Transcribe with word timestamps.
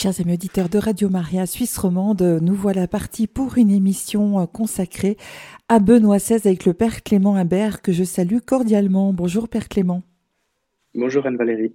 Chers 0.00 0.20
amis 0.20 0.34
auditeurs 0.34 0.68
de 0.68 0.78
Radio 0.78 1.08
Maria 1.08 1.44
Suisse 1.44 1.76
romande, 1.76 2.22
nous 2.40 2.54
voilà 2.54 2.86
partis 2.86 3.26
pour 3.26 3.58
une 3.58 3.72
émission 3.72 4.46
consacrée 4.46 5.16
à 5.68 5.80
Benoît 5.80 6.18
XVI 6.18 6.34
avec 6.34 6.66
le 6.66 6.72
Père 6.72 7.02
Clément 7.02 7.34
Imbert 7.34 7.82
que 7.82 7.90
je 7.90 8.04
salue 8.04 8.38
cordialement. 8.38 9.12
Bonjour 9.12 9.48
Père 9.48 9.68
Clément. 9.68 10.04
Bonjour 10.94 11.26
Anne-Valérie. 11.26 11.72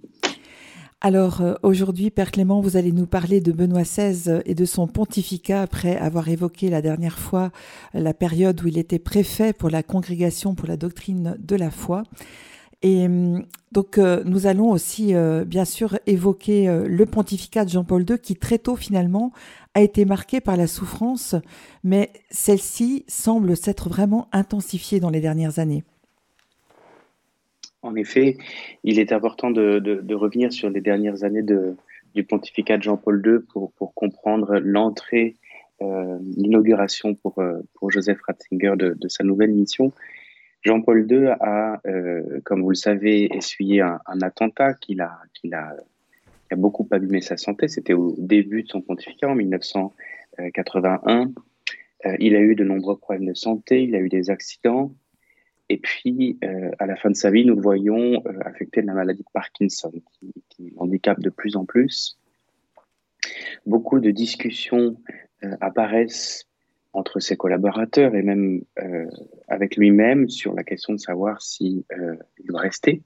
Alors 1.02 1.42
euh, 1.42 1.52
aujourd'hui, 1.62 2.08
Père 2.08 2.30
Clément, 2.30 2.62
vous 2.62 2.78
allez 2.78 2.92
nous 2.92 3.06
parler 3.06 3.42
de 3.42 3.52
Benoît 3.52 3.82
XVI 3.82 4.40
et 4.46 4.54
de 4.54 4.64
son 4.64 4.86
pontificat 4.86 5.60
après 5.60 5.94
avoir 5.94 6.30
évoqué 6.30 6.70
la 6.70 6.80
dernière 6.80 7.18
fois 7.18 7.50
la 7.92 8.14
période 8.14 8.58
où 8.62 8.68
il 8.68 8.78
était 8.78 8.98
préfet 8.98 9.52
pour 9.52 9.68
la 9.68 9.82
congrégation 9.82 10.54
pour 10.54 10.66
la 10.66 10.78
doctrine 10.78 11.36
de 11.38 11.56
la 11.56 11.70
foi. 11.70 12.04
Et 12.84 13.06
hum, 13.06 13.44
donc, 13.72 13.98
euh, 13.98 14.22
nous 14.24 14.46
allons 14.46 14.70
aussi, 14.70 15.14
euh, 15.14 15.44
bien 15.44 15.64
sûr, 15.64 15.98
évoquer 16.06 16.68
euh, 16.68 16.86
le 16.86 17.06
pontificat 17.06 17.64
de 17.64 17.70
Jean-Paul 17.70 18.04
II, 18.08 18.18
qui 18.18 18.36
très 18.36 18.58
tôt, 18.58 18.76
finalement, 18.76 19.32
a 19.72 19.80
été 19.80 20.04
marqué 20.04 20.40
par 20.40 20.58
la 20.58 20.66
souffrance, 20.66 21.34
mais 21.82 22.10
celle-ci 22.30 23.04
semble 23.08 23.56
s'être 23.56 23.88
vraiment 23.88 24.28
intensifiée 24.32 25.00
dans 25.00 25.08
les 25.08 25.20
dernières 25.20 25.58
années. 25.58 25.82
En 27.82 27.96
effet, 27.96 28.36
il 28.84 28.98
est 28.98 29.12
important 29.12 29.50
de, 29.50 30.14
revenir 30.14 30.52
sur 30.52 30.68
les 30.70 30.80
dernières 30.80 31.24
années 31.24 31.42
du 32.14 32.24
pontificat 32.24 32.76
de 32.76 32.82
Jean-Paul 32.82 33.22
II 33.26 33.38
pour, 33.50 33.94
comprendre 33.94 34.58
l'entrée, 34.58 35.36
l'inauguration 35.80 37.14
pour, 37.14 37.34
Joseph 37.88 38.18
Ratzinger 38.26 38.74
de 38.76 39.08
sa 39.08 39.24
nouvelle 39.24 39.52
mission 39.52 39.92
Jean-Paul 40.64 41.06
II 41.10 41.26
a, 41.28 41.80
euh, 41.86 42.40
comme 42.44 42.62
vous 42.62 42.70
le 42.70 42.74
savez, 42.74 43.28
essuyé 43.36 43.82
un, 43.82 44.00
attentat 44.22 44.72
qui 44.74 44.98
a, 44.98 45.20
a, 45.52 45.74
a, 46.50 46.56
beaucoup 46.56 46.88
abîmé 46.90 47.20
sa 47.20 47.36
santé. 47.36 47.68
C'était 47.68 47.92
au 47.92 48.14
début 48.18 48.62
de 48.62 48.68
son 48.68 48.80
pontificat 48.80 49.28
en 49.28 49.34
1981. 49.34 51.32
Euh, 52.06 52.16
il 52.18 52.34
a 52.34 52.40
eu 52.40 52.54
de 52.54 52.64
nombreux 52.64 52.96
problèmes 52.96 53.26
de 53.26 53.34
santé, 53.34 53.82
il 53.84 53.94
a 53.94 53.98
eu 53.98 54.08
des 54.08 54.30
accidents. 54.30 54.94
Et 55.68 55.76
puis, 55.78 56.38
euh, 56.44 56.70
à 56.78 56.86
la 56.86 56.96
fin 56.96 57.10
de 57.10 57.16
sa 57.16 57.30
vie, 57.30 57.44
nous 57.44 57.56
le 57.56 57.62
voyons 57.62 58.22
affecté 58.44 58.80
de 58.80 58.86
la 58.86 58.94
maladie 58.94 59.22
de 59.22 59.28
Parkinson, 59.32 59.92
qui, 60.12 60.32
qui 60.48 60.72
handicape 60.76 61.20
de 61.20 61.30
plus 61.30 61.56
en 61.56 61.66
plus. 61.66 62.18
Beaucoup 63.66 64.00
de 64.00 64.10
discussions 64.10 64.96
apparaissent 65.60 66.46
entre 66.94 67.20
ses 67.20 67.36
collaborateurs 67.36 68.14
et 68.14 68.22
même 68.22 68.62
euh, 68.82 69.06
avec 69.48 69.76
lui-même 69.76 70.28
sur 70.28 70.54
la 70.54 70.64
question 70.64 70.92
de 70.92 70.98
savoir 70.98 71.42
si 71.42 71.84
euh, 71.92 72.16
doit 72.44 72.60
rester. 72.60 73.02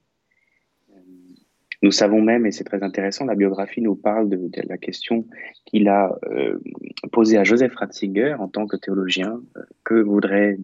Nous 1.81 1.91
savons 1.91 2.21
même, 2.21 2.45
et 2.45 2.51
c'est 2.51 2.65
très 2.65 2.83
intéressant, 2.83 3.23
la 3.23 3.35
biographie 3.35 3.81
nous 3.81 3.95
parle 3.95 4.27
de, 4.27 4.49
la 4.67 4.77
question 4.77 5.25
qu'il 5.65 5.87
a 5.87 6.13
euh, 6.29 6.59
posée 7.13 7.37
à 7.37 7.45
Joseph 7.45 7.73
Ratzinger 7.73 8.33
en 8.37 8.49
tant 8.49 8.67
que 8.67 8.75
théologien, 8.75 9.41
euh, 9.55 9.61
que 9.85 9.93
voudrait 9.93 10.57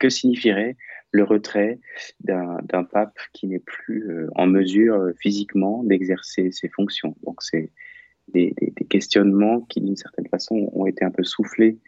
que 0.00 0.08
signifierait 0.08 0.76
le 1.12 1.22
retrait 1.22 1.78
d'un 2.20 2.84
pape 2.84 3.16
qui 3.32 3.46
n'est 3.46 3.60
plus 3.60 4.10
euh, 4.10 4.28
en 4.34 4.46
mesure 4.46 4.96
euh, 4.96 5.12
physiquement 5.20 5.84
d'exercer 5.84 6.50
ses 6.50 6.68
fonctions. 6.68 7.14
Donc 7.24 7.42
c'est 7.42 7.70
des, 8.28 8.54
questionnements 8.88 9.60
qui, 9.60 9.80
d'une 9.80 9.96
certaine 9.96 10.26
façon, 10.26 10.70
ont 10.72 10.86
été 10.86 11.04
un 11.04 11.10
peu 11.10 11.22
soufflés 11.22 11.78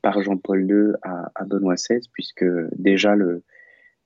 par 0.00 0.22
Jean-Paul 0.22 0.64
II 0.68 0.94
à, 1.02 1.44
Benoît 1.44 1.74
XVI, 1.74 2.00
puisque 2.12 2.44
déjà 2.76 3.14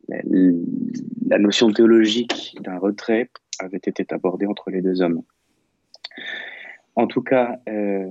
la, 0.08 1.38
notion 1.38 1.70
théologique 1.70 2.56
d'un 2.60 2.78
retrait 2.78 3.30
avait 3.58 3.78
été 3.78 4.04
abordée 4.10 4.46
entre 4.46 4.70
les 4.70 4.82
deux 4.82 5.02
hommes. 5.02 5.22
En 6.94 7.06
tout 7.06 7.22
cas, 7.22 7.58
euh, 7.68 8.10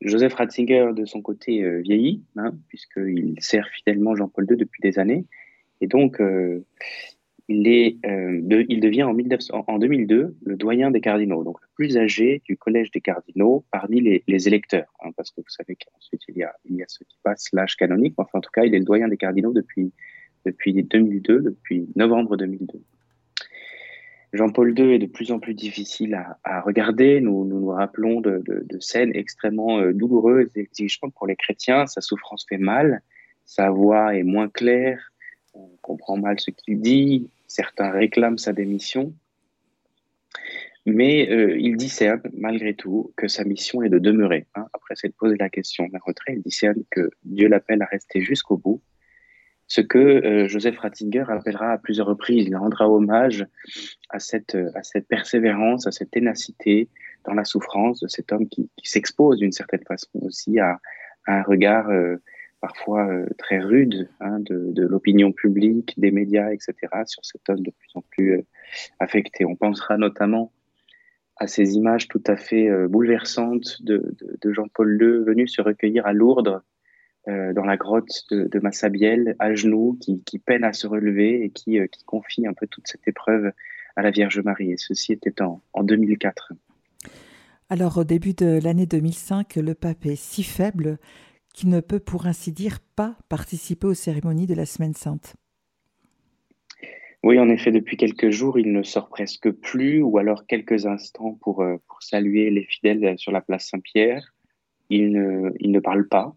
Joseph 0.00 0.34
Ratzinger, 0.34 0.90
de 0.94 1.04
son 1.04 1.22
côté, 1.22 1.62
euh, 1.62 1.80
vieillit, 1.80 2.24
hein, 2.36 2.52
puisqu'il 2.68 3.36
sert 3.38 3.68
fidèlement 3.68 4.16
Jean-Paul 4.16 4.46
II 4.50 4.56
depuis 4.56 4.80
des 4.80 4.98
années. 4.98 5.24
Et 5.80 5.86
donc, 5.86 6.20
euh, 6.20 6.64
il, 7.48 7.68
est, 7.68 7.96
euh, 8.06 8.64
il 8.68 8.80
devient 8.80 9.04
en, 9.04 9.14
en, 9.66 9.78
2002 9.78 10.36
le 10.44 10.56
doyen 10.56 10.90
des 10.90 11.00
cardinaux, 11.00 11.44
donc 11.44 11.60
le 11.60 11.68
plus 11.74 11.96
âgé 11.96 12.42
du 12.44 12.56
collège 12.56 12.90
des 12.90 13.00
cardinaux 13.00 13.64
parmi 13.70 14.00
les, 14.00 14.22
les 14.26 14.48
électeurs, 14.48 14.92
hein, 15.00 15.10
parce 15.16 15.30
que 15.30 15.40
vous 15.40 15.48
savez 15.48 15.76
qu'ensuite 15.76 16.22
il 16.28 16.36
y 16.36 16.42
a, 16.42 16.54
il 16.64 16.76
y 16.76 16.82
a 16.82 16.86
ceux 16.88 17.04
qui 17.04 17.18
passent 17.22 17.48
l'âge 17.52 17.76
canonique, 17.76 18.14
enfin 18.16 18.38
en 18.38 18.40
tout 18.40 18.50
cas 18.52 18.64
il 18.64 18.74
est 18.74 18.78
le 18.78 18.84
doyen 18.84 19.08
des 19.08 19.16
cardinaux 19.16 19.52
depuis, 19.52 19.92
depuis 20.46 20.74
2002, 20.82 21.40
depuis 21.40 21.88
novembre 21.96 22.36
2002. 22.36 22.80
Jean-Paul 24.32 24.78
II 24.78 24.94
est 24.94 24.98
de 24.98 25.06
plus 25.06 25.30
en 25.30 25.38
plus 25.38 25.52
difficile 25.52 26.14
à, 26.14 26.38
à 26.42 26.62
regarder. 26.62 27.20
Nous, 27.20 27.44
nous 27.44 27.60
nous 27.60 27.68
rappelons 27.68 28.22
de, 28.22 28.42
de, 28.46 28.64
de 28.64 28.80
scènes 28.80 29.12
extrêmement 29.14 29.78
euh, 29.78 29.92
douloureuses 29.92 30.50
et 30.56 30.60
exigeantes 30.60 31.12
pour 31.14 31.26
les 31.26 31.36
chrétiens. 31.36 31.86
Sa 31.86 32.00
souffrance 32.00 32.46
fait 32.48 32.56
mal, 32.56 33.02
sa 33.44 33.70
voix 33.70 34.16
est 34.16 34.22
moins 34.22 34.48
claire, 34.48 35.11
on 35.54 35.68
comprend 35.82 36.16
mal 36.16 36.40
ce 36.40 36.50
qu'il 36.50 36.80
dit, 36.80 37.28
certains 37.46 37.90
réclament 37.90 38.38
sa 38.38 38.52
démission, 38.52 39.14
mais 40.86 41.30
euh, 41.30 41.56
il 41.58 41.76
discerne 41.76 42.22
malgré 42.36 42.74
tout 42.74 43.12
que 43.16 43.28
sa 43.28 43.44
mission 43.44 43.82
est 43.82 43.88
de 43.88 43.98
demeurer. 43.98 44.46
Hein. 44.54 44.66
Après 44.72 44.96
s'être 44.96 45.16
posé 45.16 45.36
la 45.38 45.48
question 45.48 45.86
d'un 45.88 46.00
retrait, 46.04 46.34
il 46.34 46.42
discerne 46.42 46.82
que 46.90 47.10
Dieu 47.24 47.48
l'appelle 47.48 47.82
à 47.82 47.86
rester 47.86 48.20
jusqu'au 48.20 48.56
bout, 48.56 48.82
ce 49.68 49.80
que 49.80 49.98
euh, 49.98 50.48
Joseph 50.48 50.78
Ratzinger 50.78 51.24
appellera 51.28 51.72
à 51.72 51.78
plusieurs 51.78 52.08
reprises. 52.08 52.46
Il 52.46 52.56
rendra 52.56 52.88
hommage 52.88 53.46
à 54.10 54.18
cette, 54.18 54.56
à 54.74 54.82
cette 54.82 55.06
persévérance, 55.06 55.86
à 55.86 55.92
cette 55.92 56.10
ténacité 56.10 56.88
dans 57.24 57.34
la 57.34 57.44
souffrance 57.44 58.00
de 58.00 58.08
cet 58.08 58.32
homme 58.32 58.48
qui, 58.48 58.68
s'expose 58.82 59.38
d'une 59.38 59.52
certaine 59.52 59.84
façon 59.86 60.10
aussi 60.22 60.58
à, 60.58 60.80
un 61.26 61.42
regard 61.42 61.88
euh, 61.88 62.16
parfois 62.62 63.08
euh, 63.08 63.26
très 63.38 63.58
rude 63.58 64.08
hein, 64.20 64.38
de, 64.38 64.86
l'opinion 64.86 65.32
publique, 65.32 65.92
des 65.98 66.12
médias, 66.12 66.50
etc., 66.52 66.74
sur 67.06 67.22
cet 67.24 67.50
homme 67.50 67.62
de 67.62 67.72
plus 67.72 67.90
en 67.94 68.02
plus 68.02 68.38
euh, 68.38 68.46
affecté. 69.00 69.44
On 69.44 69.56
pensera 69.56 69.98
notamment 69.98 70.52
à 71.36 71.48
ces 71.48 71.74
images 71.74 72.06
tout 72.06 72.22
à 72.26 72.36
fait 72.36 72.70
euh, 72.70 72.86
bouleversantes 72.86 73.82
de, 73.82 74.14
Jean-Paul 74.44 74.96
II 75.00 75.24
venu 75.24 75.48
se 75.48 75.60
recueillir 75.60 76.06
à 76.06 76.14
Lourdes, 76.14 76.62
dans 77.28 77.64
la 77.64 77.76
grotte 77.76 78.24
de, 78.32 78.48
de 78.48 78.58
Massabielle, 78.58 79.36
à 79.38 79.54
genoux, 79.54 79.96
qui, 80.00 80.38
peine 80.40 80.64
à 80.64 80.72
se 80.72 80.88
relever 80.88 81.44
et 81.44 81.50
qui, 81.50 81.78
qui, 81.92 82.02
confie 82.04 82.48
un 82.48 82.52
peu 82.52 82.66
toute 82.66 82.88
cette 82.88 83.06
épreuve 83.06 83.52
à 83.94 84.02
la 84.02 84.10
Vierge 84.10 84.40
Marie. 84.40 84.72
Et 84.72 84.76
ceci 84.76 85.12
était 85.12 85.40
en, 85.40 85.62
en 85.72 85.84
2004. 85.84 86.52
Alors, 87.70 87.98
au 87.98 88.02
début 88.02 88.34
de 88.34 88.58
l'année 88.60 88.86
2005, 88.86 89.54
le 89.54 89.74
pape 89.74 90.04
est 90.04 90.16
si 90.16 90.42
faible 90.42 90.98
qui 91.52 91.66
ne 91.66 91.80
peut 91.80 92.00
pour 92.00 92.26
ainsi 92.26 92.52
dire 92.52 92.78
pas 92.96 93.16
participer 93.28 93.86
aux 93.86 93.94
cérémonies 93.94 94.46
de 94.46 94.54
la 94.54 94.66
Semaine 94.66 94.94
Sainte. 94.94 95.36
Oui, 97.22 97.38
en 97.38 97.48
effet, 97.48 97.70
depuis 97.70 97.96
quelques 97.96 98.30
jours, 98.30 98.58
il 98.58 98.72
ne 98.72 98.82
sort 98.82 99.08
presque 99.08 99.50
plus, 99.50 100.02
ou 100.02 100.18
alors 100.18 100.44
quelques 100.46 100.86
instants 100.86 101.38
pour, 101.40 101.62
euh, 101.62 101.76
pour 101.86 102.02
saluer 102.02 102.50
les 102.50 102.64
fidèles 102.64 103.16
sur 103.16 103.30
la 103.30 103.40
place 103.40 103.68
Saint-Pierre. 103.68 104.34
Il 104.90 105.12
ne, 105.12 105.52
il 105.60 105.70
ne 105.70 105.78
parle 105.78 106.08
pas, 106.08 106.34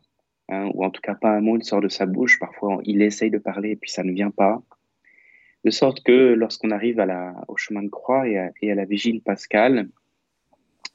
hein, 0.49 0.69
ou 0.75 0.85
en 0.85 0.91
tout 0.91 1.01
cas 1.01 1.15
pas 1.15 1.31
un 1.31 1.41
mot 1.41 1.57
ne 1.57 1.63
sort 1.63 1.81
de 1.81 1.89
sa 1.89 2.05
bouche. 2.05 2.39
Parfois, 2.39 2.79
il 2.83 3.01
essaye 3.01 3.31
de 3.31 3.39
parler 3.39 3.71
et 3.71 3.75
puis 3.75 3.89
ça 3.89 4.03
ne 4.03 4.11
vient 4.11 4.29
pas. 4.29 4.61
De 5.63 5.71
sorte 5.71 6.03
que 6.03 6.33
lorsqu'on 6.33 6.69
arrive 6.69 6.99
à 6.99 7.07
la, 7.07 7.33
au 7.47 7.57
chemin 7.57 7.81
de 7.81 7.89
croix 7.89 8.27
et 8.27 8.37
à, 8.37 8.51
et 8.61 8.71
à 8.71 8.75
la 8.75 8.85
vigile 8.85 9.21
pascale, 9.21 9.89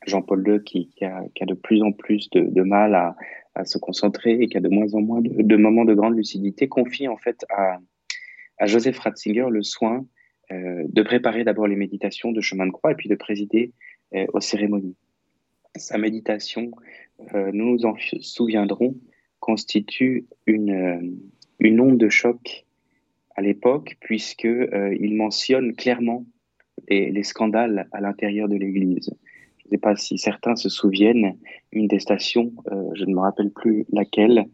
Jean-Paul 0.06 0.46
II, 0.46 0.62
qui, 0.64 0.88
qui, 0.96 1.04
a, 1.04 1.22
qui, 1.34 1.42
a, 1.42 1.46
de 1.46 1.54
plus 1.54 1.82
en 1.82 1.92
plus 1.92 2.30
de, 2.30 2.40
de 2.40 2.62
mal 2.62 2.94
à, 2.94 3.16
à 3.54 3.64
se 3.64 3.78
concentrer 3.78 4.32
et 4.32 4.48
qui 4.48 4.56
a 4.56 4.60
de 4.60 4.68
moins 4.68 4.92
en 4.94 5.00
moins 5.00 5.20
de, 5.20 5.42
de, 5.42 5.56
moments 5.56 5.84
de 5.84 5.94
grande 5.94 6.16
lucidité, 6.16 6.68
confie 6.68 7.08
en 7.08 7.16
fait 7.16 7.44
à, 7.50 7.78
à 8.58 8.66
Joseph 8.66 8.98
Ratzinger 8.98 9.46
le 9.50 9.62
soin 9.62 10.06
euh, 10.52 10.84
de 10.88 11.02
préparer 11.02 11.44
d'abord 11.44 11.66
les 11.66 11.76
méditations 11.76 12.32
de 12.32 12.40
chemin 12.40 12.66
de 12.66 12.72
croix 12.72 12.92
et 12.92 12.94
puis 12.94 13.08
de 13.08 13.14
présider 13.14 13.72
euh, 14.14 14.26
aux 14.32 14.40
cérémonies. 14.40 14.96
Sa 15.76 15.98
méditation, 15.98 16.70
euh, 17.34 17.50
nous 17.53 17.72
nous 17.72 17.86
en 17.86 17.94
souviendrons, 18.20 18.96
constitue 19.38 20.26
une, 20.46 20.70
euh, 20.70 21.00
une 21.60 21.80
onde 21.80 21.98
de 21.98 22.08
choc 22.08 22.66
à 23.36 23.42
l'époque 23.42 23.96
puisque 24.00 24.44
euh, 24.44 24.96
mentionne 25.00 25.74
clairement 25.74 26.26
les, 26.88 27.10
les 27.10 27.22
scandales 27.22 27.88
à 27.92 28.00
l'intérieur 28.00 28.48
de 28.48 28.56
l'Église 28.56 29.10
sais 29.70 29.78
pas 29.78 29.96
si 29.96 30.18
certains 30.18 30.56
se 30.56 30.68
souviennent, 30.68 31.36
une 31.72 31.86
des 31.86 31.98
euh, 32.10 32.90
je 32.94 33.04
ne 33.04 33.14
me 33.14 33.20
rappelle 33.20 33.50
plus 33.50 33.86
laquelle, 33.92 34.44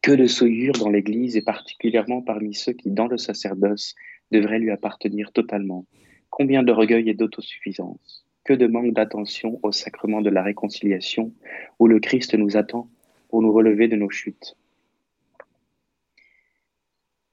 que 0.00 0.12
de 0.12 0.26
souillure 0.26 0.74
dans 0.74 0.90
l'Église 0.90 1.36
et 1.36 1.42
particulièrement 1.42 2.22
parmi 2.22 2.54
ceux 2.54 2.72
qui, 2.72 2.90
dans 2.90 3.06
le 3.06 3.18
sacerdoce, 3.18 3.94
devraient 4.30 4.58
lui 4.58 4.70
appartenir 4.70 5.32
totalement. 5.32 5.86
Combien 6.30 6.62
d'orgueil 6.62 7.08
et 7.10 7.14
d'autosuffisance 7.14 8.24
Que 8.44 8.52
de 8.52 8.66
manque 8.66 8.94
d'attention 8.94 9.60
au 9.62 9.70
sacrement 9.70 10.20
de 10.20 10.30
la 10.30 10.42
réconciliation 10.42 11.32
où 11.78 11.86
le 11.86 12.00
Christ 12.00 12.34
nous 12.34 12.56
attend 12.56 12.88
pour 13.28 13.42
nous 13.42 13.52
relever 13.52 13.88
de 13.88 13.96
nos 13.96 14.10
chutes. 14.10 14.56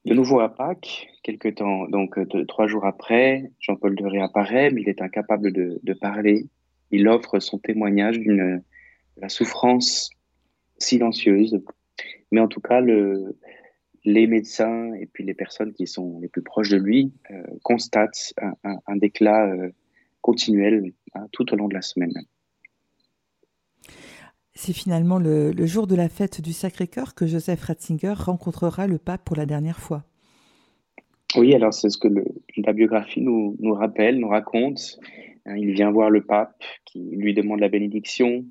De 0.05 0.13
nouveau 0.13 0.39
à 0.39 0.49
Pâques, 0.49 1.09
quelques 1.23 1.55
temps, 1.55 1.87
donc 1.87 2.17
deux, 2.19 2.45
trois 2.45 2.67
jours 2.67 2.85
après, 2.85 3.51
Jean-Paul 3.59 3.99
II 3.99 4.07
réapparaît, 4.07 4.71
mais 4.71 4.81
il 4.81 4.89
est 4.89 5.01
incapable 5.01 5.51
de, 5.51 5.79
de, 5.83 5.93
parler. 5.93 6.45
il 6.91 7.07
offre 7.07 7.39
son 7.39 7.59
témoignage 7.59 8.17
d'une 8.17 8.63
la 9.17 9.29
souffrance 9.29 10.09
silencieuse, 10.77 11.61
mais 12.31 12.39
en 12.39 12.47
tout 12.47 12.61
cas 12.61 12.79
le, 12.79 13.37
les 14.05 14.27
médecins 14.27 14.93
et 14.93 15.05
puis 15.05 15.23
les 15.23 15.33
personnes 15.33 15.73
qui 15.73 15.87
sont 15.87 16.19
les 16.21 16.27
plus 16.27 16.41
proches 16.41 16.69
de 16.69 16.77
lui 16.77 17.13
euh, 17.31 17.43
constatent 17.63 18.33
un, 18.63 18.95
déclat 18.95 19.47
euh, 19.47 19.69
continuel 20.21 20.93
hein, 21.15 21.27
tout 21.31 21.51
au 21.53 21.55
long 21.55 21.67
de 21.67 21.73
la 21.73 21.81
semaine. 21.81 22.13
C'est 24.61 24.73
finalement 24.73 25.19
le, 25.19 25.53
jour 25.65 25.87
de 25.87 25.95
la 25.95 26.09
fête 26.09 26.41
du 26.41 26.51
Sacré-Cœur 26.51 27.15
que 27.15 27.25
Joseph 27.25 27.63
Ratzinger 27.63 28.11
rencontrera 28.17 28.87
le 28.87 28.97
pape 28.97 29.23
pour 29.23 29.37
la 29.37 29.45
dernière 29.45 29.79
fois. 29.79 30.03
Oui, 31.37 31.55
alors 31.55 31.73
c'est 31.73 31.89
ce 31.89 31.97
que 31.97 32.09
la 32.57 32.73
biographie 32.73 33.21
nous, 33.21 33.55
rappelle, 33.73 34.19
nous 34.19 34.27
raconte. 34.27 34.99
Hein, 35.45 35.55
il 35.55 35.71
vient 35.71 35.89
voir 35.91 36.09
le 36.09 36.25
pape 36.25 36.61
qui 36.83 36.99
lui 37.15 37.33
demande 37.33 37.61
la 37.61 37.69
bénédiction, 37.69 38.43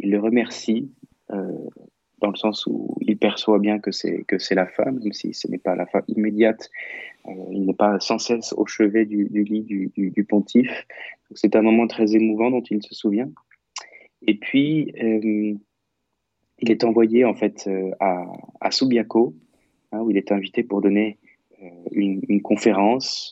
il 0.00 0.10
le 0.10 0.18
remercie 0.18 0.90
euh, 1.30 1.36
dans 2.20 2.30
le 2.30 2.36
sens 2.36 2.66
où 2.66 2.96
il 3.00 3.16
perçoit 3.16 3.60
bien 3.60 3.78
que 3.78 3.92
c'est 3.92 4.26
la 4.56 4.66
femme, 4.66 4.98
même 4.98 5.12
si 5.12 5.32
ce 5.32 5.46
n'est 5.46 5.58
pas 5.58 5.76
la 5.76 5.86
femme 5.86 6.02
immédiate. 6.08 6.70
Euh, 7.28 7.30
il 7.52 7.66
n'est 7.66 7.72
pas 7.72 8.00
sans 8.00 8.18
cesse 8.18 8.52
au 8.56 8.66
chevet 8.66 9.06
du, 9.06 9.28
lit 9.28 9.62
du, 9.62 10.24
pontife. 10.24 10.88
C'est 11.36 11.54
un 11.54 11.62
moment 11.62 11.86
très 11.86 12.16
émouvant 12.16 12.50
dont 12.50 12.64
il 12.68 12.82
se 12.82 12.96
souvient. 12.96 13.30
Et 14.26 14.34
puis 14.34 14.92
euh, 15.02 15.54
il 16.58 16.70
est 16.70 16.84
envoyé 16.84 17.24
en 17.24 17.34
fait 17.34 17.68
à, 18.00 18.24
à 18.60 18.70
Subiaco, 18.70 19.34
hein, 19.92 20.00
où 20.00 20.10
il 20.10 20.16
est 20.16 20.32
invité 20.32 20.62
pour 20.62 20.80
donner 20.80 21.18
une, 21.92 22.20
une 22.28 22.42
conférence 22.42 23.30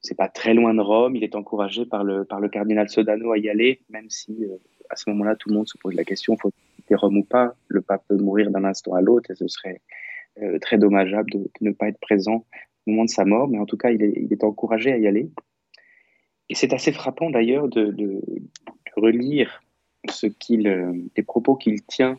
c'est 0.00 0.16
pas 0.16 0.28
très 0.28 0.52
loin 0.52 0.74
de 0.74 0.82
Rome. 0.82 1.16
Il 1.16 1.24
est 1.24 1.34
encouragé 1.34 1.86
par 1.86 2.04
le, 2.04 2.24
par 2.26 2.38
le 2.38 2.50
cardinal 2.50 2.90
Sodano 2.90 3.32
à 3.32 3.38
y 3.38 3.48
aller, 3.48 3.80
même 3.88 4.10
si 4.10 4.46
à 4.90 4.96
ce 4.96 5.10
moment-là, 5.10 5.36
tout 5.36 5.48
le 5.48 5.56
monde 5.56 5.68
se 5.68 5.78
pose 5.78 5.94
la 5.94 6.04
question, 6.04 6.36
faut 6.36 6.52
quitter 6.76 6.94
Rome 6.94 7.18
ou 7.18 7.24
pas? 7.24 7.54
Le 7.68 7.80
pape 7.80 8.04
peut 8.08 8.16
mourir 8.16 8.50
d'un 8.50 8.64
instant 8.64 8.94
à 8.94 9.00
l'autre 9.00 9.30
et 9.30 9.34
ce 9.34 9.48
serait 9.48 9.80
euh, 10.42 10.58
très 10.58 10.78
dommageable 10.78 11.30
de, 11.30 11.50
ne 11.60 11.72
pas 11.72 11.88
être 11.88 11.98
présent 12.00 12.46
au 12.86 12.90
moment 12.90 13.04
de 13.04 13.10
sa 13.10 13.24
mort, 13.24 13.48
mais 13.48 13.58
en 13.58 13.66
tout 13.66 13.76
cas, 13.76 13.90
il 13.90 14.02
est, 14.02 14.44
encouragé 14.44 14.92
à 14.92 14.98
y 14.98 15.06
aller. 15.06 15.30
Et 16.50 16.54
c'est 16.54 16.72
assez 16.72 16.92
frappant 16.92 17.30
d'ailleurs 17.30 17.68
de, 17.68 18.20
relire 18.96 19.63
ce 20.10 20.26
qu'il, 20.26 20.68
euh, 20.68 20.92
les 21.16 21.22
propos 21.22 21.56
qu'il 21.56 21.82
tient 21.84 22.18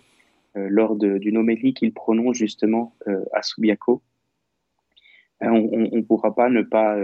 euh, 0.55 0.67
lors 0.69 0.95
d'une 0.95 1.37
homélie 1.37 1.73
qu'il 1.73 1.93
prononce 1.93 2.37
justement 2.37 2.95
à 3.33 3.41
Subiaco. 3.41 4.01
On 5.41 5.51
ne 5.51 6.01
pourra 6.01 6.33
pas 6.33 6.49
ne 6.49 6.61
pas 6.61 6.97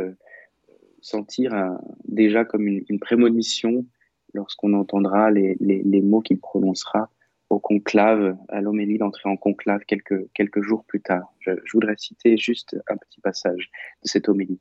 sentir 1.01 1.77
déjà 2.05 2.45
comme 2.45 2.65
une 2.65 2.99
prémonition 2.99 3.85
lorsqu'on 4.33 4.73
entendra 4.73 5.31
les, 5.31 5.57
les, 5.59 6.01
mots 6.01 6.21
qu'il 6.21 6.39
prononcera 6.39 7.09
au 7.49 7.59
conclave, 7.59 8.37
à 8.47 8.61
l'homélie 8.61 8.97
d'entrer 8.97 9.29
en 9.29 9.35
conclave 9.35 9.81
quelques, 9.85 10.31
quelques 10.33 10.61
jours 10.61 10.85
plus 10.85 11.01
tard. 11.01 11.33
Je, 11.39 11.51
voudrais 11.73 11.95
citer 11.97 12.37
juste 12.37 12.77
un 12.87 12.95
petit 12.95 13.19
passage 13.19 13.69
de 14.03 14.07
cette 14.07 14.29
homélie. 14.29 14.59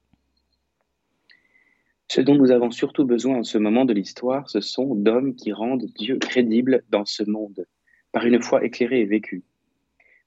Ce 2.12 2.20
dont 2.20 2.34
nous 2.34 2.50
avons 2.50 2.72
surtout 2.72 3.04
besoin 3.04 3.36
en 3.36 3.44
ce 3.44 3.56
moment 3.56 3.84
de 3.84 3.92
l'histoire, 3.92 4.50
ce 4.50 4.60
sont 4.60 4.96
d'hommes 4.96 5.36
qui 5.36 5.52
rendent 5.52 5.86
Dieu 5.96 6.18
crédible 6.18 6.82
dans 6.88 7.04
ce 7.04 7.22
monde, 7.22 7.68
par 8.10 8.26
une 8.26 8.42
foi 8.42 8.64
éclairée 8.64 9.02
et 9.02 9.06
vécue. 9.06 9.44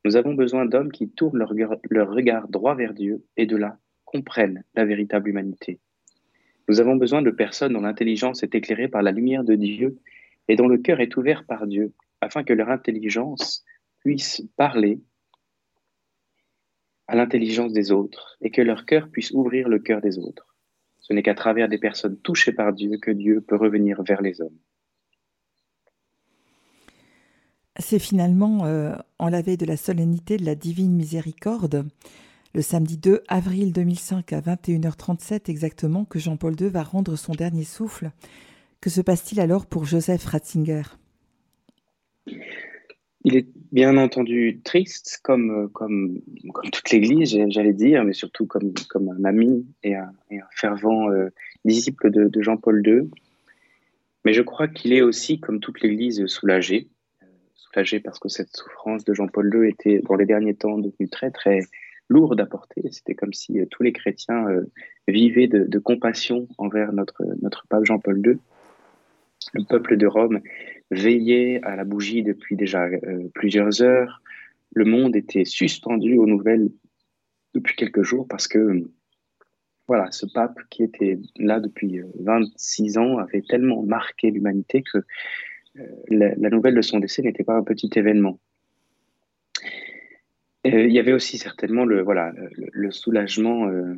Nous 0.05 0.15
avons 0.15 0.33
besoin 0.33 0.65
d'hommes 0.65 0.93
qui 0.93 1.09
tournent 1.09 1.39
leur, 1.39 2.09
regard 2.09 2.47
droit 2.47 2.73
vers 2.75 2.93
Dieu 2.93 3.25
et 3.35 3.45
de 3.45 3.57
là 3.57 3.77
comprennent 4.05 4.63
la 4.75 4.85
véritable 4.85 5.27
humanité. 5.27 5.81
Nous 6.69 6.79
avons 6.79 6.95
besoin 6.95 7.21
de 7.21 7.31
personnes 7.31 7.73
dont 7.73 7.81
l'intelligence 7.81 8.43
est 8.43 8.55
éclairée 8.55 8.87
par 8.87 9.01
la 9.01 9.11
lumière 9.11 9.43
de 9.43 9.55
Dieu 9.55 9.99
et 10.47 10.55
dont 10.55 10.69
le 10.69 10.77
cœur 10.77 11.01
est 11.01 11.17
ouvert 11.17 11.43
par 11.43 11.67
Dieu, 11.67 11.91
afin 12.21 12.45
que 12.45 12.53
leur 12.53 12.69
intelligence 12.69 13.65
puisse 13.99 14.41
parler 14.55 15.01
à 17.07 17.17
l'intelligence 17.17 17.73
des 17.73 17.91
autres 17.91 18.37
et 18.39 18.51
que 18.51 18.61
leur 18.61 18.85
cœur 18.85 19.09
puisse 19.09 19.31
ouvrir 19.31 19.67
le 19.67 19.79
cœur 19.79 19.99
des 19.99 20.17
autres. 20.17 20.52
Ce 21.03 21.13
n'est 21.13 21.21
qu'à 21.21 21.35
travers 21.35 21.69
des 21.69 21.77
personnes 21.77 22.17
touchées 22.17 22.53
par 22.53 22.73
Dieu 22.73 22.97
que 22.97 23.11
Dieu 23.11 23.41
peut 23.41 23.55
revenir 23.55 24.01
vers 24.03 24.21
les 24.21 24.41
hommes. 24.41 24.57
C'est 27.77 27.99
finalement 27.99 28.65
euh, 28.65 28.95
en 29.19 29.29
la 29.29 29.41
de 29.41 29.65
la 29.65 29.77
solennité 29.77 30.37
de 30.37 30.45
la 30.45 30.55
divine 30.55 30.93
miséricorde 30.93 31.85
le 32.55 32.61
samedi 32.61 32.97
2 32.97 33.23
avril 33.27 33.73
2005 33.73 34.31
à 34.31 34.41
21h37 34.41 35.49
exactement 35.49 36.05
que 36.05 36.19
Jean-Paul 36.19 36.55
II 36.59 36.69
va 36.69 36.83
rendre 36.83 37.15
son 37.15 37.33
dernier 37.33 37.63
souffle. 37.63 38.11
Que 38.79 38.91
se 38.91 39.01
passe-t-il 39.01 39.41
alors 39.41 39.65
pour 39.65 39.85
Joseph 39.85 40.25
Ratzinger? 40.25 40.83
Il 43.25 43.37
est 43.37 43.47
bien 43.71 43.97
entendu 43.97 44.59
triste, 44.63 45.19
comme, 45.23 45.69
comme, 45.69 46.19
comme 46.53 46.69
toute 46.71 46.89
l'Église, 46.91 47.37
j'allais 47.49 47.73
dire, 47.73 48.03
mais 48.03 48.13
surtout 48.13 48.45
comme, 48.45 48.73
comme 48.89 49.09
un 49.09 49.23
ami 49.23 49.65
et 49.83 49.95
un, 49.95 50.11
fervent 50.51 51.09
euh, 51.09 51.29
disciple 51.65 52.11
de, 52.11 52.41
Jean-Paul 52.41 52.85
II. 52.85 53.09
Mais 54.25 54.33
je 54.33 54.41
crois 54.41 54.67
qu'il 54.67 54.93
est 54.93 55.01
aussi, 55.01 55.39
comme 55.39 55.59
toute 55.59 55.81
l'Église, 55.81 56.25
soulagé. 56.27 56.87
Euh, 57.21 57.27
soulagé 57.55 57.99
parce 57.99 58.19
que 58.19 58.29
cette 58.29 58.55
souffrance 58.55 59.05
de 59.05 59.13
Jean-Paul 59.13 59.49
II 59.53 59.69
était, 59.69 59.99
dans 59.99 60.15
les 60.15 60.25
derniers 60.25 60.55
temps, 60.55 60.77
devenue 60.77 61.09
très, 61.09 61.31
très 61.31 61.61
lourde 62.09 62.39
à 62.39 62.45
porter. 62.45 62.83
C'était 62.91 63.15
comme 63.15 63.33
si 63.33 63.59
euh, 63.59 63.65
tous 63.69 63.83
les 63.83 63.93
chrétiens 63.93 64.47
euh, 64.47 64.65
vivaient 65.07 65.47
de, 65.47 65.79
compassion 65.79 66.47
envers 66.57 66.93
notre, 66.93 67.23
notre 67.41 67.65
pape 67.67 67.85
Jean-Paul 67.85 68.21
II. 68.25 68.37
Le 69.53 69.63
peuple 69.65 69.97
de 69.97 70.07
Rome 70.07 70.41
veillait 70.91 71.61
à 71.63 71.75
la 71.75 71.83
bougie 71.83 72.23
depuis 72.23 72.55
déjà 72.55 72.85
euh, 72.85 73.29
plusieurs 73.33 73.81
heures. 73.81 74.21
Le 74.73 74.85
monde 74.85 75.15
était 75.15 75.45
suspendu 75.45 76.17
aux 76.17 76.27
nouvelles 76.27 76.69
depuis 77.53 77.75
quelques 77.75 78.03
jours 78.03 78.27
parce 78.27 78.47
que 78.47 78.89
voilà, 79.87 80.11
ce 80.11 80.25
pape 80.25 80.57
qui 80.69 80.83
était 80.83 81.19
là 81.37 81.59
depuis 81.59 81.99
26 82.19 82.97
ans 82.97 83.17
avait 83.17 83.41
tellement 83.41 83.83
marqué 83.83 84.31
l'humanité 84.31 84.81
que 84.81 84.99
la, 86.09 86.49
nouvelle 86.49 86.75
de 86.75 86.81
son 86.81 86.99
décès 86.99 87.21
n'était 87.21 87.43
pas 87.43 87.55
un 87.55 87.63
petit 87.63 87.89
événement. 87.95 88.39
Euh, 90.65 90.87
il 90.87 90.93
y 90.93 90.99
avait 90.99 91.13
aussi 91.13 91.37
certainement 91.37 91.85
le, 91.85 92.01
voilà, 92.01 92.31
le, 92.55 92.91
soulagement 92.91 93.67
euh, 93.67 93.95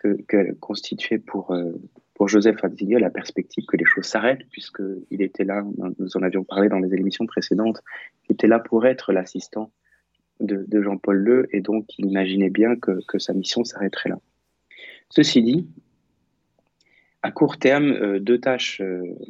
que, 0.00 0.52
constituait 0.54 1.18
pour, 1.18 1.52
euh, 1.52 1.72
pour 2.20 2.28
Joseph 2.28 2.60
Ratzinger 2.60 2.98
la 2.98 3.08
perspective 3.08 3.64
que 3.64 3.78
les 3.78 3.86
choses 3.86 4.04
s'arrêtent, 4.04 4.46
puisqu'il 4.50 5.22
était 5.22 5.44
là, 5.44 5.64
nous 5.98 6.16
en 6.18 6.22
avions 6.22 6.44
parlé 6.44 6.68
dans 6.68 6.78
les 6.78 6.92
émissions 6.92 7.24
précédentes, 7.24 7.80
il 8.28 8.34
était 8.34 8.46
là 8.46 8.58
pour 8.58 8.84
être 8.84 9.14
l'assistant 9.14 9.72
de, 10.38 10.82
Jean-Paul 10.82 11.26
II, 11.26 11.56
et 11.56 11.62
donc 11.62 11.86
il 11.96 12.04
imaginait 12.04 12.50
bien 12.50 12.76
que, 12.76 13.00
que 13.08 13.18
sa 13.18 13.32
mission 13.32 13.64
s'arrêterait 13.64 14.10
là. 14.10 14.18
Ceci 15.08 15.42
dit, 15.42 15.66
à 17.22 17.30
court 17.30 17.56
terme, 17.56 18.18
deux 18.18 18.38
tâches 18.38 18.82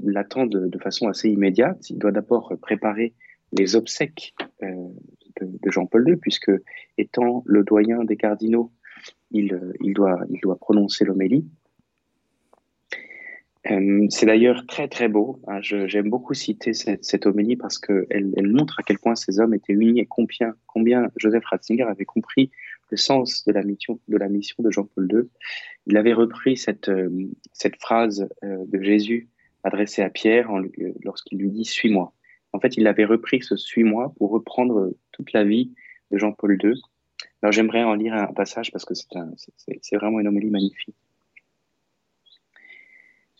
l'attendent 0.02 0.50
de, 0.50 0.78
façon 0.78 1.06
assez 1.06 1.30
immédiate. 1.30 1.90
Il 1.90 1.98
doit 1.98 2.10
d'abord 2.10 2.52
préparer 2.60 3.14
les 3.56 3.76
obsèques 3.76 4.34
de, 4.60 5.70
Jean-Paul 5.70 6.08
II, 6.08 6.16
puisque 6.16 6.50
étant 6.98 7.44
le 7.46 7.62
doyen 7.62 8.02
des 8.02 8.16
cardinaux, 8.16 8.72
il, 9.30 9.54
euh, 9.54 9.72
il, 9.80 9.94
doit, 9.94 10.24
il 10.28 10.40
doit 10.40 10.56
prononcer 10.56 11.04
l'homélie. 11.04 11.46
Euh, 13.70 14.06
c'est 14.08 14.26
d'ailleurs 14.26 14.66
très 14.66 14.88
très 14.88 15.08
beau. 15.08 15.40
Hein. 15.46 15.60
J'aime 15.60 16.08
beaucoup 16.08 16.32
citer 16.32 16.72
cette, 16.72 17.26
homélie 17.26 17.56
parce 17.56 17.78
qu'elle 17.78 18.32
elle 18.36 18.48
montre 18.48 18.80
à 18.80 18.82
quel 18.82 18.98
point 18.98 19.14
ces 19.14 19.38
hommes 19.38 19.52
étaient 19.52 19.74
unis 19.74 20.00
et 20.00 20.06
combien, 20.06 20.54
combien 20.66 21.10
Joseph 21.16 21.44
Ratzinger 21.44 21.82
avait 21.82 22.06
compris 22.06 22.50
le 22.90 22.96
sens 22.96 23.44
de 23.44 23.52
la 23.52 23.62
mission 23.62 24.00
de, 24.08 24.70
Jean-Paul 24.70 25.08
II. 25.12 25.28
Il 25.86 25.96
avait 25.96 26.14
repris 26.14 26.56
cette, 26.56 26.88
euh, 26.88 27.10
cette 27.52 27.76
phrase 27.76 28.28
de 28.42 28.82
Jésus 28.82 29.28
adressée 29.62 30.02
à 30.02 30.10
Pierre 30.10 30.50
lorsqu'il 31.04 31.38
lui 31.38 31.50
dit 31.50 31.64
Suis-moi. 31.64 32.14
En 32.52 32.60
fait, 32.60 32.76
il 32.76 32.86
avait 32.86 33.04
repris 33.04 33.42
ce 33.42 33.56
Suis-moi 33.56 34.12
pour 34.16 34.30
reprendre 34.30 34.92
toute 35.12 35.32
la 35.32 35.44
vie 35.44 35.72
de 36.10 36.18
Jean-Paul 36.18 36.58
II. 36.62 36.74
Alors 37.42 37.52
j'aimerais 37.52 37.84
en 37.84 37.94
lire 37.94 38.14
un 38.14 38.32
passage 38.32 38.70
parce 38.72 38.84
que 38.84 38.94
c'est 38.94 39.96
vraiment 39.96 40.20
une 40.20 40.28
homélie 40.28 40.50
magnifique. 40.50 40.96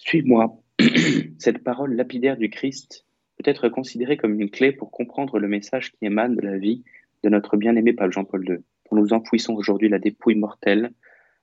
Suis-moi. 0.02 0.59
Cette 1.38 1.62
parole 1.62 1.95
lapidaire 1.95 2.38
du 2.38 2.49
Christ 2.49 3.04
peut 3.37 3.49
être 3.49 3.69
considérée 3.69 4.16
comme 4.16 4.40
une 4.40 4.50
clé 4.50 4.73
pour 4.73 4.90
comprendre 4.90 5.38
le 5.38 5.47
message 5.47 5.92
qui 5.92 6.07
émane 6.07 6.37
de 6.37 6.40
la 6.40 6.57
vie 6.57 6.83
de 7.23 7.28
notre 7.28 7.59
bien-aimé 7.59 7.92
Pape 7.92 8.11
Jean-Paul 8.11 8.49
II, 8.49 8.57
dont 8.90 8.97
nous 8.97 9.12
enfouissons 9.12 9.54
aujourd'hui 9.54 9.90
la 9.90 9.99
dépouille 9.99 10.37
mortelle, 10.37 10.92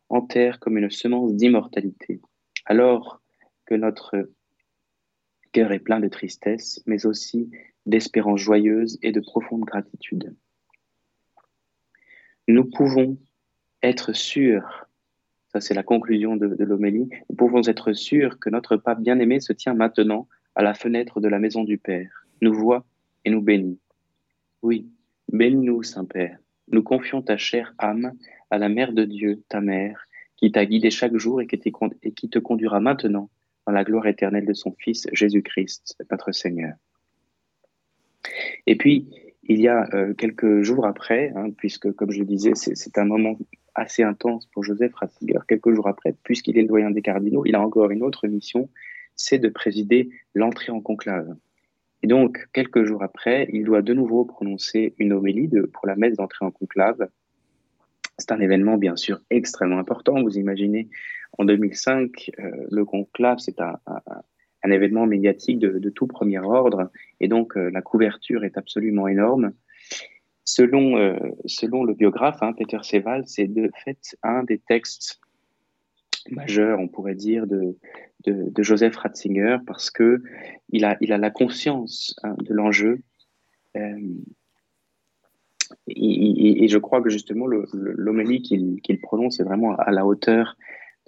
en 0.10 0.22
terre 0.22 0.60
comme 0.60 0.80
une 0.80 0.90
semence 0.90 1.36
d'immortalité, 1.36 2.20
alors 2.66 3.22
que 3.68 3.76
notre 3.76 4.28
cœur 5.52 5.72
est 5.72 5.80
plein 5.80 6.00
de 6.00 6.08
tristesse, 6.08 6.82
mais 6.88 7.06
aussi 7.06 7.52
d'espérance 7.86 8.40
joyeuse 8.40 8.98
et 9.04 9.12
de 9.12 9.20
profonde 9.20 9.66
gratitude. 9.66 10.36
Nous 12.48 12.66
pouvons 12.66 13.20
être 13.84 14.14
sûrs, 14.14 14.87
c'est 15.60 15.74
la 15.74 15.84
conclusion 15.84 16.36
de, 16.36 16.64
l'homélie, 16.64 17.10
nous 17.30 17.36
pouvons 17.36 17.62
être 17.68 17.94
sûrs 17.94 18.40
que 18.40 18.50
notre 18.50 18.78
pape 18.78 19.02
bien-aimé 19.02 19.40
se 19.40 19.54
tient 19.54 19.74
maintenant 19.74 20.28
à 20.56 20.64
la 20.64 20.74
fenêtre 20.74 21.20
de 21.20 21.28
la 21.28 21.40
maison 21.40 21.64
du 21.64 21.78
Père, 21.78 22.26
nous 22.42 22.54
voit 22.54 22.86
et 23.26 23.30
nous 23.30 23.42
bénit. 23.42 23.80
Oui, 24.62 24.88
bénis-nous, 25.32 25.84
Saint-Père. 25.84 26.38
Nous 26.70 26.84
confions 26.84 27.22
ta 27.22 27.38
chère 27.38 27.74
âme 27.78 28.14
à 28.50 28.58
la 28.58 28.70
Mère 28.70 28.94
de 28.94 29.04
Dieu, 29.04 29.44
ta 29.50 29.62
Mère, 29.62 30.08
qui 30.36 30.52
t'a 30.52 30.66
guidé 30.66 30.90
chaque 30.90 31.16
jour 31.16 31.42
et 31.42 31.48
qui 31.48 32.30
te 32.30 32.40
conduira 32.40 32.80
maintenant 32.80 33.30
dans 33.66 33.74
la 33.74 33.84
gloire 33.84 34.08
éternelle 34.08 34.46
de 34.46 34.54
son 34.54 34.74
Fils 34.80 35.08
Jésus-Christ, 35.12 35.98
notre 36.10 36.32
Seigneur. 36.32 36.74
Et 38.66 38.76
puis, 38.76 39.08
il 39.44 39.62
y 39.62 39.68
a 39.68 39.88
euh, 39.94 40.14
quelques 40.14 40.62
jours 40.62 40.86
après, 40.86 41.32
hein, 41.36 41.52
puisque, 41.56 41.92
comme 41.94 42.12
je 42.12 42.20
le 42.20 42.26
disais, 42.26 42.54
c'est 42.56 42.98
un 42.98 43.06
moment 43.06 43.38
assez 43.78 44.04
intense 44.04 44.48
pour 44.48 44.64
Joseph 44.64 44.94
Ratzinger, 44.96 45.40
quelques 45.48 45.74
jours 45.74 45.88
après, 45.88 46.16
puisqu'il 46.24 46.58
est 46.58 46.64
le 46.64 46.68
doyen 46.68 46.92
des 46.92 47.02
cardinaux, 47.02 47.46
il 47.46 47.56
a 47.56 47.62
encore 47.62 47.92
une 47.92 48.04
autre 48.04 48.28
mission, 48.28 48.70
c'est 49.16 49.40
de 49.40 49.50
présider 49.50 50.10
l'entrée 50.36 50.72
en 50.72 50.82
conclave. 50.82 51.36
Et 52.04 52.08
donc, 52.08 52.48
quelques 52.54 52.84
jours 52.84 53.04
après, 53.04 53.48
il 53.54 53.64
doit 53.64 53.82
de 53.82 53.94
nouveau 53.94 54.26
prononcer 54.26 54.94
une 54.98 55.14
homélie 55.14 55.50
pour 55.74 55.88
la 55.88 55.96
messe 55.96 56.18
d'entrée 56.18 56.46
en 56.46 56.52
conclave. 56.52 57.08
C'est 58.18 58.32
un 58.32 58.40
événement, 58.40 58.78
bien 58.78 58.96
sûr, 58.96 59.22
extrêmement 59.30 59.80
important. 59.80 60.22
Vous 60.22 60.38
imaginez, 60.38 60.90
en 61.38 61.46
2005, 61.46 62.32
euh, 62.40 62.52
le 62.72 62.86
conclave, 62.86 63.38
c'est 63.40 63.62
un, 63.62 63.80
événement 64.70 65.06
médiatique 65.06 65.60
de, 65.60 65.80
de, 65.80 65.90
tout 65.90 66.08
premier 66.08 66.40
ordre. 66.40 66.92
Et 67.22 67.28
donc, 67.28 67.56
euh, 67.56 67.70
la 67.72 67.82
couverture 67.82 68.44
est 68.44 68.58
absolument 68.58 69.08
énorme. 69.08 69.54
Selon, 70.48 70.98
euh, 70.98 71.18
selon 71.46 71.84
le 71.84 71.94
biographe, 71.94 72.38
hein, 72.42 72.54
Peter 72.54 72.78
Seval, 72.82 73.24
c'est 73.28 73.48
de 73.48 73.70
fait 73.84 74.16
un 74.24 74.44
des 74.44 74.60
textes 74.60 75.20
majeurs, 76.30 76.80
on 76.80 76.88
pourrait 76.88 77.16
dire, 77.16 77.46
de, 77.48 77.76
de, 78.24 78.64
Joseph 78.64 78.96
Ratzinger, 78.96 79.58
parce 79.68 79.92
que 79.92 80.24
il 80.70 80.86
a, 80.86 80.96
il 81.02 81.12
a 81.12 81.18
la 81.18 81.32
conscience 81.32 82.16
hein, 82.24 82.34
de 82.40 82.54
l'enjeu. 82.54 83.02
Euh, 83.76 84.00
et, 85.88 86.70
je 86.70 86.78
crois 86.78 87.02
que 87.02 87.10
justement, 87.10 87.46
l'homélie 87.46 88.42
qu'il 88.42 89.00
prononce 89.02 89.42
est 89.42 89.44
vraiment 89.44 89.76
à 89.76 89.92
la 89.92 90.06
hauteur 90.06 90.56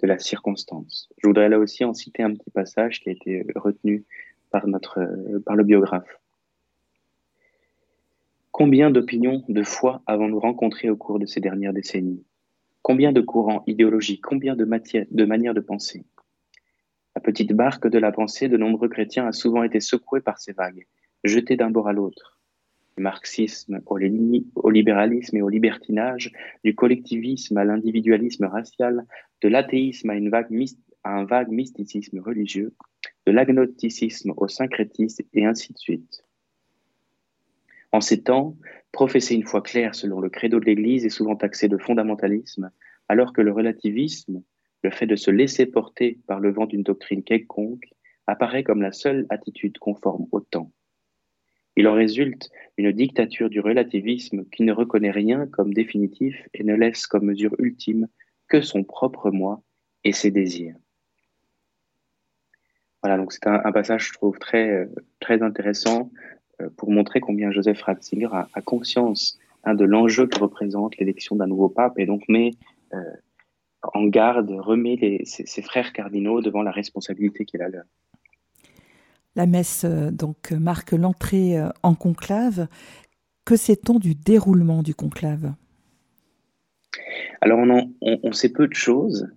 de 0.02 0.06
la 0.06 0.18
circonstance. 0.18 1.08
Je 1.16 1.26
voudrais 1.26 1.48
là 1.48 1.58
aussi 1.58 1.82
en 1.86 1.94
citer 1.94 2.22
un 2.22 2.34
petit 2.34 2.50
passage 2.50 3.00
qui 3.00 3.08
a 3.08 3.12
été 3.12 3.46
retenu 3.54 4.04
par, 4.50 4.66
notre, 4.66 5.00
par 5.46 5.56
le 5.56 5.64
biographe. 5.64 6.19
Combien 8.60 8.90
d'opinions, 8.90 9.42
de 9.48 9.62
foi 9.62 10.02
avons-nous 10.04 10.38
rencontrées 10.38 10.90
au 10.90 10.96
cours 10.98 11.18
de 11.18 11.24
ces 11.24 11.40
dernières 11.40 11.72
décennies? 11.72 12.26
Combien 12.82 13.10
de 13.10 13.22
courants 13.22 13.64
idéologiques, 13.66 14.20
combien 14.20 14.54
de, 14.54 14.66
manières 14.66 15.54
de 15.54 15.60
penser? 15.60 16.04
La 17.16 17.22
petite 17.22 17.54
barque 17.54 17.88
de 17.88 17.98
la 17.98 18.12
pensée 18.12 18.50
de 18.50 18.58
nombreux 18.58 18.90
chrétiens 18.90 19.26
a 19.26 19.32
souvent 19.32 19.62
été 19.62 19.80
secouée 19.80 20.20
par 20.20 20.38
ces 20.38 20.52
vagues, 20.52 20.86
jetée 21.24 21.56
d'un 21.56 21.70
bord 21.70 21.88
à 21.88 21.94
l'autre. 21.94 22.38
Du 22.98 23.02
marxisme 23.02 23.80
au, 23.86 23.96
libéralisme 24.68 25.38
et 25.38 25.42
au 25.42 25.48
libertinage, 25.48 26.30
du 26.62 26.74
collectivisme 26.74 27.56
à 27.56 27.64
l'individualisme 27.64 28.44
racial, 28.44 29.06
de 29.40 29.48
l'athéisme 29.48 30.10
à, 30.10 30.16
à 31.04 31.18
un 31.18 31.24
vague 31.24 31.50
mysticisme 31.50 32.18
religieux, 32.18 32.74
de 33.26 33.32
l'agnosticisme 33.32 34.34
au 34.36 34.48
syncrétisme 34.48 35.24
et 35.32 35.46
ainsi 35.46 35.72
de 35.72 35.78
suite. 35.78 36.26
En 37.92 38.00
ces 38.00 38.22
temps, 38.22 38.56
professer 38.92 39.34
une 39.34 39.46
foi 39.46 39.62
claire 39.62 39.94
selon 39.94 40.20
le 40.20 40.30
credo 40.30 40.60
de 40.60 40.64
l'Église 40.64 41.04
est 41.04 41.10
souvent 41.10 41.36
taxé 41.36 41.68
de 41.68 41.76
fondamentalisme, 41.76 42.70
alors 43.08 43.32
que 43.32 43.40
le 43.40 43.52
relativisme, 43.52 44.42
le 44.82 44.90
fait 44.90 45.06
de 45.06 45.16
se 45.16 45.30
laisser 45.30 45.66
porter 45.66 46.18
par 46.26 46.40
le 46.40 46.52
vent 46.52 46.66
d'une 46.66 46.82
doctrine 46.82 47.22
quelconque, 47.22 47.90
apparaît 48.26 48.62
comme 48.62 48.82
la 48.82 48.92
seule 48.92 49.26
attitude 49.28 49.78
conforme 49.78 50.26
au 50.30 50.40
temps. 50.40 50.70
Il 51.76 51.88
en 51.88 51.94
résulte 51.94 52.50
une 52.76 52.92
dictature 52.92 53.48
du 53.48 53.60
relativisme 53.60 54.44
qui 54.50 54.62
ne 54.62 54.72
reconnaît 54.72 55.10
rien 55.10 55.46
comme 55.46 55.72
définitif 55.72 56.48
et 56.54 56.62
ne 56.62 56.74
laisse 56.74 57.06
comme 57.06 57.24
mesure 57.26 57.54
ultime 57.58 58.08
que 58.48 58.60
son 58.60 58.84
propre 58.84 59.30
moi 59.30 59.62
et 60.04 60.12
ses 60.12 60.30
désirs. 60.30 60.76
Voilà, 63.02 63.16
donc 63.16 63.32
c'est 63.32 63.46
un, 63.46 63.72
passage, 63.72 64.08
je 64.08 64.12
trouve, 64.12 64.38
très, 64.38 64.68
euh, 64.70 64.86
très 65.20 65.42
intéressant 65.42 66.10
pour 66.76 66.90
montrer 66.90 67.20
combien 67.20 67.50
Joseph 67.50 67.82
Ratzinger 67.82 68.28
a, 68.32 68.62
conscience 68.62 69.38
hein, 69.64 69.74
de 69.74 69.84
l'enjeu 69.84 70.26
que 70.26 70.38
représente 70.38 70.96
l'élection 70.98 71.36
d'un 71.36 71.46
nouveau 71.46 71.68
pape 71.68 71.98
et 71.98 72.06
donc 72.06 72.22
met 72.28 72.52
euh, 72.94 72.98
en 73.82 74.04
garde, 74.06 74.50
remet 74.50 75.22
ses, 75.24 75.62
frères 75.62 75.92
cardinaux 75.92 76.42
devant 76.42 76.62
la 76.62 76.70
responsabilité 76.70 77.44
qu'il 77.44 77.62
a 77.62 77.68
leur. 77.68 77.84
La 79.36 79.46
messe 79.46 79.84
euh, 79.84 80.10
donc 80.10 80.52
marque 80.52 80.92
l'entrée 80.92 81.56
en 81.82 81.94
conclave. 81.94 82.66
Que 83.44 83.56
sait-on 83.56 83.98
du 83.98 84.14
déroulement 84.14 84.82
du 84.82 84.94
conclave? 84.94 85.54
Alors 87.40 87.58
on, 87.60 87.90
on, 88.02 88.32
sait 88.32 88.52
peu 88.52 88.68
de 88.68 88.74
choses 88.74 89.28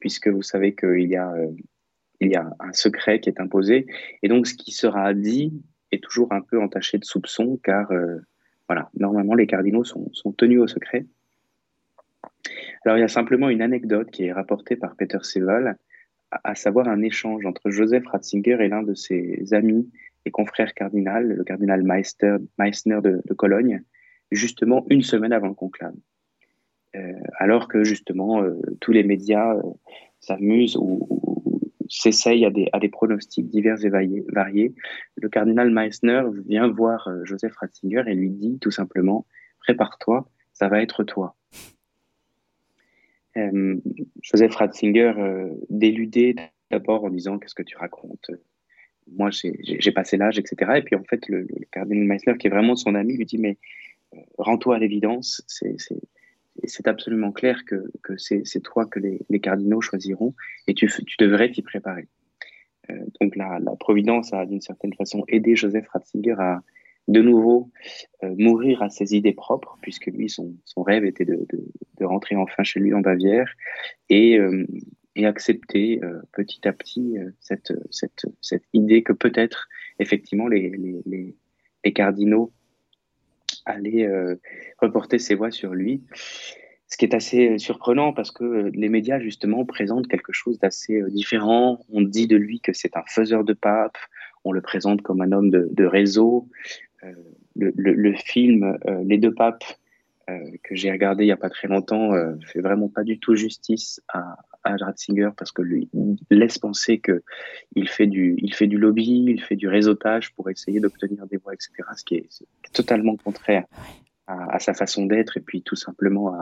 puisque 0.00 0.28
vous 0.28 0.42
savez 0.42 0.74
qu'il 0.74 1.08
y 1.08 1.16
a 1.16 1.32
il 2.20 2.30
y 2.30 2.36
a 2.36 2.50
un 2.58 2.72
secret 2.72 3.20
qui 3.20 3.28
est 3.28 3.40
imposé 3.40 3.86
et 4.22 4.28
donc 4.28 4.46
ce 4.46 4.54
qui 4.54 4.72
sera 4.72 5.14
dit 5.14 5.52
toujours 5.98 6.32
un 6.32 6.40
peu 6.40 6.60
entaché 6.60 6.98
de 6.98 7.04
soupçons, 7.04 7.58
car 7.62 7.90
euh, 7.92 8.18
voilà, 8.68 8.90
normalement 8.98 9.34
les 9.34 9.46
cardinaux 9.46 9.84
sont, 9.84 10.10
tenus 10.36 10.60
au 10.60 10.66
secret. 10.66 11.06
Alors 12.84 12.98
il 12.98 13.00
y 13.00 13.04
a 13.04 13.08
simplement 13.08 13.48
une 13.48 13.62
anecdote 13.62 14.10
qui 14.10 14.24
est 14.24 14.32
rapportée 14.32 14.76
par 14.76 14.96
Peter 14.96 15.18
Seval, 15.22 15.76
à, 16.30 16.54
savoir 16.54 16.88
un 16.88 17.02
échange 17.02 17.46
entre 17.46 17.70
Joseph 17.70 18.06
Ratzinger 18.06 18.58
et 18.60 18.68
l'un 18.68 18.82
de 18.82 18.94
ses 18.94 19.54
amis 19.54 19.88
et 20.24 20.30
confrères 20.30 20.74
cardinal, 20.74 21.28
le 21.28 21.44
cardinal 21.44 21.82
Meister, 21.82 22.36
Meissner 22.58 23.00
de, 23.02 23.34
Cologne, 23.34 23.82
justement 24.30 24.84
une 24.90 25.02
semaine 25.02 25.32
avant 25.32 25.48
le 25.48 25.54
conclave. 25.54 25.94
Euh, 26.96 27.12
alors 27.38 27.68
que 27.68 27.84
justement 27.84 28.42
euh, 28.42 28.60
tous 28.80 28.92
les 28.92 29.04
médias 29.04 29.56
s'amusent 30.20 30.76
ou, 30.76 31.43
s'essaye 31.88 32.44
à 32.44 32.50
des, 32.50 32.68
à 32.72 32.78
des 32.78 32.88
pronostics 32.88 33.48
divers 33.48 33.84
et 33.84 33.88
variés. 33.88 34.74
Le 35.16 35.28
cardinal 35.28 35.70
Meissner 35.70 36.22
vient 36.46 36.68
voir 36.68 37.08
euh, 37.08 37.24
Joseph 37.24 37.54
Ratzinger 37.56 38.04
et 38.06 38.14
lui 38.14 38.30
dit 38.30 38.58
tout 38.60 38.70
simplement 38.70 39.26
Prépare-toi, 39.60 40.28
ça 40.52 40.68
va 40.68 40.82
être 40.82 41.04
toi. 41.04 41.36
Euh, 43.36 43.76
Joseph 44.22 44.54
Ratzinger 44.54 45.14
euh, 45.18 45.50
déludait 45.70 46.36
d'abord 46.70 47.04
en 47.04 47.10
disant 47.10 47.38
Qu'est-ce 47.38 47.54
que 47.54 47.62
tu 47.62 47.76
racontes? 47.76 48.30
Moi, 49.12 49.28
j'ai 49.30 49.92
passé 49.92 50.16
l'âge, 50.16 50.38
etc. 50.38 50.72
Et 50.76 50.82
puis 50.82 50.96
en 50.96 51.04
fait, 51.04 51.28
le, 51.28 51.46
cardinal 51.70 52.04
Meissner, 52.04 52.38
qui 52.38 52.46
est 52.46 52.50
vraiment 52.50 52.74
son 52.74 52.94
ami, 52.94 53.16
lui 53.16 53.26
dit 53.26 53.38
Mais 53.38 53.58
rends-toi 54.38 54.76
à 54.76 54.78
l'évidence, 54.78 55.44
c'est 55.46 55.76
c'est 56.64 56.88
absolument 56.88 57.32
clair 57.32 57.64
que, 57.64 57.84
que 58.02 58.16
c'est 58.16 58.62
toi 58.62 58.86
que 58.86 59.00
les, 59.00 59.40
cardinaux 59.40 59.80
choisiront 59.80 60.34
et 60.66 60.74
tu, 60.74 60.88
devrais 61.18 61.50
t'y 61.50 61.62
préparer. 61.62 62.08
Euh, 62.90 62.94
donc 63.20 63.36
la, 63.36 63.58
Providence 63.78 64.32
a 64.32 64.46
d'une 64.46 64.60
certaine 64.60 64.94
façon 64.94 65.24
aidé 65.28 65.56
Joseph 65.56 65.88
Ratzinger 65.88 66.36
à 66.38 66.62
de 67.06 67.20
nouveau 67.20 67.70
euh, 68.22 68.34
mourir 68.38 68.82
à 68.82 68.88
ses 68.88 69.14
idées 69.14 69.34
propres, 69.34 69.76
puisque 69.82 70.06
lui, 70.06 70.30
son, 70.30 70.56
rêve 70.76 71.04
était 71.04 71.26
de, 71.26 71.46
rentrer 72.00 72.36
enfin 72.36 72.62
chez 72.62 72.80
lui 72.80 72.94
en 72.94 73.00
Bavière 73.00 73.52
et, 74.08 74.38
euh, 74.38 74.66
accepter 75.16 76.00
petit 76.32 76.66
à 76.66 76.72
petit 76.72 77.14
cette, 77.40 77.72
idée 78.72 79.04
que 79.04 79.12
peut-être 79.12 79.68
effectivement 80.00 80.48
les 80.48 81.36
cardinaux 81.94 82.52
aller 83.66 84.04
euh, 84.04 84.36
reporter 84.78 85.18
ses 85.18 85.34
voix 85.34 85.50
sur 85.50 85.74
lui. 85.74 86.02
Ce 86.88 86.96
qui 86.96 87.04
est 87.04 87.14
assez 87.14 87.58
surprenant 87.58 88.12
parce 88.12 88.30
que 88.30 88.70
les 88.72 88.88
médias, 88.88 89.18
justement, 89.18 89.64
présentent 89.64 90.06
quelque 90.06 90.32
chose 90.32 90.58
d'assez 90.58 91.00
euh, 91.00 91.10
différent. 91.10 91.84
On 91.92 92.02
dit 92.02 92.26
de 92.26 92.36
lui 92.36 92.60
que 92.60 92.72
c'est 92.72 92.96
un 92.96 93.02
faiseur 93.06 93.42
de 93.44 93.52
pape, 93.52 93.96
on 94.44 94.52
le 94.52 94.60
présente 94.60 95.02
comme 95.02 95.22
un 95.22 95.32
homme 95.32 95.50
de, 95.50 95.84
réseau. 95.84 96.48
Euh, 97.02 97.12
le, 97.56 98.14
film 98.14 98.78
euh, 98.86 99.02
Les 99.04 99.18
deux 99.18 99.32
papes, 99.32 99.64
euh, 100.30 100.38
que 100.62 100.74
j'ai 100.74 100.90
regardé 100.90 101.24
il 101.24 101.28
n'y 101.28 101.32
a 101.32 101.36
pas 101.36 101.50
très 101.50 101.68
longtemps, 101.68 102.12
fait 102.46 102.60
vraiment 102.60 102.88
pas 102.88 103.04
du 103.04 103.18
tout 103.18 103.34
justice 103.34 104.00
à, 104.08 104.36
à 104.64 104.76
Ratzinger 104.76 105.30
parce 105.36 105.52
que 105.52 105.62
lui 105.62 105.88
laisse 106.30 106.58
penser 106.58 106.98
que 106.98 107.22
il 107.76 107.88
fait 107.88 108.06
du, 108.06 108.36
il 108.38 108.78
lobby, 108.78 109.24
il 109.28 109.40
fait 109.42 109.56
du 109.56 109.68
réseautage 109.68 110.32
pour 110.34 110.50
essayer 110.50 110.80
d'obtenir 110.80 111.26
des 111.26 111.36
voix, 111.36 111.54
etc. 111.54 111.70
Ce 111.96 112.04
qui 112.04 112.16
est, 112.16 112.28
totalement 112.72 113.16
contraire 113.16 113.64
à, 114.26 114.58
sa 114.58 114.74
façon 114.74 115.06
d'être 115.06 115.36
et 115.36 115.40
puis 115.40 115.62
tout 115.62 115.76
simplement 115.76 116.34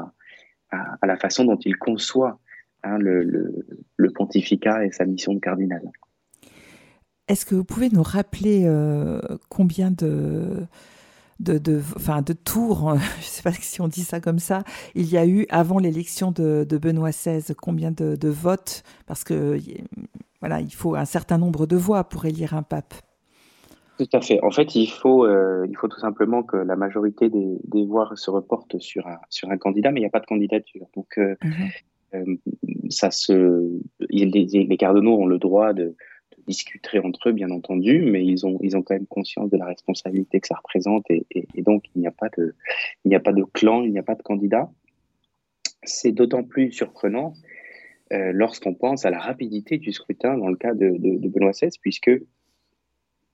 à, 0.71 1.07
la 1.07 1.17
façon 1.17 1.45
dont 1.45 1.59
il 1.59 1.77
conçoit 1.77 2.39
hein, 2.83 2.97
le, 2.99 3.65
pontificat 4.15 4.87
et 4.87 4.93
sa 4.93 5.05
mission 5.05 5.35
de 5.35 5.41
cardinal. 5.41 5.83
Est-ce 7.29 7.45
que 7.45 7.55
vous 7.55 7.65
pouvez 7.65 7.89
nous 7.91 8.03
rappeler 8.03 8.63
euh, 8.65 9.21
combien 9.49 9.91
de 9.91 10.67
de, 11.41 11.59
de, 11.59 11.81
enfin, 11.97 12.23
de 12.23 12.33
tours, 12.33 12.95
je 12.97 13.19
ne 13.19 13.23
sais 13.23 13.43
pas 13.43 13.53
si 13.53 13.81
on 13.81 13.89
dit 13.89 14.03
ça 14.03 14.21
comme 14.21 14.39
ça, 14.39 14.63
il 14.95 15.11
y 15.11 15.17
a 15.17 15.27
eu 15.27 15.47
avant 15.51 15.79
l'élection 15.79 16.31
de, 16.31 16.65
de, 16.69 16.79
Benoît 16.79 17.11
XVI, 17.11 17.55
combien 17.55 17.91
de, 17.91 18.17
de, 18.17 18.29
votes? 18.29 18.83
Parce 19.07 19.25
que 19.25 19.59
voilà, 20.41 20.61
il 20.61 20.73
faut 20.75 20.95
un 20.95 21.05
certain 21.05 21.39
nombre 21.39 21.67
de 21.67 21.77
voix 21.77 22.05
pour 22.05 22.25
élire 22.25 22.55
un 22.55 22.63
pape. 22.63 22.95
Tout 23.99 24.09
à 24.13 24.21
fait. 24.21 24.43
En 24.43 24.51
fait, 24.51 24.75
il 24.75 24.89
faut, 24.89 25.25
euh, 25.25 25.67
il 25.69 25.77
faut 25.77 25.89
tout 25.89 26.01
simplement 26.01 26.43
que 26.43 26.57
la 26.57 26.77
majorité 26.77 27.29
des, 27.29 27.59
des 27.65 27.85
voix 27.85 28.11
se 28.15 28.31
reportent 28.31 28.79
sur 28.79 29.07
un, 29.07 29.19
sur 29.29 29.51
un 29.51 29.59
candidat, 29.59 29.93
mais 29.93 30.01
il 30.01 30.03
n'y 30.03 30.09
a 30.09 30.11
pas 30.11 30.21
de 30.21 30.27
candidature. 30.27 30.87
Donc, 30.97 31.19
euh, 31.19 31.37
mhm. 31.45 31.69
euh, 32.15 32.37
ça 32.89 33.11
se, 33.11 33.69
les, 34.11 34.27
les, 34.27 34.77
cardinaux 34.77 35.19
ont 35.19 35.27
le 35.27 35.39
droit 35.39 35.73
de, 35.73 35.95
de, 36.43 36.47
discuter 36.47 36.99
entre 36.99 37.29
eux, 37.29 37.33
bien 37.33 37.51
entendu, 37.51 38.03
mais 38.03 38.25
ils 38.25 38.47
ont, 38.47 38.59
ils 38.63 38.77
ont 38.77 38.83
quand 38.83 38.95
même 38.95 39.07
conscience 39.07 39.51
de 39.51 39.57
la 39.57 39.67
responsabilité 39.67 40.41
que 40.41 40.47
ça 40.47 40.57
représente, 40.57 41.05
et, 41.11 41.27
et, 41.31 41.47
et 41.55 41.63
donc 41.63 41.85
il 41.95 42.01
n'y 42.01 42.07
a 42.07 42.13
pas 42.13 42.29
de, 42.37 42.55
il 43.05 43.09
n'y 43.09 43.15
a 43.15 43.21
pas 43.21 43.33
de 43.33 43.45
clan, 43.45 43.83
il 43.83 43.93
n'y 43.93 43.99
a 43.99 44.03
pas 44.03 44.15
de 44.15 44.23
candidat. 44.23 44.71
C'est 45.85 46.13
d'autant 46.13 46.45
plus 46.45 46.71
surprenant 46.71 47.35
euh, 48.13 48.31
lorsqu'on 48.33 48.75
pense 48.75 49.07
à 49.07 49.11
la 49.11 49.19
rapidité 49.19 49.79
du 49.79 49.93
scrutin 49.93 50.37
dans 50.37 50.49
le 50.49 50.57
cas 50.57 50.75
de, 50.75 50.91
de, 50.91 51.19
de 51.19 51.29
Benoît 51.29 51.53
XVI, 51.53 51.71
puisque 51.81 52.11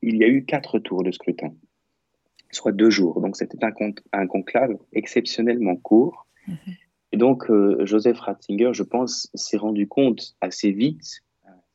il 0.03 0.17
y 0.17 0.25
a 0.25 0.29
eu 0.29 0.45
quatre 0.45 0.79
tours 0.79 1.03
de 1.03 1.11
scrutin, 1.11 1.53
soit 2.53 2.73
deux 2.73 2.91
jours. 2.91 3.21
Donc 3.21 3.37
c'était 3.37 3.59
un, 3.65 3.73
un, 4.12 4.27
conclave 4.27 4.77
exceptionnellement 4.93 5.77
court. 5.77 6.27
Mhm. 6.47 6.57
Et 7.12 7.17
donc 7.17 7.50
euh, 7.50 7.85
Joseph 7.87 8.21
Ratzinger, 8.21 8.71
je 8.73 8.85
pense, 8.85 9.31
s'est 9.35 9.57
rendu 9.57 9.88
compte 9.88 10.37
assez 10.41 10.71
vite. 10.71 11.23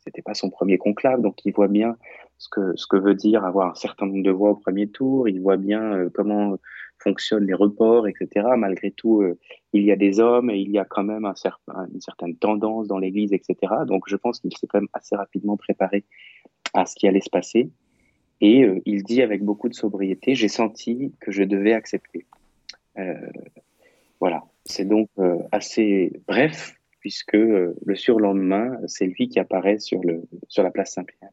C'était 0.04 0.22
pas 0.22 0.34
son 0.34 0.50
premier 0.50 0.78
conclave, 0.78 1.22
donc 1.22 1.46
il 1.46 1.54
voit 1.54 1.68
bien 1.68 1.96
ce 2.38 2.50
que 2.50 2.76
ce 2.76 2.86
que 2.88 2.98
veut 2.98 3.16
dire 3.16 3.46
avoir 3.46 3.72
un 3.72 3.76
certain 3.76 4.06
nombre 4.06 4.24
de 4.24 4.32
voix 4.32 4.52
au 4.52 4.56
premier 4.56 4.88
tour. 4.88 5.30
Il 5.30 5.40
voit 5.42 5.58
bien 5.58 5.82
euh, 5.94 6.10
comment 6.14 6.58
fonctionnent 6.98 7.46
les 7.46 7.54
reports, 7.54 8.08
etc. 8.08 8.48
Malgré 8.58 8.92
tout, 8.92 9.22
euh, 9.22 9.38
il 9.72 9.84
y 9.84 9.92
a 9.92 9.96
des 9.96 10.20
hommes 10.20 10.50
et 10.50 10.58
il 10.58 10.72
y 10.72 10.78
a 10.78 10.86
quand 10.86 11.04
même 11.04 11.26
une 11.26 12.02
certaine 12.02 12.36
tendance 12.36 12.88
dans 12.88 12.98
l'Église, 12.98 13.34
etc. 13.34 13.74
Donc 13.88 14.04
je 14.08 14.16
pense 14.16 14.40
qu'il 14.40 14.56
s'est 14.58 14.68
quand 14.68 14.80
même 14.80 14.90
assez 14.94 15.16
rapidement 15.16 15.58
préparé 15.58 16.04
à 16.74 16.86
ce 16.86 16.96
qui 16.96 17.08
allait 17.08 17.22
se 17.22 17.30
passer. 17.30 17.70
Et 18.42 18.64
euh, 18.64 18.82
il 18.86 19.04
dit 19.04 19.22
avec 19.22 19.44
beaucoup 19.44 19.70
de 19.70 19.74
sobriété, 19.74 20.36
j'ai 20.36 20.50
senti 20.50 21.14
que 21.22 21.32
je 21.32 21.44
devais 21.44 21.74
accepter. 21.74 22.26
Voilà, 24.20 24.44
c'est 24.66 24.86
donc 24.86 25.10
assez 25.52 26.14
bref, 26.28 26.76
puisque 27.04 27.36
euh, 27.36 27.76
le 27.86 27.96
surlendemain, 27.96 28.78
c'est 28.88 29.06
lui 29.06 29.28
qui 29.28 29.38
apparaît 29.38 29.78
sur, 29.78 30.02
le, 30.06 30.22
sur 30.48 30.64
la 30.64 30.72
place 30.72 30.94
Saint-Pierre. 30.94 31.32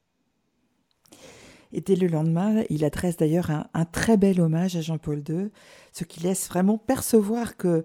Et 1.72 1.80
dès 1.80 1.94
le 1.94 2.08
lendemain, 2.08 2.64
il 2.70 2.84
adresse 2.84 3.16
d'ailleurs 3.16 3.52
un, 3.52 3.68
un, 3.72 3.84
très 3.84 4.16
bel 4.16 4.40
hommage 4.40 4.74
à 4.74 4.80
Jean-Paul 4.80 5.22
II, 5.28 5.50
ce 5.92 6.02
qui 6.02 6.18
laisse 6.24 6.48
vraiment 6.48 6.76
percevoir 6.76 7.56
que 7.56 7.84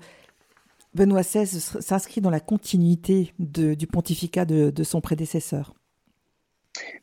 Benoît 0.96 1.22
XVI 1.22 1.46
s'inscrit 1.46 2.22
dans 2.22 2.32
la 2.32 2.40
continuité 2.40 3.34
de, 3.38 3.76
du 3.76 3.86
pontificat 3.86 4.46
de, 4.46 4.72
de, 4.72 4.84
son 4.84 5.00
prédécesseur. 5.00 5.76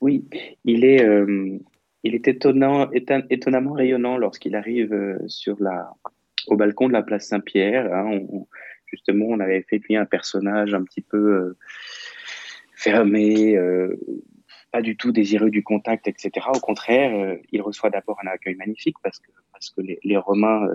Oui, 0.00 0.24
il 0.64 0.84
est, 0.84 1.04
euh, 1.04 1.58
il 2.02 2.16
est 2.16 2.26
étonnant, 2.26 2.90
étonnamment 2.90 3.74
rayonnant 3.74 4.16
lorsqu'il 4.16 4.56
arrive 4.56 4.92
euh, 4.92 5.18
sur 5.28 5.62
la, 5.62 5.94
au 6.48 6.56
balcon 6.56 6.88
de 6.88 6.92
la 6.92 7.04
place 7.04 7.28
Saint-Pierre. 7.28 7.94
Hein, 7.94 8.18
justement, 8.92 9.26
on 9.28 9.40
avait 9.40 9.62
fait 9.62 9.78
lui 9.78 9.96
un 9.96 10.04
personnage 10.04 10.74
un 10.74 10.84
petit 10.84 11.00
peu 11.00 11.16
euh, 11.16 11.58
fermé, 12.74 13.56
euh, 13.56 13.98
pas 14.70 14.82
du 14.82 14.96
tout 14.96 15.12
désireux 15.12 15.50
du 15.50 15.62
contact, 15.62 16.08
etc. 16.08 16.46
Au 16.54 16.60
contraire, 16.60 17.14
euh, 17.14 17.36
il 17.50 17.62
reçoit 17.62 17.90
d'abord 17.90 18.18
un 18.22 18.28
accueil 18.28 18.54
magnifique 18.54 18.96
parce 19.02 19.18
que, 19.18 19.80
les, 19.80 20.16
Romains 20.16 20.66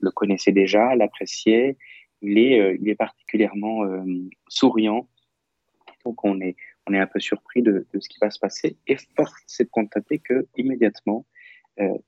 le 0.00 0.10
connaissaient 0.10 0.52
déjà, 0.52 0.96
l'appréciaient. 0.96 1.76
Il 2.22 2.38
est, 2.38 2.94
particulièrement 2.96 3.84
souriant. 4.48 5.08
Donc, 6.04 6.24
on 6.24 6.40
est, 6.40 6.56
un 6.88 7.06
peu 7.06 7.20
surpris 7.20 7.62
de, 7.62 7.86
ce 7.96 8.08
qui 8.08 8.18
va 8.20 8.30
se 8.30 8.40
passer. 8.40 8.76
Et 8.88 8.96
force 9.14 9.44
c'est 9.46 9.64
de 9.64 9.68
constater 9.70 10.18
que 10.18 10.48
immédiatement, 10.56 11.24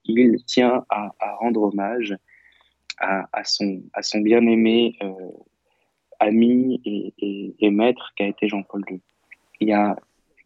il 0.03 0.43
tient 0.45 0.83
à, 0.89 1.13
rendre 1.39 1.61
hommage 1.61 2.17
à, 2.99 3.43
son, 3.43 3.81
bien-aimé 4.15 4.97
euh, 5.01 5.13
ami 6.19 6.81
et, 6.85 7.69
maître 7.69 8.13
qu'a 8.15 8.27
été 8.27 8.47
Jean-Paul 8.47 8.83
II. 8.89 9.01
Il 9.59 9.69
y 9.69 9.73
a 9.73 9.95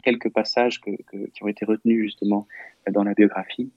quelques 0.04 0.30
passages 0.30 0.82
qui 0.82 0.98
ont 1.42 1.48
été 1.48 1.66
retenus 1.66 2.04
justement 2.04 2.48
dans 2.92 3.04
la 3.04 3.14
biographie. 3.14 3.72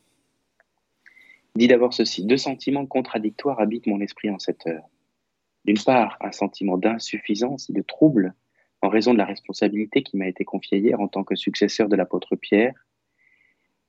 Il 1.55 1.61
dit 1.61 1.69
d'abord 1.69 1.95
ceci 1.95 2.27
deux 2.27 2.37
sentiments 2.37 2.87
contradictoires 2.87 3.61
habitent 3.61 3.87
mon 3.87 4.01
esprit 4.01 4.31
en 4.31 4.39
cette 4.39 4.67
heure. 4.67 4.85
D'une 5.65 5.83
part, 5.83 6.19
un 6.21 6.33
sentiment 6.33 6.77
d'insuffisance 6.77 7.71
et 7.71 7.73
de 7.73 7.83
trouble 7.83 8.35
en 8.83 8.89
raison 8.89 9.13
de 9.13 9.19
la 9.19 9.25
responsabilité 9.25 10.03
qui 10.03 10.17
m'a 10.17 10.29
été 10.29 10.45
confiée 10.45 10.79
hier 10.79 11.01
en 11.01 11.09
tant 11.09 11.25
que 11.25 11.35
successeur 11.35 11.89
de 11.89 11.97
l'apôtre 11.97 12.37
Pierre. 12.37 12.75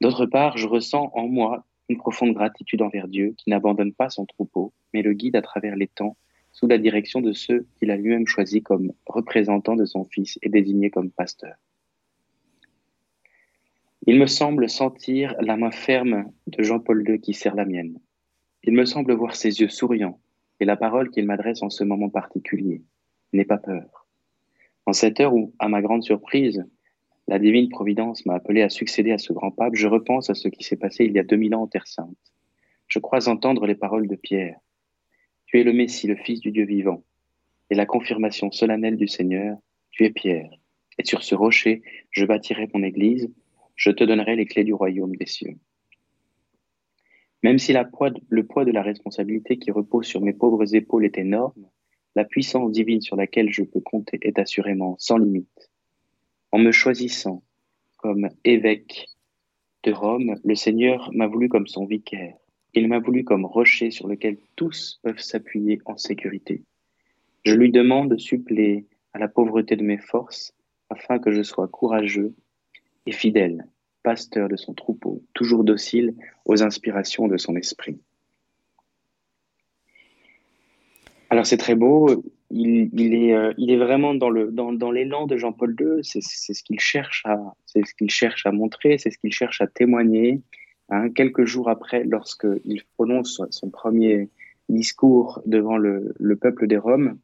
D'autre 0.01 0.25
part, 0.25 0.57
je 0.57 0.67
ressens 0.67 1.12
en 1.13 1.27
moi 1.27 1.65
une 1.89 1.97
profonde 1.97 2.34
gratitude 2.34 2.82
envers 2.82 3.08
Dieu 3.08 3.34
qui 3.38 3.50
n'abandonne 3.50 3.93
pas 3.93 4.10
son 4.10 4.26
troupeau, 4.26 4.73
mais 4.93 5.02
le 5.02 5.13
guide 5.13 5.36
à 5.36 5.41
travers 5.41 5.76
les 5.76 5.88
temps 5.88 6.17
sous 6.52 6.67
la 6.67 6.78
direction 6.78 7.21
de 7.21 7.34
ceux 7.34 7.67
qu'il 7.78 7.91
a 7.91 7.97
lui-même 7.97 8.28
choisis 8.28 8.63
comme 8.63 8.91
représentants 9.06 9.76
de 9.76 9.86
son 9.86 10.06
Fils 10.06 10.39
et 10.41 10.50
désignés 10.50 10.89
comme 10.89 11.12
pasteurs. 11.12 11.58
Il 14.08 14.17
me 14.17 14.26
semble 14.26 14.69
sentir 14.69 15.36
la 15.41 15.58
main 15.58 15.71
ferme 15.71 16.32
de 16.47 16.63
Jean-Paul 16.63 17.08
II 17.08 17.19
qui 17.19 17.34
serre 17.34 17.56
la 17.56 17.65
mienne. 17.65 18.00
Il 18.63 18.73
me 18.73 18.86
semble 18.86 19.13
voir 19.13 19.36
ses 19.36 19.60
yeux 19.60 19.69
souriants 19.69 20.19
et 20.60 20.65
la 20.65 20.78
parole 20.78 21.10
qu'il 21.10 21.26
m'adresse 21.26 21.62
en 21.62 21.69
ce 21.69 21.84
moment 21.84 22.10
particulier. 22.10 22.82
N'aie 23.34 23.45
pas 23.45 23.58
peur. 23.58 24.08
En 24.86 24.93
cette 24.93 25.19
heure 25.19 25.34
où, 25.34 25.54
à 25.60 25.67
ma 25.67 25.82
grande 25.82 26.04
surprise, 26.04 26.65
la 27.27 27.39
divine 27.39 27.69
providence 27.69 28.25
m'a 28.25 28.35
appelé 28.35 28.61
à 28.61 28.69
succéder 28.69 29.11
à 29.11 29.17
ce 29.17 29.33
grand 29.33 29.51
pape, 29.51 29.75
je 29.75 29.87
repense 29.87 30.29
à 30.29 30.33
ce 30.33 30.47
qui 30.47 30.63
s'est 30.63 30.77
passé 30.77 31.05
il 31.05 31.11
y 31.11 31.19
a 31.19 31.23
2000 31.23 31.55
ans 31.55 31.63
en 31.63 31.67
Terre 31.67 31.87
Sainte. 31.87 32.15
Je 32.87 32.99
crois 32.99 33.27
entendre 33.27 33.65
les 33.65 33.75
paroles 33.75 34.07
de 34.07 34.15
Pierre. 34.15 34.59
Tu 35.45 35.59
es 35.59 35.63
le 35.63 35.73
Messie, 35.73 36.07
le 36.07 36.15
Fils 36.15 36.39
du 36.39 36.51
Dieu 36.51 36.65
vivant, 36.65 37.03
et 37.69 37.75
la 37.75 37.85
confirmation 37.85 38.51
solennelle 38.51 38.95
du 38.95 39.07
Seigneur, 39.07 39.57
tu 39.91 40.05
es 40.05 40.09
Pierre. 40.09 40.49
Et 40.97 41.05
sur 41.05 41.21
ce 41.21 41.35
rocher, 41.35 41.83
je 42.11 42.25
bâtirai 42.25 42.67
mon 42.73 42.81
Église, 42.81 43.29
je 43.75 43.91
te 43.91 44.03
donnerai 44.03 44.35
les 44.35 44.45
clés 44.45 44.63
du 44.63 44.73
royaume 44.73 45.15
des 45.15 45.27
cieux. 45.27 45.57
Même 47.43 47.59
si 47.59 47.73
le 47.73 48.45
poids 48.45 48.65
de 48.65 48.71
la 48.71 48.81
responsabilité 48.81 49.57
qui 49.57 49.71
repose 49.71 50.05
sur 50.05 50.21
mes 50.21 50.33
pauvres 50.33 50.75
épaules 50.75 51.05
est 51.05 51.17
énorme, 51.17 51.69
la 52.15 52.25
puissance 52.25 52.71
divine 52.71 53.01
sur 53.01 53.15
laquelle 53.15 53.51
je 53.51 53.63
peux 53.63 53.81
compter 53.81 54.17
est 54.21 54.39
assurément 54.39 54.95
sans 54.97 55.17
limite. 55.17 55.69
En 56.51 56.60
me 56.60 56.71
choisissant 56.71 57.43
comme 57.97 58.29
évêque 58.43 59.10
de 59.83 59.91
Rome, 59.91 60.36
le 60.43 60.55
Seigneur 60.55 61.12
m'a 61.13 61.27
voulu 61.27 61.49
comme 61.49 61.67
son 61.67 61.86
vicaire. 61.86 62.36
Il 62.73 62.88
m'a 62.88 62.99
voulu 62.99 63.23
comme 63.23 63.45
rocher 63.45 63.91
sur 63.91 64.07
lequel 64.07 64.38
tous 64.55 64.99
peuvent 65.03 65.19
s'appuyer 65.19 65.79
en 65.86 65.97
sécurité. 65.97 66.63
Je 67.43 67.53
lui 67.53 67.71
demande 67.71 68.12
de 68.12 68.17
suppléer 68.17 68.86
à 69.13 69.19
la 69.19 69.27
pauvreté 69.27 69.75
de 69.75 69.83
mes 69.83 69.97
forces 69.97 70.53
afin 70.89 71.19
que 71.19 71.31
je 71.31 71.43
sois 71.43 71.67
courageux 71.67 72.33
et 73.05 73.12
fidèle, 73.12 73.65
pasteur 74.03 74.47
de 74.47 74.55
son 74.55 74.73
troupeau, 74.73 75.23
toujours 75.33 75.63
docile 75.63 76.13
aux 76.45 76.63
inspirations 76.63 77.27
de 77.27 77.38
son 77.38 77.55
esprit. 77.55 77.99
Alors 81.29 81.45
c'est 81.45 81.57
très 81.57 81.75
beau. 81.75 82.23
Il, 82.49 82.89
il, 82.93 83.13
est, 83.13 83.33
euh, 83.33 83.53
il 83.57 83.71
est 83.71 83.77
vraiment 83.77 84.13
dans 84.13 84.29
le 84.29 84.51
dans, 84.51 84.71
dans 84.71 84.91
l'élan 84.91 85.27
de 85.27 85.36
Jean-Paul 85.36 85.75
II. 85.79 86.03
C'est 86.03 86.21
ce 86.21 86.63
qu'il 86.63 86.79
cherche 86.79 87.23
à 87.25 87.38
c'est 87.65 87.86
ce 87.86 87.93
qu'il 87.93 88.10
cherche 88.10 88.45
à 88.45 88.51
montrer, 88.51 88.97
c'est 88.97 89.12
ce 89.12 89.17
qu'il 89.17 89.33
cherche 89.33 89.62
à 89.62 89.67
témoigner. 89.67 90.41
Hein, 90.89 91.10
quelques 91.10 91.43
jours 91.43 91.69
après, 91.69 92.05
lorsque 92.05 92.47
il 92.63 92.83
prononce 92.95 93.41
son 93.49 93.69
premier 93.69 94.29
discours 94.69 95.41
devant 95.45 95.77
le, 95.77 96.13
le 96.17 96.36
peuple 96.38 96.67
des 96.67 96.77
Roms, 96.77 97.17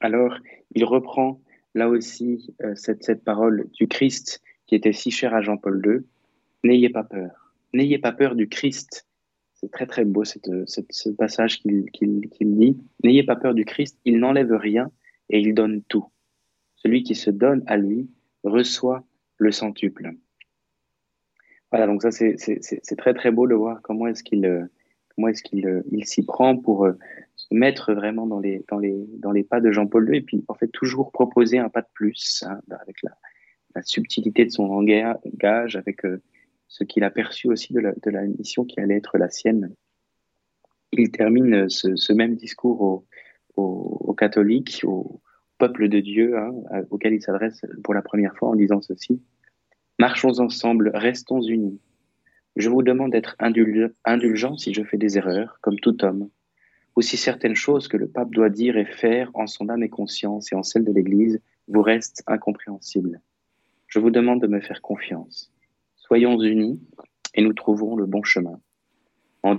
alors 0.00 0.36
il 0.74 0.84
reprend 0.84 1.40
là 1.74 1.88
aussi 1.88 2.54
euh, 2.62 2.74
cette, 2.74 3.04
cette 3.04 3.24
parole 3.24 3.68
du 3.72 3.86
Christ 3.88 4.42
qui 4.66 4.74
était 4.74 4.92
si 4.92 5.10
chère 5.10 5.34
à 5.34 5.42
Jean-Paul 5.42 5.82
II. 5.84 6.06
N'ayez 6.64 6.90
pas 6.90 7.04
peur. 7.04 7.54
N'ayez 7.72 7.98
pas 7.98 8.12
peur 8.12 8.34
du 8.34 8.48
Christ 8.48 9.06
c'est 9.60 9.70
très 9.70 9.86
très 9.86 10.04
beau 10.04 10.24
cette, 10.24 10.50
ce 10.66 11.10
passage 11.10 11.60
qu'il 11.60 11.84
qu 11.92 12.20
qu 12.30 12.44
dit. 12.44 12.78
N'ayez 13.04 13.24
pas 13.24 13.36
peur 13.36 13.54
du 13.54 13.64
Christ, 13.66 13.98
il 14.06 14.18
n'enlève 14.18 14.52
rien 14.52 14.90
et 15.28 15.38
il 15.38 15.54
donne 15.54 15.82
tout. 15.82 16.06
Celui 16.76 17.02
qui 17.02 17.14
se 17.14 17.30
donne 17.30 17.62
à 17.66 17.76
lui 17.76 18.08
reçoit 18.42 19.04
le 19.36 19.52
centuple. 19.52 20.12
Voilà, 21.70 21.86
donc 21.86 22.02
ça 22.02 22.10
c'est 22.10 22.96
très 22.96 23.14
très 23.14 23.30
beau 23.30 23.46
de 23.46 23.54
voir 23.54 23.82
comment 23.82 24.06
est-ce 24.06 24.24
qu'il 24.24 24.68
comment 25.14 25.28
est-ce 25.28 25.42
qu'il 25.42 25.84
il 25.92 26.06
s'y 26.06 26.24
prend 26.24 26.56
pour 26.56 26.86
euh, 26.86 26.92
se 27.36 27.54
mettre 27.54 27.92
vraiment 27.92 28.26
dans 28.26 28.40
les 28.40 28.64
dans 28.68 28.78
les 28.78 29.06
dans 29.18 29.30
les 29.30 29.44
pas 29.44 29.60
de 29.60 29.70
Jean-Paul 29.70 30.08
II 30.08 30.16
et 30.16 30.22
puis 30.22 30.42
en 30.48 30.54
fait 30.54 30.68
toujours 30.68 31.12
proposer 31.12 31.58
un 31.58 31.68
pas 31.68 31.82
de 31.82 31.88
plus 31.92 32.44
hein, 32.46 32.60
avec 32.80 33.02
la, 33.02 33.12
subtilité 33.82 34.44
de 34.44 34.50
son 34.50 34.66
langage, 34.66 35.76
avec 35.76 36.04
euh, 36.04 36.20
ce 36.70 36.84
qu'il 36.84 37.02
a 37.02 37.10
perçu 37.10 37.48
aussi 37.48 37.74
de 37.74 37.80
la, 37.80 38.26
mission 38.26 38.64
qui 38.64 38.80
allait 38.80 38.96
être 38.96 39.18
la 39.18 39.28
sienne. 39.28 39.74
Il 40.92 41.10
termine 41.10 41.68
ce, 41.68 41.96
ce 41.96 42.12
même 42.12 42.36
discours 42.36 43.04
aux, 43.56 44.14
catholiques, 44.14 44.82
au 44.84 45.20
peuple 45.58 45.88
de 45.88 46.00
Dieu, 46.00 46.38
hein, 46.38 46.52
auquel 46.90 47.12
il 47.12 47.20
s'adresse 47.20 47.66
pour 47.82 47.92
la 47.92 48.02
première 48.02 48.36
fois 48.36 48.50
en 48.50 48.54
disant 48.54 48.80
ceci. 48.80 49.20
Marchons 49.98 50.38
ensemble, 50.38 50.90
restons 50.94 51.42
unis. 51.42 51.80
Je 52.56 52.70
vous 52.70 52.82
demande 52.82 53.12
d'être 53.12 53.36
indulgent 53.38 54.56
si 54.56 54.72
je 54.72 54.84
fais 54.84 54.96
des 54.96 55.18
erreurs, 55.18 55.58
comme 55.62 55.78
tout 55.78 56.04
homme, 56.04 56.30
ou 56.96 57.02
si 57.02 57.16
certaines 57.16 57.56
choses 57.56 57.88
que 57.88 57.96
le 57.96 58.08
pape 58.08 58.30
doit 58.30 58.48
dire 58.48 58.76
et 58.76 58.86
faire 58.86 59.30
en 59.34 59.46
son 59.46 59.68
âme 59.68 59.82
et 59.82 59.88
conscience 59.88 60.52
et 60.52 60.54
en 60.54 60.62
celle 60.62 60.84
de 60.84 60.92
l'Église 60.92 61.40
vous 61.66 61.82
restent 61.82 62.22
incompréhensibles. 62.26 63.20
Je 63.88 63.98
vous 63.98 64.10
demande 64.10 64.40
de 64.40 64.46
me 64.46 64.60
faire 64.60 64.82
confiance. 64.82 65.52
Soyons 66.10 66.40
unis 66.42 66.80
et 67.34 67.42
nous 67.42 67.52
trouverons 67.52 67.94
le 67.94 68.04
bon 68.04 68.24
chemin. 68.24 68.58
En 69.44 69.54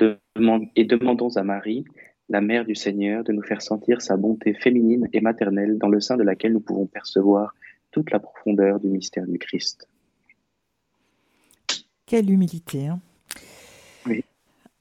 et 0.75 0.83
demandons 0.83 1.37
à 1.37 1.43
Marie, 1.43 1.85
la 2.27 2.41
mère 2.41 2.65
du 2.65 2.75
Seigneur, 2.75 3.23
de 3.23 3.31
nous 3.31 3.41
faire 3.41 3.61
sentir 3.61 4.01
sa 4.01 4.17
bonté 4.17 4.53
féminine 4.53 5.07
et 5.13 5.21
maternelle 5.21 5.77
dans 5.77 5.87
le 5.87 6.01
sein 6.01 6.17
de 6.17 6.23
laquelle 6.23 6.51
nous 6.51 6.59
pouvons 6.59 6.87
percevoir 6.87 7.55
toute 7.91 8.11
la 8.11 8.19
profondeur 8.19 8.81
du 8.81 8.89
mystère 8.89 9.25
du 9.27 9.39
Christ. 9.39 9.87
Quelle 12.05 12.29
humilité. 12.29 12.87
Hein 12.87 12.99
oui. 14.05 14.25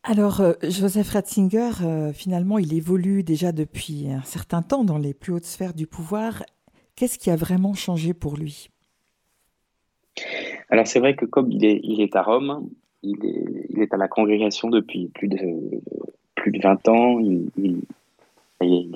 Alors, 0.03 0.41
euh, 0.41 0.55
Joseph 0.65 1.11
Ratzinger, 1.11 1.71
euh, 1.83 2.13
finalement, 2.13 2.59
il 2.59 2.75
évolue 2.75 3.23
déjà 3.23 3.53
depuis 3.53 4.09
un 4.11 4.23
certain 4.23 4.63
temps 4.63 4.83
dans 4.83 4.99
les 4.99 5.15
plus 5.15 5.33
hautes 5.33 5.45
sphères 5.45 5.75
du 5.75 5.87
pouvoir. 5.87 6.43
Qu'est-ce 6.97 7.17
qui 7.17 7.31
a 7.31 7.37
vraiment 7.37 7.75
changé 7.75 8.13
pour 8.13 8.37
lui? 8.37 8.70
Alors, 10.71 10.87
c'est 10.87 11.01
vrai 11.01 11.17
que 11.17 11.25
comme 11.25 11.51
il 11.51 11.65
est, 11.65 12.17
à 12.17 12.23
Rome, 12.23 12.71
il 13.03 13.19
est, 13.77 13.93
à 13.93 13.97
la 13.97 14.09
congrégation 14.09 14.69
depuis 14.69 15.09
plus 15.09 15.29
de, 15.29 15.37
plus 16.37 16.53
de 16.53 16.61
20 16.63 16.89
ans. 16.89 17.19
Il, 17.19 17.83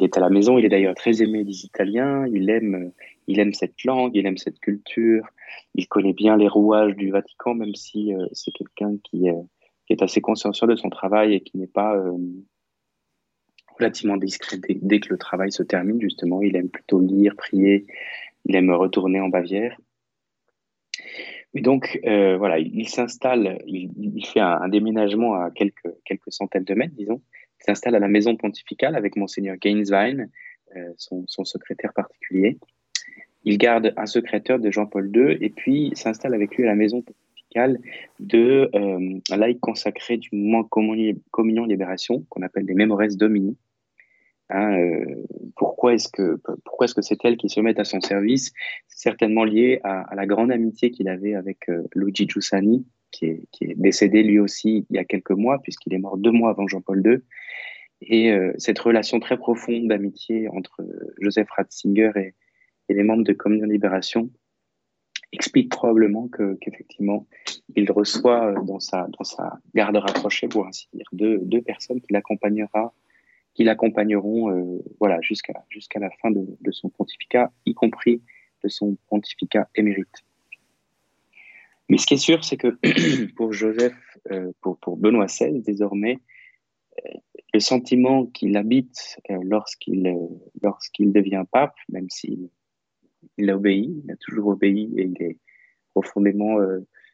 est 0.00 0.16
à 0.16 0.20
la 0.20 0.30
maison. 0.30 0.58
Il 0.58 0.64
est 0.64 0.68
d'ailleurs 0.68 0.94
très 0.94 1.22
aimé 1.22 1.42
des 1.42 1.64
Italiens. 1.64 2.26
Il 2.28 2.48
aime, 2.48 2.92
il 3.26 3.40
aime 3.40 3.52
cette 3.52 3.82
langue, 3.84 4.12
il 4.14 4.26
aime 4.26 4.38
cette 4.38 4.60
culture. 4.60 5.26
Il 5.74 5.88
connaît 5.88 6.12
bien 6.12 6.36
les 6.36 6.48
rouages 6.48 6.94
du 6.94 7.10
Vatican, 7.10 7.54
même 7.54 7.74
si 7.74 8.14
euh, 8.14 8.26
c'est 8.32 8.52
quelqu'un 8.52 8.96
qui, 9.02 9.26
qui, 9.86 9.92
est 9.92 10.02
assez 10.02 10.20
consciencieux 10.20 10.68
de 10.68 10.76
son 10.76 10.90
travail 10.90 11.34
et 11.34 11.40
qui 11.40 11.58
n'est 11.58 11.66
pas 11.66 11.96
euh, 11.96 12.16
relativement 13.78 14.16
discret 14.16 14.58
dès, 14.68 15.00
que 15.00 15.08
le 15.08 15.18
travail 15.18 15.50
se 15.50 15.62
termine, 15.62 16.00
justement. 16.00 16.40
Il 16.42 16.54
aime 16.56 16.68
plutôt 16.68 17.00
lire, 17.00 17.34
prier, 17.36 17.86
il 18.44 18.54
aime 18.54 18.70
retourner 18.70 19.20
en 19.20 19.28
Bavière. 19.28 19.76
Mais 21.54 21.60
donc, 21.60 22.00
euh, 22.04 22.36
voilà, 22.36 22.58
il, 22.58 22.88
s'installe, 22.88 23.58
il, 23.66 24.26
fait 24.26 24.40
un, 24.40 24.68
déménagement 24.68 25.34
à 25.34 25.50
quelques, 25.50 25.94
quelques 26.04 26.32
centaines 26.32 26.64
de 26.64 26.74
mètres, 26.74 26.94
disons. 26.96 27.20
Il 27.60 27.64
s'installe 27.64 27.94
à 27.94 28.00
la 28.00 28.08
maison 28.08 28.36
pontificale 28.36 28.96
avec 28.96 29.16
Monseigneur 29.16 29.56
Gainswein, 29.56 30.26
euh, 30.76 30.92
son, 30.96 31.24
son, 31.28 31.44
secrétaire 31.44 31.92
particulier. 31.92 32.58
Il 33.44 33.56
garde 33.58 33.94
un 33.96 34.06
secrétaire 34.06 34.58
de 34.58 34.70
Jean-Paul 34.70 35.10
II 35.14 35.38
et 35.40 35.50
puis 35.50 35.92
s'installe 35.94 36.34
avec 36.34 36.56
lui 36.56 36.64
à 36.64 36.66
la 36.66 36.74
maison 36.74 37.02
pontificale 37.02 37.78
de 38.18 38.68
euh, 38.74 39.18
un 39.30 39.36
laïc 39.36 39.60
consacré 39.60 40.16
du 40.16 40.30
mouvement 40.32 40.64
Communion 40.64 41.64
Libération, 41.66 42.24
qu'on 42.30 42.42
appelle 42.42 42.64
les 42.64 42.74
Mémores 42.74 43.16
Domini, 43.16 43.56
Hein, 44.50 44.78
euh, 44.78 45.24
pourquoi 45.56 45.94
est-ce 45.94 46.08
que 46.08 46.38
pourquoi 46.64 46.84
est-ce 46.84 46.94
que 46.94 47.02
c'est 47.02 47.24
elle 47.24 47.36
qui 47.36 47.48
se 47.48 47.60
met 47.60 47.78
à 47.80 47.84
son 47.84 48.00
service? 48.00 48.52
C'est 48.88 48.98
certainement 48.98 49.44
lié 49.44 49.80
à, 49.84 50.14
la 50.14 50.26
grande 50.26 50.52
amitié 50.52 50.90
qu'il 50.90 51.08
avait 51.08 51.34
avec 51.34 51.68
euh, 51.70 51.82
Luigi 51.94 52.28
Giussani, 52.28 52.86
qui 53.10 53.26
est, 53.26 53.48
décédé 53.76 54.22
lui 54.22 54.38
aussi 54.38 54.86
il 54.90 54.96
y 54.96 54.98
a 54.98 55.04
quelques 55.04 55.30
mois, 55.30 55.60
puisqu'il 55.62 55.94
est 55.94 55.98
mort 55.98 56.18
deux 56.18 56.30
mois 56.30 56.50
avant 56.50 56.66
Jean-Paul 56.66 57.02
II. 57.06 57.18
Et 58.02 58.32
euh, 58.32 58.52
cette 58.58 58.78
relation 58.78 59.18
très 59.18 59.38
profonde 59.38 59.88
d'amitié 59.88 60.48
entre 60.48 60.84
Joseph 61.20 61.48
Ratzinger 61.50 62.12
et, 62.16 62.34
les 62.90 63.02
membres 63.02 63.24
de 63.24 63.32
Communion 63.32 63.66
Libération 63.66 64.30
explique 65.32 65.70
probablement 65.70 66.28
que 66.28 66.58
qu'effectivement 66.60 67.26
il 67.76 67.90
reçoit 67.90 68.52
dans 68.66 68.78
sa 68.78 69.08
dans 69.18 69.24
sa 69.24 69.58
garde 69.74 69.96
rapprochée, 69.96 70.48
pour 70.48 70.66
ainsi 70.66 70.86
dire, 70.92 71.06
deux, 71.12 71.38
deux 71.38 71.62
personnes 71.62 72.02
qui 72.02 72.12
l'accompagnera 72.12 72.92
qui 73.54 73.64
l'accompagneront 73.64 74.50
euh, 74.50 74.82
voilà, 74.98 75.20
jusqu'à 75.20 75.64
jusqu'à 75.70 76.00
la 76.00 76.10
fin 76.10 76.30
de, 76.30 76.44
de, 76.60 76.70
son 76.72 76.90
pontificat, 76.90 77.52
y 77.66 77.74
compris 77.74 78.20
de 78.62 78.68
son 78.68 78.96
pontificat 79.08 79.68
émérite. 79.74 80.24
Mais 81.88 81.98
ce 81.98 82.06
qui 82.06 82.14
est 82.14 82.18
sûr, 82.18 82.44
c'est 82.44 82.56
que 82.56 82.78
pour 83.36 83.52
Joseph, 83.52 83.94
euh, 84.32 84.52
pour, 84.60 84.78
pour, 84.78 84.96
Benoît 84.96 85.26
XVI, 85.26 85.60
désormais, 85.60 86.18
euh, 87.04 87.10
le 87.52 87.60
sentiment 87.60 88.26
qu'il 88.26 88.56
habite 88.56 89.18
lorsqu'il 89.28 90.12
lorsqu'il 90.60 91.12
devient 91.12 91.44
pape, 91.50 91.76
même 91.88 92.10
s'il 92.10 92.48
il 93.38 93.48
a 93.50 93.56
obéi, 93.56 94.02
il 94.04 94.10
a 94.10 94.16
toujours 94.16 94.48
obéi 94.48 94.92
et 94.96 95.04
il 95.04 95.22
est 95.22 95.38
profondément 95.92 96.58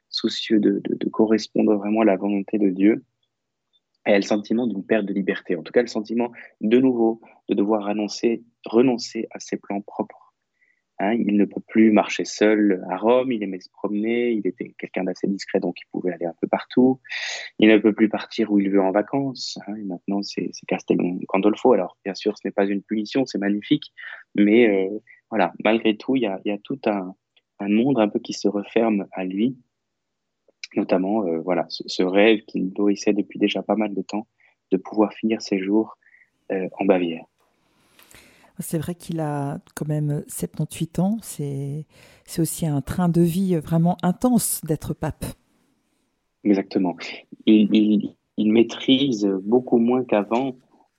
soucieux 0.09 0.59
de, 0.59 0.81
de, 0.83 0.95
de, 0.95 1.09
correspondre 1.11 1.75
vraiment 1.75 2.01
à 2.01 2.05
la 2.07 2.17
volonté 2.17 2.57
de 2.59 2.71
Dieu, 2.71 3.05
et 4.07 4.17
le 4.17 4.23
sentiment 4.23 4.67
d'une 4.67 4.85
perte 4.85 5.07
de 5.07 5.13
liberté. 5.13 5.57
En 5.57 5.63
tout 5.63 5.73
cas, 5.73 5.83
le 5.83 5.89
sentiment 5.89 6.33
de 6.61 6.79
nouveau 6.79 7.21
de 7.49 7.55
devoir 7.55 7.87
annoncer, 7.87 8.43
renoncer 8.65 9.27
à 9.31 9.41
ses 9.41 9.57
plans 9.57 9.81
propres. 9.81 10.35
Hein, 11.03 11.15
il 11.15 11.39
ne 11.39 11.47
peut 11.47 11.63
plus 11.67 11.93
marcher 11.93 12.27
seul 12.27 12.85
à 12.91 12.99
Rome, 12.99 13.33
il 13.33 13.43
aimait 13.43 13.61
se 13.61 13.71
promener, 13.71 14.33
il 14.33 14.47
était 14.47 14.75
quelqu'un 14.79 15.05
d'assez 15.05 15.27
discret, 15.29 15.59
donc 15.59 15.77
il 15.81 15.87
pouvait 15.91 16.13
aller 16.13 16.27
un 16.27 16.35
peu 16.39 16.47
partout. 16.47 17.01
Il 17.59 17.71
ne 17.71 17.79
peut 17.79 17.95
plus 17.95 18.11
partir 18.11 18.53
où 18.53 18.59
il 18.59 18.71
veut 18.71 18.83
en 18.83 18.91
vacances. 18.91 19.59
Hein, 19.67 19.77
et 19.77 19.85
maintenant, 19.85 20.23
c'est 20.23 20.51
Castellon 20.69 21.19
Gandolfo. 21.27 21.73
Alors, 21.73 21.97
bien 22.05 22.15
sûr, 22.15 22.37
ce 22.37 22.47
n'est 22.47 22.53
pas 22.53 22.67
une 22.67 22.83
punition, 22.83 23.25
c'est 23.25 23.39
magnifique, 23.39 23.95
mais 24.35 24.69
euh, 24.69 24.99
voilà, 25.31 25.55
malgré 25.65 25.97
tout, 25.97 26.17
il 26.17 26.23
y 26.23 26.27
a, 26.27 26.35
a 26.35 26.59
tout 26.63 26.81
un 26.87 27.15
monde 27.61 27.99
un 27.99 28.09
peu 28.09 28.19
qui 28.19 28.35
se 28.35 28.49
referme 28.49 29.07
à 29.13 29.25
lui 29.25 29.57
notamment 30.77 31.25
euh, 31.27 31.41
voilà 31.41 31.67
ce, 31.69 32.03
rêve 32.03 32.41
qu'il 32.43 32.73
nourrissait 32.77 33.13
depuis 33.13 33.39
déjà 33.39 33.63
pas 33.63 33.77
mal 33.77 33.95
de 33.95 34.03
temps 34.03 34.27
de 34.71 34.77
pouvoir 34.77 35.13
finir 35.13 35.41
ses 35.43 35.59
jours 35.59 35.97
euh, 36.53 36.69
en 36.79 36.85
Bavière. 36.85 37.25
C'est 38.59 38.79
vrai 38.79 38.95
qu'il 38.95 39.21
a 39.21 39.59
quand 39.75 39.89
même 39.89 40.23
78 40.29 40.99
ans. 40.99 41.17
C'est 41.23 41.87
aussi 42.39 42.67
un 42.67 42.83
train 42.83 43.09
de 43.09 43.23
vie 43.23 43.57
vraiment 43.57 43.97
intense 44.03 44.61
d'être 44.65 44.93
pape. 44.93 45.25
Exactement. 46.45 46.95
Il, 47.47 48.15
il, 48.37 48.53
maîtrise 48.53 49.27
beaucoup 49.43 49.79
moins 49.79 50.05
qu'avant 50.05 50.57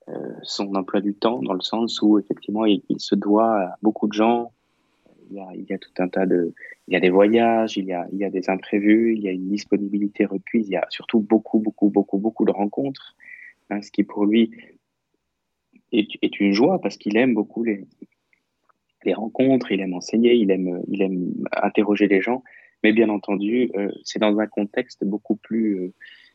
euh, 0.10 0.14
son 0.44 0.74
emploi 0.76 1.02
du 1.02 1.16
temps, 1.16 1.42
dans 1.42 1.54
le 1.54 1.62
sens 1.62 2.02
où 2.02 2.20
effectivement 2.20 2.66
il, 2.66 2.84
il, 2.90 3.00
se 3.00 3.16
doit 3.16 3.62
à 3.62 3.76
beaucoup 3.82 4.08
de 4.08 4.14
gens, 4.14 4.52
il 5.32 5.66
y, 5.70 5.74
a, 5.74 5.78
tout 5.78 5.92
un 6.00 6.08
tas 6.08 6.26
de, 6.26 6.54
il 6.88 6.94
y 6.94 6.98
a 6.98 7.00
des 7.00 7.10
voyages, 7.10 7.78
il 7.78 7.86
y 7.86 7.94
a, 7.94 8.08
il 8.12 8.20
y 8.20 8.24
a 8.24 8.30
des 8.30 8.50
imprévus, 8.50 9.16
il 9.16 9.22
y 9.22 9.28
a 9.28 9.32
une 9.32 9.50
disponibilité 9.50 10.26
requise, 10.26 10.68
il 10.68 10.74
y 10.74 10.78
a 10.78 10.86
surtout 10.90 11.20
beaucoup, 11.20 11.60
beaucoup, 11.60 11.90
beaucoup, 11.90 12.18
beaucoup 12.18 12.46
de 12.46 12.52
rencontres, 12.52 13.16
hein, 13.70 13.82
ce 13.82 13.92
qui 13.92 14.04
pour 14.04 14.26
lui 14.26 14.52
est, 15.92 16.40
une 16.40 16.54
joie 16.54 16.80
parce 16.80 16.98
qu'il 16.98 17.18
aime 17.18 17.34
beaucoup 17.34 17.64
les, 17.64 17.86
les 19.04 19.14
rencontres, 19.14 19.72
il 19.72 19.82
aime 19.82 19.94
enseigner, 19.94 20.36
il 20.36 20.52
aime, 20.52 20.82
il 20.88 21.02
aime 21.02 21.34
interroger 21.52 22.08
les 22.08 22.22
gens, 22.22 22.44
mais 22.84 22.94
bien 22.94 23.10
entendu, 23.10 23.72
euh, 23.76 23.92
c'est 24.04 24.20
dans 24.20 24.38
un 24.40 24.48
contexte 24.48 25.04
beaucoup 25.06 25.36
plus 25.36 25.80
euh, 25.80 25.94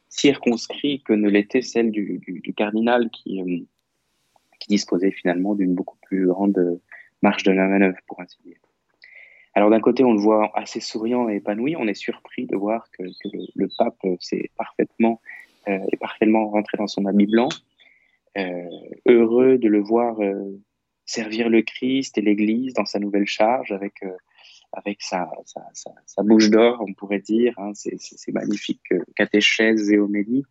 circonscrit 0.09 1.03
que 1.03 1.13
ne 1.13 1.29
l'était 1.29 1.63
celle 1.63 1.91
du 1.91 2.55
cardinal 2.57 3.11
qui, 3.11 3.43
euh, 3.43 3.59
qui 4.61 4.69
disposait 4.69 5.11
finalement 5.11 5.55
d'une 5.55 5.75
beaucoup 5.75 5.99
plus 6.03 6.27
grande 6.27 6.81
marge 7.23 7.43
de 7.43 7.53
la 7.53 7.67
manœuvre, 7.67 7.99
pour 8.07 8.21
ainsi 8.21 8.39
dire. 8.45 8.57
Alors 9.57 9.71
d'un 9.71 9.81
côté, 9.81 10.05
on 10.05 10.13
le 10.13 10.21
voit 10.21 10.53
assez 10.55 10.81
souriant 10.81 11.31
et 11.31 11.37
épanoui. 11.37 11.77
On 11.77 11.89
est 11.89 11.95
surpris 11.95 12.45
de 12.45 12.55
voir 12.57 12.91
que, 12.91 13.05
le, 13.55 13.69
pape 13.79 13.97
s'est 14.21 14.51
parfaitement, 14.59 15.23
euh, 15.67 15.79
parfaitement 15.99 16.51
rentré 16.51 16.77
dans 16.77 16.87
son 16.87 17.07
habit 17.07 17.27
blanc. 17.27 17.49
Euh, 18.37 18.69
heureux 19.07 19.57
de 19.57 19.69
le 19.69 19.81
voir 19.81 20.21
euh, 20.21 20.61
servir 21.07 21.49
le 21.49 21.63
Christ 21.63 22.19
et 22.19 22.21
l'Église 22.21 22.75
dans 22.75 22.85
sa 22.85 22.99
nouvelle 22.99 23.27
charge 23.27 23.73
avec 23.73 24.05
avec 24.73 25.01
sa, 25.01 25.27
bouche 26.19 26.51
d'or, 26.51 26.85
on 26.87 26.93
pourrait 26.93 27.21
dire. 27.21 27.55
Hein. 27.57 27.73
C'est 27.73 28.33
magnifique 28.33 28.93
catéchèse 29.17 29.91
et 29.91 29.99
homélie. 29.99 30.45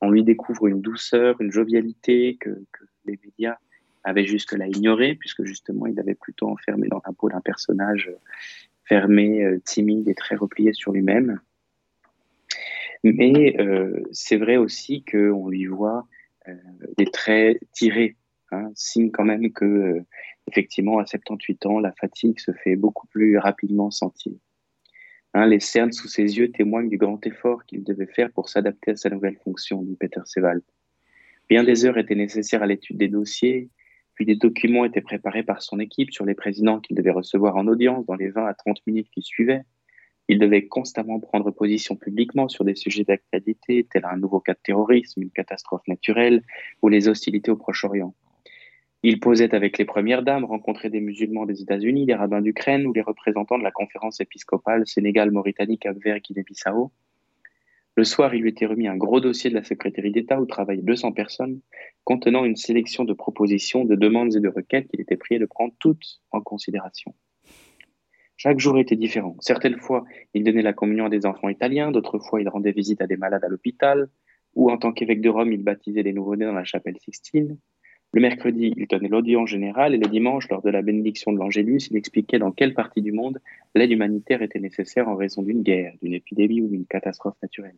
On 0.00 0.10
lui 0.10 0.24
découvre 0.24 0.66
une 0.66 0.80
douceur, 0.80 1.40
une 1.40 1.52
jovialité 1.52 2.36
que 2.40 2.64
les 3.04 3.16
médias 3.24 3.58
avait 4.04 4.26
jusque-là 4.26 4.66
ignoré, 4.66 5.14
puisque 5.14 5.44
justement 5.44 5.86
il 5.86 5.98
avait 5.98 6.14
plutôt 6.14 6.48
enfermé 6.48 6.88
dans 6.88 7.02
un 7.04 7.12
pôle 7.12 7.34
un 7.34 7.40
personnage 7.40 8.10
fermé, 8.84 9.42
euh, 9.42 9.58
timide 9.64 10.08
et 10.08 10.14
très 10.14 10.36
replié 10.36 10.72
sur 10.74 10.92
lui-même. 10.92 11.40
Mais 13.04 13.54
euh, 13.60 14.02
c'est 14.12 14.38
vrai 14.38 14.56
aussi 14.56 15.04
qu'on 15.04 15.48
lui 15.48 15.66
voit 15.66 16.08
euh, 16.48 16.54
des 16.96 17.04
traits 17.04 17.60
tirés, 17.72 18.16
hein, 18.50 18.70
signe 18.74 19.10
quand 19.10 19.24
même 19.24 19.52
que 19.52 19.66
euh, 19.66 20.00
effectivement 20.50 20.98
à 20.98 21.04
78 21.04 21.66
ans 21.66 21.80
la 21.80 21.92
fatigue 21.92 22.40
se 22.40 22.52
fait 22.52 22.76
beaucoup 22.76 23.06
plus 23.08 23.36
rapidement 23.36 23.90
sentir. 23.90 24.32
Hein, 25.34 25.46
les 25.46 25.60
cernes 25.60 25.92
sous 25.92 26.08
ses 26.08 26.38
yeux 26.38 26.50
témoignent 26.50 26.88
du 26.88 26.96
grand 26.96 27.24
effort 27.26 27.66
qu'il 27.66 27.84
devait 27.84 28.06
faire 28.06 28.32
pour 28.32 28.48
s'adapter 28.48 28.92
à 28.92 28.96
sa 28.96 29.10
nouvelle 29.10 29.36
fonction, 29.36 29.82
dit 29.82 29.96
Peter 29.96 30.20
Seval. 30.24 30.62
Bien 31.50 31.62
des 31.62 31.84
heures 31.84 31.98
étaient 31.98 32.14
nécessaires 32.14 32.62
à 32.62 32.66
l'étude 32.66 32.96
des 32.96 33.08
dossiers, 33.08 33.68
puis 34.14 34.24
des 34.24 34.36
documents 34.36 34.84
étaient 34.84 35.00
préparés 35.00 35.42
par 35.42 35.62
son 35.62 35.78
équipe 35.80 36.12
sur 36.12 36.24
les 36.24 36.34
présidents 36.34 36.80
qu'il 36.80 36.96
devait 36.96 37.10
recevoir 37.10 37.56
en 37.56 37.66
audience 37.66 38.06
dans 38.06 38.14
les 38.14 38.30
20 38.30 38.46
à 38.46 38.54
30 38.54 38.78
minutes 38.86 39.08
qui 39.12 39.22
suivaient. 39.22 39.62
Il 40.28 40.38
devait 40.38 40.66
constamment 40.66 41.20
prendre 41.20 41.50
position 41.50 41.96
publiquement 41.96 42.48
sur 42.48 42.64
des 42.64 42.74
sujets 42.74 43.04
d'actualité 43.04 43.86
tels 43.90 44.06
un 44.06 44.16
nouveau 44.16 44.40
cas 44.40 44.54
de 44.54 44.60
terrorisme, 44.62 45.22
une 45.22 45.30
catastrophe 45.30 45.86
naturelle 45.86 46.42
ou 46.80 46.88
les 46.88 47.08
hostilités 47.08 47.50
au 47.50 47.56
Proche-Orient. 47.56 48.14
Il 49.02 49.20
posait 49.20 49.54
avec 49.54 49.76
les 49.76 49.84
premières 49.84 50.22
dames, 50.22 50.46
rencontrait 50.46 50.88
des 50.88 51.00
musulmans 51.00 51.44
des 51.44 51.60
États-Unis, 51.60 52.06
des 52.06 52.14
rabbins 52.14 52.40
d'Ukraine 52.40 52.86
ou 52.86 52.94
les 52.94 53.02
représentants 53.02 53.58
de 53.58 53.62
la 53.62 53.70
conférence 53.70 54.20
épiscopale 54.20 54.86
Sénégal, 54.86 55.30
Mauritanie, 55.30 55.78
Cap-Vert, 55.78 56.20
Guinée-Bissau. 56.20 56.90
Le 57.96 58.02
soir, 58.02 58.34
il 58.34 58.42
lui 58.42 58.50
était 58.50 58.66
remis 58.66 58.88
un 58.88 58.96
gros 58.96 59.20
dossier 59.20 59.50
de 59.50 59.54
la 59.54 59.62
secrétaire 59.62 60.10
d'État 60.10 60.40
où 60.40 60.46
travaillaient 60.46 60.82
200 60.82 61.12
personnes, 61.12 61.60
contenant 62.02 62.44
une 62.44 62.56
sélection 62.56 63.04
de 63.04 63.12
propositions, 63.12 63.84
de 63.84 63.94
demandes 63.94 64.34
et 64.34 64.40
de 64.40 64.48
requêtes 64.48 64.88
qu'il 64.88 65.00
était 65.00 65.16
prié 65.16 65.38
de 65.38 65.46
prendre 65.46 65.72
toutes 65.78 66.20
en 66.32 66.40
considération. 66.40 67.14
Chaque 68.36 68.58
jour 68.58 68.78
était 68.78 68.96
différent. 68.96 69.36
Certaines 69.38 69.78
fois, 69.78 70.04
il 70.34 70.42
donnait 70.42 70.62
la 70.62 70.72
communion 70.72 71.06
à 71.06 71.08
des 71.08 71.24
enfants 71.24 71.48
italiens, 71.48 71.92
d'autres 71.92 72.18
fois, 72.18 72.40
il 72.40 72.48
rendait 72.48 72.72
visite 72.72 73.00
à 73.00 73.06
des 73.06 73.16
malades 73.16 73.44
à 73.44 73.48
l'hôpital, 73.48 74.08
ou 74.54 74.72
en 74.72 74.76
tant 74.76 74.92
qu'évêque 74.92 75.20
de 75.20 75.28
Rome, 75.28 75.52
il 75.52 75.62
baptisait 75.62 76.02
les 76.02 76.12
nouveau-nés 76.12 76.46
dans 76.46 76.52
la 76.52 76.64
chapelle 76.64 76.98
Sixtine. 76.98 77.58
Le 78.14 78.20
mercredi, 78.20 78.72
il 78.76 78.86
tenait 78.86 79.08
l'audience 79.08 79.48
générale 79.48 79.92
et 79.92 79.98
le 79.98 80.06
dimanche, 80.06 80.48
lors 80.48 80.62
de 80.62 80.70
la 80.70 80.82
bénédiction 80.82 81.32
de 81.32 81.38
l'Angélus, 81.38 81.88
il 81.90 81.96
expliquait 81.96 82.38
dans 82.38 82.52
quelle 82.52 82.72
partie 82.72 83.02
du 83.02 83.10
monde 83.10 83.40
l'aide 83.74 83.90
humanitaire 83.90 84.40
était 84.40 84.60
nécessaire 84.60 85.08
en 85.08 85.16
raison 85.16 85.42
d'une 85.42 85.64
guerre, 85.64 85.94
d'une 86.00 86.14
épidémie 86.14 86.62
ou 86.62 86.68
d'une 86.68 86.86
catastrophe 86.86 87.34
naturelle. 87.42 87.74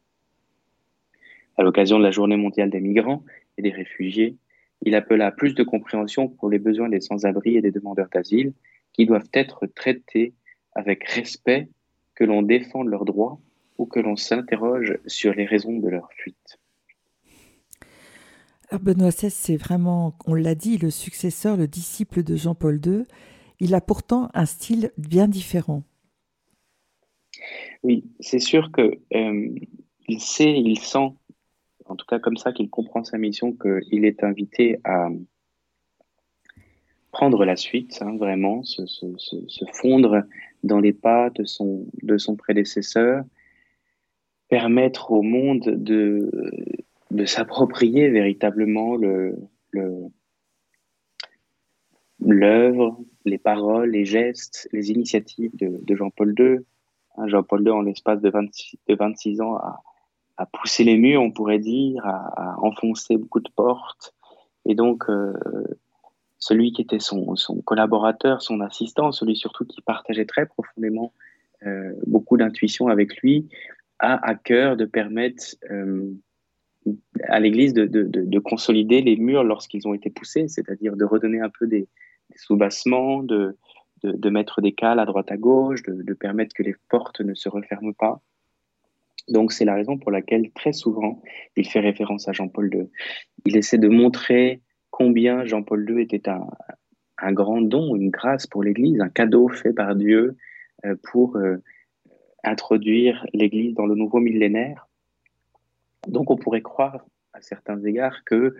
À 1.56 1.62
l'occasion 1.62 1.98
de 1.98 2.02
la 2.02 2.10
Journée 2.10 2.36
mondiale 2.36 2.68
des 2.68 2.82
migrants 2.82 3.24
et 3.56 3.62
des 3.62 3.70
réfugiés, 3.70 4.36
il 4.82 4.94
appela 4.94 5.28
à 5.28 5.32
plus 5.32 5.54
de 5.54 5.62
compréhension 5.62 6.28
pour 6.28 6.50
les 6.50 6.58
besoins 6.58 6.90
des 6.90 7.00
sans-abri 7.00 7.56
et 7.56 7.62
des 7.62 7.70
demandeurs 7.70 8.10
d'asile 8.12 8.52
qui 8.92 9.06
doivent 9.06 9.30
être 9.32 9.64
traités 9.64 10.34
avec 10.74 11.04
respect, 11.04 11.70
que 12.14 12.24
l'on 12.24 12.42
défende 12.42 12.88
leurs 12.88 13.06
droits 13.06 13.40
ou 13.78 13.86
que 13.86 14.00
l'on 14.00 14.16
s'interroge 14.16 14.98
sur 15.06 15.32
les 15.32 15.46
raisons 15.46 15.78
de 15.78 15.88
leur 15.88 16.12
fuite. 16.12 16.58
Benoît 18.72 19.10
XVI, 19.10 19.30
c'est 19.30 19.56
vraiment, 19.56 20.14
on 20.26 20.34
l'a 20.34 20.54
dit, 20.54 20.78
le 20.78 20.90
successeur, 20.90 21.56
le 21.56 21.68
disciple 21.68 22.22
de 22.22 22.36
Jean-Paul 22.36 22.80
II. 22.84 23.04
Il 23.60 23.74
a 23.74 23.80
pourtant 23.80 24.28
un 24.34 24.46
style 24.46 24.92
bien 24.98 25.28
différent. 25.28 25.82
Oui, 27.82 28.04
c'est 28.20 28.38
sûr 28.38 28.72
que 28.72 28.98
euh, 29.14 29.54
il 30.08 30.20
sait, 30.20 30.52
il 30.58 30.78
sent, 30.78 31.12
en 31.84 31.96
tout 31.96 32.06
cas 32.06 32.18
comme 32.18 32.36
ça 32.36 32.52
qu'il 32.52 32.68
comprend 32.68 33.04
sa 33.04 33.18
mission, 33.18 33.52
qu'il 33.52 34.04
est 34.04 34.24
invité 34.24 34.78
à 34.84 35.08
prendre 37.12 37.44
la 37.44 37.56
suite, 37.56 37.98
hein, 38.02 38.16
vraiment, 38.16 38.62
se, 38.62 38.82
fondre 39.72 40.24
dans 40.64 40.80
les 40.80 40.92
pas 40.92 41.30
de 41.30 41.44
son 41.44 42.36
prédécesseur, 42.36 43.24
permettre 44.48 45.12
au 45.12 45.22
monde 45.22 45.64
de, 45.64 46.30
de 47.10 47.24
s'approprier 47.24 48.08
véritablement 48.08 48.96
le, 48.96 49.36
l'œuvre, 52.20 52.98
les 53.24 53.38
paroles, 53.38 53.90
les 53.90 54.04
gestes, 54.04 54.68
les 54.72 54.90
initiatives 54.90 55.54
de, 55.54 55.94
Jean-Paul 55.94 56.34
II. 56.38 56.58
Hein, 57.16 57.28
Jean-Paul 57.28 57.62
II, 57.62 57.70
en 57.70 57.82
l'espace 57.82 58.20
de 58.20 58.30
26, 58.30 58.78
de 58.88 58.94
26 58.94 59.40
ans, 59.40 59.56
a, 59.56 59.82
a, 60.36 60.46
poussé 60.46 60.84
les 60.84 60.96
murs, 60.96 61.22
on 61.22 61.30
pourrait 61.30 61.58
dire, 61.58 62.04
a, 62.04 62.56
enfoncé 62.60 63.16
beaucoup 63.16 63.40
de 63.40 63.50
portes. 63.54 64.14
Et 64.64 64.74
donc, 64.74 65.08
euh, 65.08 65.32
celui 66.38 66.72
qui 66.72 66.82
était 66.82 66.98
son, 66.98 67.36
son, 67.36 67.60
collaborateur, 67.62 68.42
son 68.42 68.60
assistant, 68.60 69.12
celui 69.12 69.36
surtout 69.36 69.64
qui 69.64 69.80
partageait 69.80 70.26
très 70.26 70.46
profondément 70.46 71.12
euh, 71.64 71.92
beaucoup 72.06 72.36
d'intuition 72.36 72.88
avec 72.88 73.16
lui, 73.18 73.48
a 73.98 74.28
à 74.28 74.34
cœur 74.34 74.76
de 74.76 74.84
permettre 74.84 75.56
euh, 75.70 76.12
à 77.24 77.40
l'Église 77.40 77.74
de, 77.74 77.86
de, 77.86 78.04
de, 78.04 78.38
consolider 78.38 79.00
les 79.00 79.16
murs 79.16 79.44
lorsqu'ils 79.44 79.86
ont 79.88 79.94
été 79.94 80.10
poussés, 80.10 80.48
c'est-à-dire 80.48 80.96
de 80.96 81.04
redonner 81.04 81.40
un 81.40 81.50
peu 81.50 81.66
des, 81.66 81.88
des 82.30 82.38
soubassements, 82.38 83.22
de, 83.22 83.56
mettre 84.30 84.60
des 84.60 84.72
cales 84.72 84.98
à 84.98 85.04
droite 85.04 85.30
à 85.30 85.36
gauche, 85.36 85.82
de, 85.82 86.14
permettre 86.14 86.54
que 86.54 86.62
les 86.62 86.74
portes 86.88 87.20
ne 87.20 87.34
se 87.34 87.48
referment 87.48 87.94
pas. 87.94 88.20
Donc 89.28 89.52
c'est 89.52 89.64
la 89.64 89.74
raison 89.74 89.98
pour 89.98 90.12
laquelle 90.12 90.52
très 90.52 90.72
souvent 90.72 91.20
il 91.56 91.68
fait 91.68 91.80
référence 91.80 92.28
à 92.28 92.32
Jean-Paul 92.32 92.72
II. 92.72 92.88
Il 93.44 93.56
essaie 93.56 93.78
de 93.78 93.88
montrer 93.88 94.60
combien 94.90 95.44
Jean-Paul 95.44 95.84
II 95.88 96.00
était 96.00 96.28
un, 96.28 96.46
un, 97.18 97.32
grand 97.32 97.60
don, 97.60 97.96
une 97.96 98.10
grâce 98.10 98.46
pour 98.46 98.62
l'Église, 98.62 99.00
un 99.00 99.08
cadeau 99.08 99.48
fait 99.48 99.72
par 99.72 99.96
Dieu 99.96 100.36
euh, 100.84 100.94
pour 101.10 101.36
euh, 101.36 101.56
introduire 102.44 103.26
l'Église 103.32 103.74
dans 103.74 103.86
le 103.86 103.96
nouveau 103.96 104.20
millénaire 104.20 104.88
donc 106.06 106.30
on 106.30 106.36
pourrait 106.36 106.62
croire 106.62 107.04
à 107.32 107.40
certains 107.42 107.82
égards 107.84 108.24
que 108.24 108.56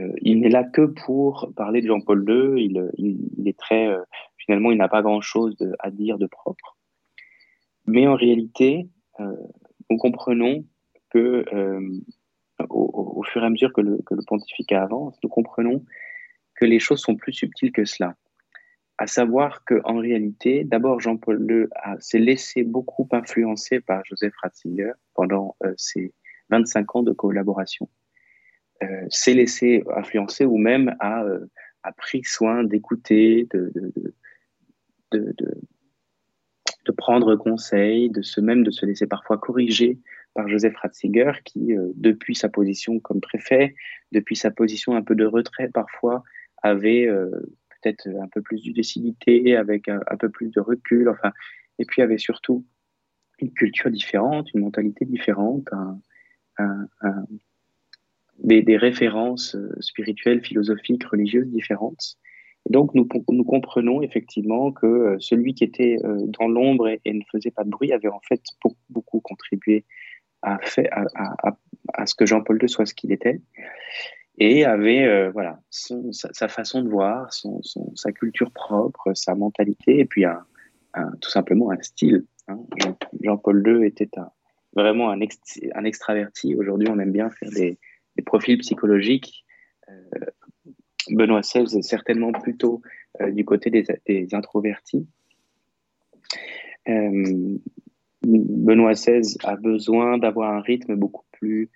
euh, 0.00 0.12
il 0.20 0.40
n'est 0.40 0.48
là 0.48 0.64
que 0.64 0.82
pour 0.82 1.52
parler 1.56 1.80
de 1.80 1.86
Jean-Paul 1.86 2.24
II. 2.28 2.62
Il, 2.98 3.48
est 3.48 3.58
très 3.58 3.86
euh, 3.86 4.02
finalement, 4.38 4.70
il 4.70 4.78
n'a 4.78 4.88
pas 4.88 5.02
grand-chose 5.02 5.56
à 5.78 5.90
dire 5.90 6.18
de 6.18 6.26
propre. 6.26 6.76
Mais 7.86 8.06
en 8.06 8.14
réalité, 8.14 8.88
euh, 9.20 9.36
nous 9.90 9.96
comprenons 9.96 10.64
que 11.10 11.44
au, 12.68 13.22
fur 13.22 13.42
et 13.42 13.46
à 13.46 13.50
mesure 13.50 13.72
que 13.72 13.80
le, 13.80 13.98
que 14.04 14.14
le 14.14 14.22
pontificat 14.26 14.82
avance, 14.82 15.18
nous 15.22 15.28
comprenons 15.28 15.84
que 16.56 16.64
les 16.64 16.78
choses 16.78 17.00
sont 17.00 17.16
plus 17.16 17.32
subtiles 17.32 17.72
que 17.72 17.84
cela. 17.84 18.14
À 18.98 19.06
savoir 19.06 19.62
qu'en 19.64 19.98
réalité, 19.98 20.64
d'abord, 20.64 21.00
Jean-Paul 21.00 21.46
II 21.48 21.66
s'est 22.00 22.18
laissé 22.18 22.64
beaucoup 22.64 23.06
influencer 23.12 23.80
par 23.80 24.04
Joseph 24.04 24.34
Ratzinger 24.42 24.92
pendant 25.14 25.54
ses 25.76 26.12
25 26.50 26.96
ans 26.96 27.02
de 27.02 27.12
collaboration. 27.12 27.88
Euh, 28.82 29.06
s'est 29.08 29.32
laissé 29.32 29.82
influencer 29.96 30.44
ou 30.44 30.58
même 30.58 30.94
a, 31.00 31.24
euh, 31.24 31.46
a 31.82 31.92
pris 31.92 32.22
soin 32.24 32.62
d'écouter, 32.62 33.48
de, 33.54 33.72
de, 35.12 35.34
de, 36.84 36.92
prendre 36.92 37.36
conseil, 37.36 38.10
de 38.10 38.20
se 38.22 38.40
même 38.40 38.64
de 38.64 38.70
se 38.70 38.84
laisser 38.84 39.06
parfois 39.06 39.38
corriger 39.38 39.98
par 40.34 40.48
Joseph 40.48 40.76
Ratzinger 40.76 41.32
qui, 41.44 41.74
euh, 41.74 41.90
depuis 41.94 42.34
sa 42.34 42.48
position 42.48 43.00
comme 43.00 43.20
préfet, 43.20 43.74
depuis 44.12 44.36
sa 44.36 44.50
position 44.50 44.94
un 44.94 45.02
peu 45.02 45.14
de 45.14 45.24
retrait 45.24 45.68
parfois, 45.68 46.22
avait 46.62 47.08
peut-être 47.80 48.08
un 48.08 48.28
peu 48.28 48.42
plus 48.42 48.62
de 48.64 48.72
lucidité, 48.72 49.56
avec 49.56 49.88
un, 49.88 50.00
un, 50.06 50.16
peu 50.16 50.28
plus 50.28 50.50
de 50.50 50.60
recul, 50.60 51.08
enfin, 51.08 51.32
et 51.78 51.84
puis 51.84 52.02
avait 52.02 52.18
surtout 52.18 52.66
une 53.38 53.52
culture 53.52 53.90
différente, 53.90 54.52
une 54.54 54.60
mentalité 54.60 55.04
différente, 55.04 55.68
des, 58.38 58.76
références 58.76 59.54
euh, 59.54 59.74
spirituelles, 59.80 60.44
philosophiques, 60.44 61.04
religieuses 61.04 61.48
différentes. 61.48 62.16
donc 62.70 62.94
nous, 62.94 63.44
comprenons 63.44 64.02
effectivement 64.02 64.72
que 64.72 64.86
euh, 64.86 65.16
celui 65.18 65.54
qui 65.54 65.64
était 65.64 65.98
euh, 66.04 66.26
dans 66.38 66.48
l'ombre 66.48 66.88
et, 66.88 67.12
ne 67.12 67.22
faisait 67.32 67.50
pas 67.50 67.64
de 67.64 67.70
bruit 67.70 67.92
avait 67.92 68.08
en 68.08 68.20
fait 68.20 68.42
beaucoup, 68.90 69.20
contribué 69.20 69.84
à, 70.42 70.58
ce 70.64 72.14
que 72.14 72.26
Jean-Paul 72.26 72.58
II 72.62 72.68
soit 72.68 72.86
ce 72.86 72.94
qu'il 72.94 73.10
était 73.10 73.40
et 74.38 74.64
avait 74.64 75.30
voilà 75.30 75.58
sa, 75.70 76.46
façon 76.46 76.82
de 76.82 76.88
voir, 76.88 77.32
sa 77.94 78.12
culture 78.12 78.50
propre, 78.52 79.12
sa 79.14 79.34
mentalité 79.34 79.98
et 79.98 80.04
puis 80.04 80.24
un, 80.24 80.44
tout 81.20 81.30
simplement 81.30 81.70
un 81.72 81.80
style. 81.80 82.26
Hein. 82.46 82.60
Jean-Paul 83.22 83.66
II 83.66 83.86
était 83.86 84.10
un, 84.18 84.30
vraiment 84.76 85.10
un, 85.10 85.18
un 85.20 85.84
extraverti. 85.84 86.54
Aujourd'hui, 86.54 86.88
on 86.90 86.98
aime 86.98 87.12
bien 87.12 87.30
faire 87.30 87.50
des, 87.50 87.78
profils 88.24 88.58
psychologiques. 88.58 89.44
Euh, 89.88 90.26
Benoît 91.10 91.40
XVI 91.40 91.78
est 91.78 91.82
certainement 91.82 92.32
plutôt 92.32 92.82
euh, 93.20 93.30
du 93.30 93.44
côté 93.44 93.70
des, 93.70 94.34
introvertis. 94.34 95.06
Euh, 96.88 97.58
Benoît 98.22 98.92
XVI 98.92 99.36
a 99.44 99.56
besoin 99.56 100.18
d'avoir 100.18 100.52
un 100.52 100.60
rythme 100.60 100.96
beaucoup 100.96 101.24
plus 101.32 101.70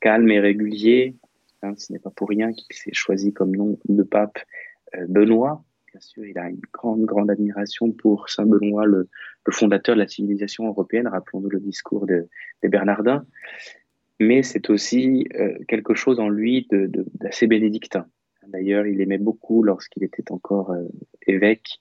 calme 0.00 0.28
et 0.30 0.40
régulier. 0.40 1.16
Hein, 1.62 1.74
ce 1.76 1.92
n'est 1.92 2.00
pas 2.00 2.10
pour 2.10 2.28
rien 2.28 2.52
qu'il 2.52 2.74
s'est 2.74 2.92
choisi 2.92 3.32
comme 3.32 3.54
nom 3.54 3.78
de 3.88 4.02
pape 4.02 4.38
Benoît. 5.08 5.64
Bien 5.92 6.00
sûr, 6.00 6.24
il 6.24 6.38
a 6.38 6.48
une 6.48 6.60
grande, 6.72 7.04
grande 7.04 7.30
admiration 7.30 7.90
pour 7.90 8.28
Saint 8.28 8.46
Benoît, 8.46 8.86
le, 8.86 9.08
fondateur 9.50 9.96
de 9.96 10.00
la 10.00 10.06
civilisation 10.06 10.66
européenne. 10.68 11.08
Rappelons-nous 11.08 11.50
le 11.50 11.58
discours 11.58 12.06
de, 12.06 12.28
des 12.62 12.68
Bernardins. 12.68 13.26
Mais 14.20 14.42
c'est 14.44 14.70
aussi 14.70 15.26
euh, 15.34 15.58
quelque 15.66 15.94
chose 15.94 16.20
en 16.20 16.28
lui 16.28 16.68
d'assez 17.14 17.48
bénédictin. 17.48 18.06
D'ailleurs, 18.46 18.86
il 18.86 19.00
aimait 19.00 19.18
beaucoup, 19.18 19.62
lorsqu'il 19.62 20.04
était 20.04 20.30
encore 20.30 20.70
euh, 20.70 20.84
évêque, 21.26 21.80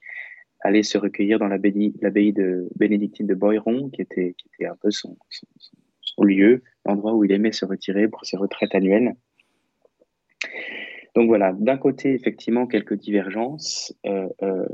aller 0.61 0.83
se 0.83 0.97
recueillir 0.97 1.37
dans 1.37 1.47
l'abbaye 1.47 2.33
de 2.33 2.67
bénédictine 2.75 3.27
de 3.27 3.35
Boiron, 3.35 3.89
qui 3.89 4.01
était, 4.01 4.35
un 4.61 4.75
peu 4.81 4.89
son 4.91 5.15
lieu, 6.23 6.63
l'endroit 6.85 7.13
où 7.13 7.23
il 7.23 7.31
aimait 7.31 7.51
se 7.51 7.65
retirer 7.65 8.07
pour 8.07 8.25
ses 8.25 8.37
retraites 8.37 8.73
annuelles. 8.73 9.15
Donc 11.19 11.27
voilà, 11.27 11.51
d'un 11.51 11.75
côté, 11.75 12.13
effectivement, 12.13 12.65
quelques 12.65 12.93
divergences 12.93 13.93
euh, 14.05 14.29
euh, 14.41 14.65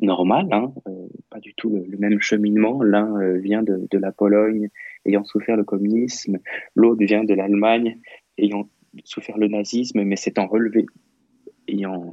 normales, 0.00 0.48
hein, 0.52 0.70
euh, 0.86 1.06
pas, 1.30 1.40
du 1.40 1.54
tout 1.54 1.70
le, 1.70 1.96
même 1.96 2.20
cheminement. 2.20 2.82
L'un 2.82 3.38
vient 3.38 3.62
de, 3.62 3.88
la 3.96 4.12
Pologne, 4.12 4.68
ayant 5.06 5.24
souffert 5.24 5.56
le 5.56 5.64
communisme, 5.64 6.40
l'autre 6.74 7.02
vient 7.02 7.24
de 7.24 7.32
l'Allemagne, 7.32 7.98
ayant 8.36 8.68
souffert 9.04 9.38
le 9.38 9.48
nazisme, 9.48 10.04
mais 10.04 10.16
s'étant 10.16 10.46
relevé, 10.46 10.84
ayant 11.68 12.12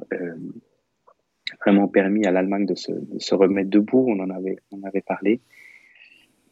vraiment 1.60 1.90
permis 1.90 2.26
à 2.26 2.32
l'Allemagne 2.32 2.66
de 2.66 2.76
se, 2.76 3.36
remettre 3.36 3.70
debout. 3.70 4.06
On 4.08 4.22
en 4.22 4.30
avait, 4.30 5.02
parlé. 5.02 5.42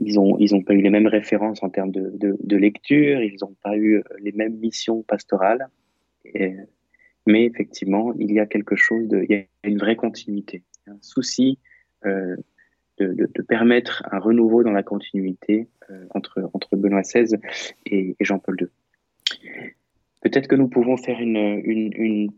Ils 0.02 0.16
n'ont 0.16 0.38
ils 0.40 0.66
pas 0.66 0.74
eu 0.74 0.82
les 0.82 0.90
mêmes 0.90 1.08
références 1.08 1.64
en 1.64 1.70
termes 1.70 1.92
de, 1.92 2.58
lecture, 2.58 3.22
ils 3.24 3.38
n'ont 3.42 3.56
pas 3.64 3.78
eu 3.78 4.04
les 4.20 4.34
mêmes 4.34 4.58
missions 4.58 5.04
pastorales. 5.04 5.70
Mais 7.28 7.44
effectivement, 7.46 8.14
il 8.18 8.32
y 8.32 8.40
a 8.40 8.46
quelque 8.46 8.76
chose 8.76 9.08
de, 9.08 9.24
il 9.30 9.32
y 9.32 9.36
a 9.36 9.44
une 9.70 9.78
vraie 9.78 9.98
continuité, 9.98 10.64
un 10.88 10.98
souci 11.02 11.60
euh, 12.06 12.36
de, 12.98 13.14
de, 13.14 13.30
de, 13.32 13.42
permettre 13.44 14.04
un 14.12 14.18
renouveau 14.18 14.64
dans 14.64 14.72
la 14.72 14.82
continuité 14.82 15.68
euh, 15.92 16.06
entre, 16.16 16.50
entre 16.54 16.76
Benoît 16.76 17.02
XVI 17.02 17.36
et, 17.86 18.16
et 18.20 18.26
Jean-Paul 18.26 18.58
II. 18.60 18.68
Peut-être 20.22 20.48
que 20.48 20.56
nous 20.56 20.68
pouvons 20.68 20.98
faire 20.98 21.20
une, 21.20 21.36
une, 21.36 21.94
une 21.94 22.32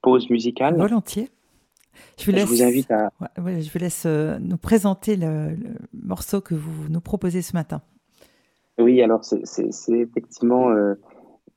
pause 0.00 0.30
musicale. 0.30 0.76
Volontiers. 0.76 1.28
Je 2.18 2.26
vous, 2.26 2.32
laisse, 2.32 2.48
je 2.48 2.48
vous 2.48 2.62
invite 2.62 2.90
à. 2.90 3.10
Ouais, 3.38 3.60
je 3.60 3.70
vous 3.70 3.78
laisse 3.78 4.04
euh, 4.06 4.38
nous 4.38 4.58
présenter 4.58 5.16
le, 5.16 5.50
le, 5.50 5.74
morceau 5.92 6.40
que 6.40 6.54
vous 6.54 6.88
nous 6.88 7.00
proposez 7.00 7.42
ce 7.42 7.54
matin. 7.54 7.82
Oui, 8.78 9.02
alors 9.02 9.24
c'est 9.24 9.42
effectivement, 9.88 10.70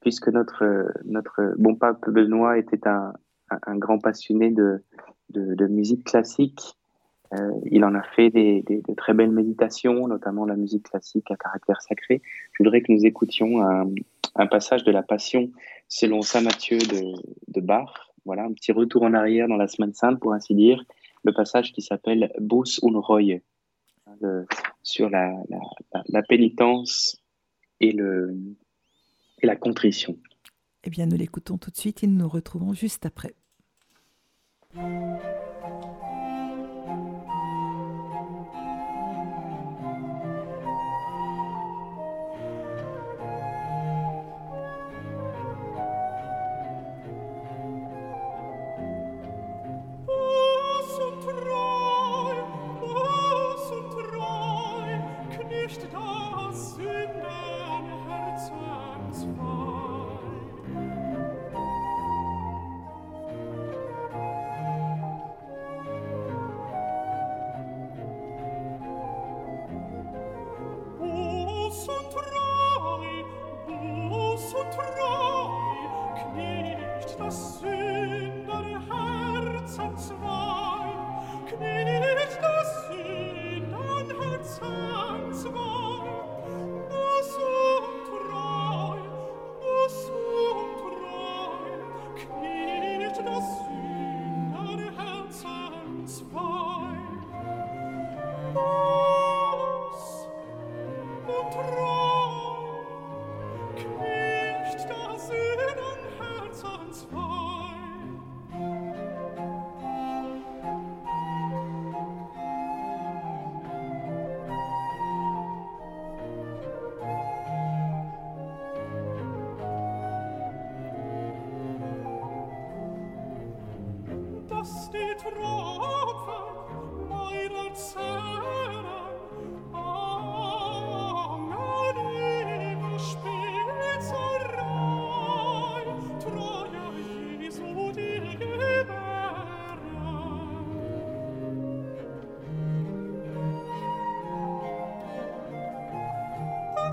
puisque 0.01 0.27
notre, 0.29 0.91
notre 1.05 1.55
bon 1.57 1.75
pape 1.75 2.09
Benoît 2.09 2.57
était 2.57 2.88
un, 2.88 3.13
un, 3.49 3.75
grand 3.77 3.99
passionné 3.99 4.51
de, 4.51 4.83
de, 5.29 5.55
de 5.55 5.67
musique 5.67 6.05
classique, 6.05 6.77
euh, 7.33 7.51
il 7.65 7.83
en 7.85 7.93
a 7.93 8.01
fait 8.01 8.29
des, 8.29 8.63
des, 8.63 8.81
de 8.81 8.93
très 8.95 9.13
belles 9.13 9.31
méditations, 9.31 10.07
notamment 10.07 10.45
la 10.45 10.55
musique 10.55 10.89
classique 10.89 11.29
à 11.29 11.35
caractère 11.35 11.81
sacré. 11.81 12.21
Je 12.53 12.63
voudrais 12.63 12.81
que 12.81 12.91
nous 12.91 13.05
écoutions 13.05 13.62
un, 13.62 13.88
un 14.35 14.47
passage 14.47 14.83
de 14.83 14.91
la 14.91 15.03
Passion 15.03 15.51
selon 15.88 16.21
Saint 16.21 16.41
Matthieu 16.41 16.77
de, 16.77 17.13
de 17.47 17.62
Bach 17.62 18.09
voilà, 18.25 18.43
un 18.43 18.53
petit 18.53 18.71
retour 18.71 19.03
en 19.03 19.13
arrière 19.13 19.47
dans 19.47 19.57
la 19.57 19.67
semaine 19.67 19.93
sainte, 19.93 20.19
pour 20.19 20.33
ainsi 20.33 20.53
dire, 20.53 20.83
le 21.23 21.33
passage 21.33 21.73
qui 21.73 21.81
s'appelle 21.81 22.31
Bus 22.39 22.79
un 22.83 22.99
Roy, 22.99 23.39
le, 24.21 24.45
sur 24.83 25.09
la, 25.09 25.33
la, 25.49 26.03
la, 26.07 26.21
pénitence 26.21 27.21
et, 27.79 27.91
le, 27.91 28.35
et 29.41 29.47
la 29.47 29.56
contrition. 29.56 30.17
Eh 30.84 30.89
bien, 30.89 31.06
nous 31.06 31.17
l'écoutons 31.17 31.58
tout 31.58 31.71
de 31.71 31.78
suite 31.78 32.04
et 32.04 32.08
nous 32.08 32.17
nous 32.17 32.30
retrouvons 32.30 32.73
juste 32.73 33.06
après. 33.06 33.36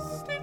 stay. 0.01 0.36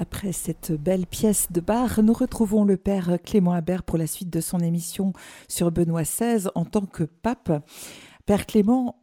Après 0.00 0.32
cette 0.32 0.72
belle 0.72 1.04
pièce 1.04 1.52
de 1.52 1.60
bar, 1.60 2.02
nous 2.02 2.14
retrouvons 2.14 2.64
le 2.64 2.78
père 2.78 3.18
Clément 3.22 3.52
Habert 3.52 3.82
pour 3.82 3.98
la 3.98 4.06
suite 4.06 4.30
de 4.30 4.40
son 4.40 4.60
émission 4.60 5.12
sur 5.46 5.70
Benoît 5.70 6.04
XVI 6.04 6.48
en 6.54 6.64
tant 6.64 6.86
que 6.86 7.02
pape. 7.04 7.52
Père 8.24 8.46
Clément, 8.46 8.96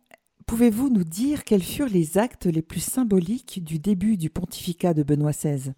pouvez-vous 0.47 0.89
nous 0.89 1.03
dire 1.03 1.43
quels 1.43 1.61
furent 1.61 1.93
les 1.93 2.17
actes 2.17 2.47
les 2.47 2.63
plus 2.63 2.79
symboliques 2.79 3.63
du 3.63 3.77
début 3.77 4.17
du 4.17 4.31
pontificat 4.31 4.95
de 4.95 5.03
Benoît 5.03 5.33
XVI 5.33 5.73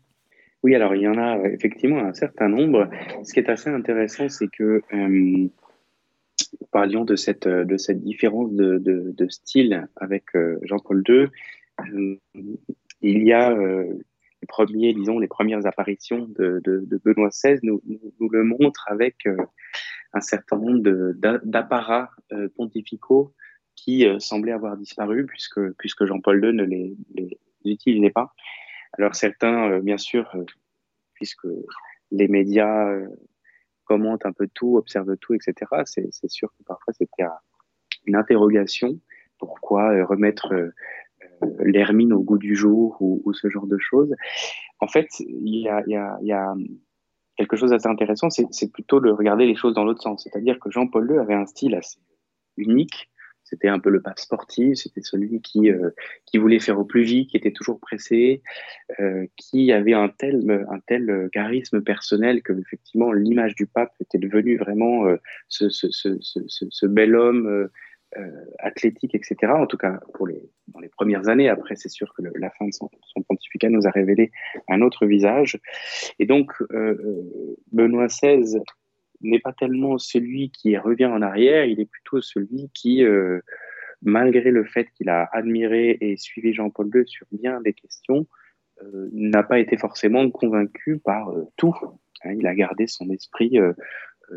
Oui, 0.64 0.74
alors 0.74 0.96
il 0.96 1.02
y 1.02 1.08
en 1.10 1.18
a 1.18 1.38
effectivement 1.50 2.00
un 2.00 2.14
certain 2.14 2.48
nombre. 2.48 2.90
Ce 3.24 3.34
qui 3.34 3.42
est 3.42 3.50
assez 3.50 3.70
intéressant, 3.70 4.30
c'est 4.30 4.48
que 4.48 4.82
euh, 4.94 5.50
parlions 6.72 7.04
de 7.04 7.18
cette, 7.18 7.46
de 7.46 7.76
cette 7.76 8.02
différence 8.02 8.54
de, 8.54 8.78
de, 8.82 9.28
style 9.28 9.86
avec 9.98 10.34
euh, 10.38 10.60
Jean-Paul 10.62 11.04
II. 11.06 11.28
Euh, 11.94 12.16
il 13.02 13.24
y 13.24 13.34
a 13.34 13.54
les 13.54 14.09
premiers, 14.50 14.94
disons, 14.94 15.20
les 15.20 15.30
premières 15.30 15.66
apparitions 15.66 16.28
de, 16.38 16.62
Benoît 17.06 17.30
XVI 17.30 17.60
nous, 17.64 17.82
le 18.20 18.44
montrent 18.44 18.86
avec 18.88 19.26
euh, 19.26 19.38
un 20.14 20.20
certain 20.20 20.58
nombre 20.58 20.82
d'apparats 21.46 22.10
euh, 22.34 22.50
pontificaux 22.58 23.34
qui 23.76 24.06
euh, 24.06 24.20
semblaient 24.20 24.52
avoir 24.52 24.76
disparu 24.76 25.26
puisque, 25.26 25.62
puisque 25.78 26.06
Jean-Paul 26.06 26.44
II 26.44 26.54
ne 26.54 26.64
les, 26.64 26.98
utilisait 27.64 28.10
pas. 28.10 28.34
Alors 28.98 29.16
certains, 29.16 29.80
bien 29.80 29.98
sûr, 29.98 30.36
puisque 31.14 31.48
les 32.12 32.28
médias 32.28 32.90
commentent 33.84 34.26
un 34.26 34.34
peu 34.34 34.48
tout, 34.54 34.78
observent 34.78 35.18
tout, 35.18 35.36
etc., 35.36 35.54
c'est 35.86 36.30
sûr 36.30 36.50
que 36.58 36.64
parfois 36.64 36.94
c'était 36.94 37.24
une 38.06 38.16
interrogation. 38.16 39.00
Pourquoi 39.38 40.04
remettre 40.06 40.72
l'hermine 41.60 42.14
au 42.14 42.22
goût 42.22 42.38
du 42.38 42.56
jour 42.56 42.98
ou, 43.00 43.34
ce 43.34 43.50
genre 43.50 43.68
de 43.68 43.78
choses. 43.78 44.16
En 44.80 44.88
fait, 44.88 45.08
il 45.20 45.58
y 45.58 45.68
a, 45.68 46.56
quelque 47.38 47.56
chose 47.56 47.72
d'assez 47.72 47.88
intéressant, 47.88 48.30
c'est 48.30 48.72
plutôt 48.72 49.00
de 49.00 49.10
regarder 49.10 49.46
les 49.46 49.56
choses 49.56 49.74
dans 49.74 49.86
l'autre 49.86 50.02
sens. 50.02 50.24
C'est-à-dire 50.24 50.60
que 50.60 50.70
Jean-Paul 50.70 51.10
II 51.10 51.18
avait 51.18 51.34
un 51.34 51.46
style 51.46 51.76
assez 51.76 52.00
unique. 52.58 53.10
C'était 53.50 53.68
un 53.68 53.80
peu 53.80 53.90
le 53.90 54.00
pape 54.00 54.20
sportif, 54.20 54.76
c'était 54.76 55.02
celui 55.02 55.42
qui, 55.42 55.72
euh, 55.72 55.90
voulait 56.36 56.60
faire 56.60 56.80
au 56.80 56.84
plus 56.84 57.02
vite, 57.02 57.32
qui 57.32 57.38
était 57.38 57.52
toujours 57.52 57.80
pressé, 57.80 58.44
euh, 59.00 59.26
qui 59.38 59.72
avait 59.72 59.94
un 59.94 60.10
tel, 60.10 60.68
tel 60.86 61.30
charisme 61.32 61.82
personnel 61.82 62.44
que 62.44 62.54
effectivement 62.54 63.12
l'image 63.12 63.56
du 63.56 63.66
pape 63.66 63.92
était 64.02 64.20
devenue 64.20 64.58
vraiment 64.58 65.08
euh, 65.08 65.18
ce, 65.48 66.86
bel 66.86 67.16
homme 67.16 67.70
euh, 68.18 68.46
athlétique, 68.60 69.14
etc. 69.14 69.54
En 69.54 69.68
tout 69.68 69.78
cas, 69.78 70.00
pour 70.14 70.28
les, 70.28 70.50
dans 70.68 70.80
les 70.80 70.90
premières 70.90 71.30
années. 71.30 71.50
Après, 71.50 71.76
c'est 71.76 71.90
sûr 71.90 72.14
que 72.14 72.24
la 72.36 72.50
fin 72.50 72.66
de 72.66 72.72
son, 72.74 72.90
pontificat 73.28 73.70
nous 73.70 73.88
a 73.88 73.92
révélé 73.92 74.32
un 74.68 74.82
autre 74.82 75.06
visage. 75.06 75.60
Et 76.18 76.26
donc, 76.26 76.52
euh, 76.72 76.76
euh, 76.76 77.56
Benoît 77.72 78.08
XVI 78.08 78.62
n'est 79.22 79.40
pas 79.40 79.54
tellement 79.54 79.98
celui 79.98 80.50
qui 80.52 80.78
revient 80.78 81.06
en 81.06 81.22
arrière, 81.22 81.66
il 81.66 81.80
est 81.80 81.90
plutôt 81.90 82.22
celui 82.22 82.70
qui, 82.74 83.04
malgré 84.02 84.50
le 84.50 84.64
fait 84.64 84.90
qu'il 84.92 85.10
a 85.10 85.28
admiré 85.34 85.98
et 86.00 86.16
suivi 86.16 86.54
Jean-Paul 86.54 86.90
II 86.96 87.04
sur 87.06 87.28
bien 87.32 87.60
des 87.60 87.74
questions, 87.74 88.28
n'a 89.12 89.44
pas 89.44 89.60
été 89.60 89.76
forcément 89.76 90.30
convaincu 90.32 91.00
par 91.00 91.34
tout. 91.58 91.76
Hein, 92.24 92.34
il 92.38 92.48
a 92.48 92.56
gardé 92.56 92.88
son 92.88 93.10
esprit 93.10 93.60
euh, 93.60 93.74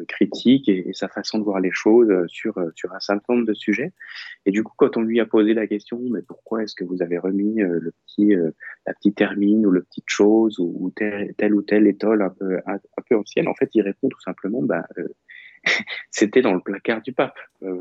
critique 0.09 0.69
et, 0.69 0.91
sa 0.93 1.09
façon 1.09 1.39
de 1.39 1.45
voir 1.45 1.61
les 1.61 1.71
choses 1.71 2.11
euh, 2.11 2.27
sur, 2.29 2.57
euh, 2.59 2.71
sur 2.75 2.93
un 2.93 3.01
certain 3.01 3.35
nombre 3.35 3.47
de 3.47 3.55
sujets. 3.55 3.93
Et 4.47 4.51
du 4.51 4.63
coup, 4.63 4.73
quand 4.77 4.97
on 4.97 5.03
lui 5.03 5.21
a 5.21 5.27
posé 5.27 5.55
la 5.55 5.67
question, 5.67 6.01
mais 6.11 6.23
pourquoi 6.23 6.63
est-ce 6.63 6.75
que 6.75 6.85
vous 6.85 7.03
avez 7.03 7.19
remis 7.19 7.57
le 7.57 7.93
petit, 8.07 8.35
la 8.87 8.95
petite 8.95 9.17
termine 9.17 9.67
ou 9.67 9.71
le 9.71 9.83
petite 9.83 10.09
chose 10.09 10.59
ou, 10.59 10.93
telle, 10.97 11.55
ou 11.55 11.63
telle 11.63 11.87
étole 11.87 12.23
un 12.23 12.31
peu, 12.31 12.59
un, 12.67 12.79
peu 13.09 13.17
ancienne, 13.17 13.49
en 13.49 13.55
fait, 13.55 13.71
il 13.75 13.83
répond 13.83 14.09
tout 14.09 14.21
simplement, 14.21 14.63
bah, 14.63 14.87
c'était 16.11 16.43
dans 16.43 16.55
le 16.55 16.61
placard 16.61 17.03
du 17.03 17.13
pape. 17.13 17.39
je 17.61 17.81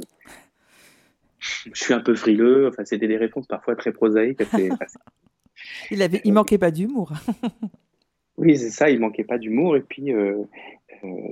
suis 1.74 1.94
un 1.94 2.02
peu 2.02 2.16
frileux. 2.16 2.68
Enfin, 2.68 2.86
c'était 2.86 3.08
des 3.08 3.18
réponses 3.18 3.48
parfois 3.48 3.76
très 3.76 3.92
prosaïques. 3.92 4.42
il 5.92 6.02
avait, 6.02 6.22
il 6.24 6.34
manquait 6.34 6.58
pas 6.58 6.72
d'humour. 6.72 7.14
oui, 8.42 8.58
c'est 8.58 8.72
ça. 8.72 8.90
Il 8.90 9.00
manquait 9.00 9.24
pas 9.24 9.38
d'humour. 9.38 9.78
Et 9.78 9.82
puis, 9.82 10.12
euh, 10.12 10.44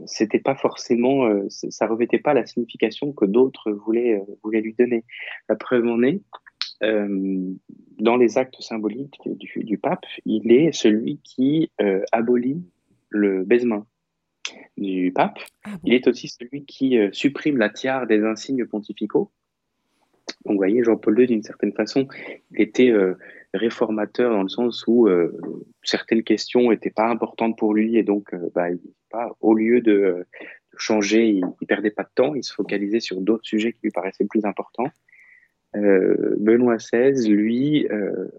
c'était 0.06 0.40
pas 0.40 0.56
forcément, 0.56 1.26
euh, 1.26 1.48
ça 1.50 1.88
revêtait 1.88 2.20
pas 2.20 2.34
la 2.34 2.46
signification 2.46 3.14
que 3.14 3.26
d'autres 3.26 3.72
voulaient, 3.72 4.16
euh, 4.16 4.38
voulaient 4.44 4.62
lui 4.62 4.74
donner. 4.74 5.04
La 5.48 5.56
preuve 5.56 5.86
en 5.86 6.04
est, 6.04 6.22
dans 6.82 8.16
les 8.16 8.38
actes 8.38 8.62
symboliques 8.62 9.20
du, 9.26 9.64
du, 9.66 9.78
pape, 9.78 10.06
il 10.26 10.50
est 10.52 10.72
celui 10.72 11.20
qui 11.26 11.70
abolit 12.14 12.64
le 13.10 13.44
baisement 13.44 13.86
du 14.78 15.12
pape. 15.12 15.40
Ah 15.66 15.72
il 15.84 15.94
est 15.94 16.08
aussi 16.08 16.30
celui 16.30 16.64
qui 16.64 16.98
supprime 17.12 17.58
la 17.58 17.70
tiare 17.70 18.08
des 18.08 18.24
insignes 18.24 18.66
pontificaux. 18.66 19.30
Donc, 20.46 20.54
vous 20.54 20.58
voyez, 20.58 20.82
Jean-Paul 20.86 21.20
II, 21.20 21.28
d'une 21.28 21.44
certaine 21.44 21.74
façon, 21.74 22.08
il 22.52 22.62
était 22.62 22.94
réformateur 23.54 24.32
dans 24.32 24.44
le 24.44 24.50
sens 24.50 24.86
où 24.88 25.08
euh, 25.08 25.36
certaines 25.84 26.24
questions 26.24 26.70
n'étaient 26.70 26.92
pas 26.92 27.08
importantes 27.08 27.58
pour 27.58 27.74
lui 27.74 27.98
et 27.98 28.04
donc 28.04 28.34
euh, 28.34 28.50
bah, 28.54 28.70
il, 28.70 28.80
pas, 29.10 29.36
au 29.42 29.56
lieu 29.56 29.82
de, 29.82 30.26
changer, 30.78 31.28
il, 31.28 31.46
ne 31.46 31.66
perdait 31.66 31.90
pas 31.90 32.04
de 32.04 32.12
temps, 32.14 32.36
il 32.36 32.44
se 32.44 32.54
focalisait 32.54 33.00
sur 33.00 33.20
d'autres 33.22 33.46
sujets 33.46 33.74
qui 33.74 33.80
lui 33.84 33.92
paraissaient 33.92 34.28
plus 34.30 34.46
importants. 34.46 34.90
Euh, 35.76 36.36
Benoît 36.40 36.78
XVI, 36.78 37.28
lui, 37.28 37.88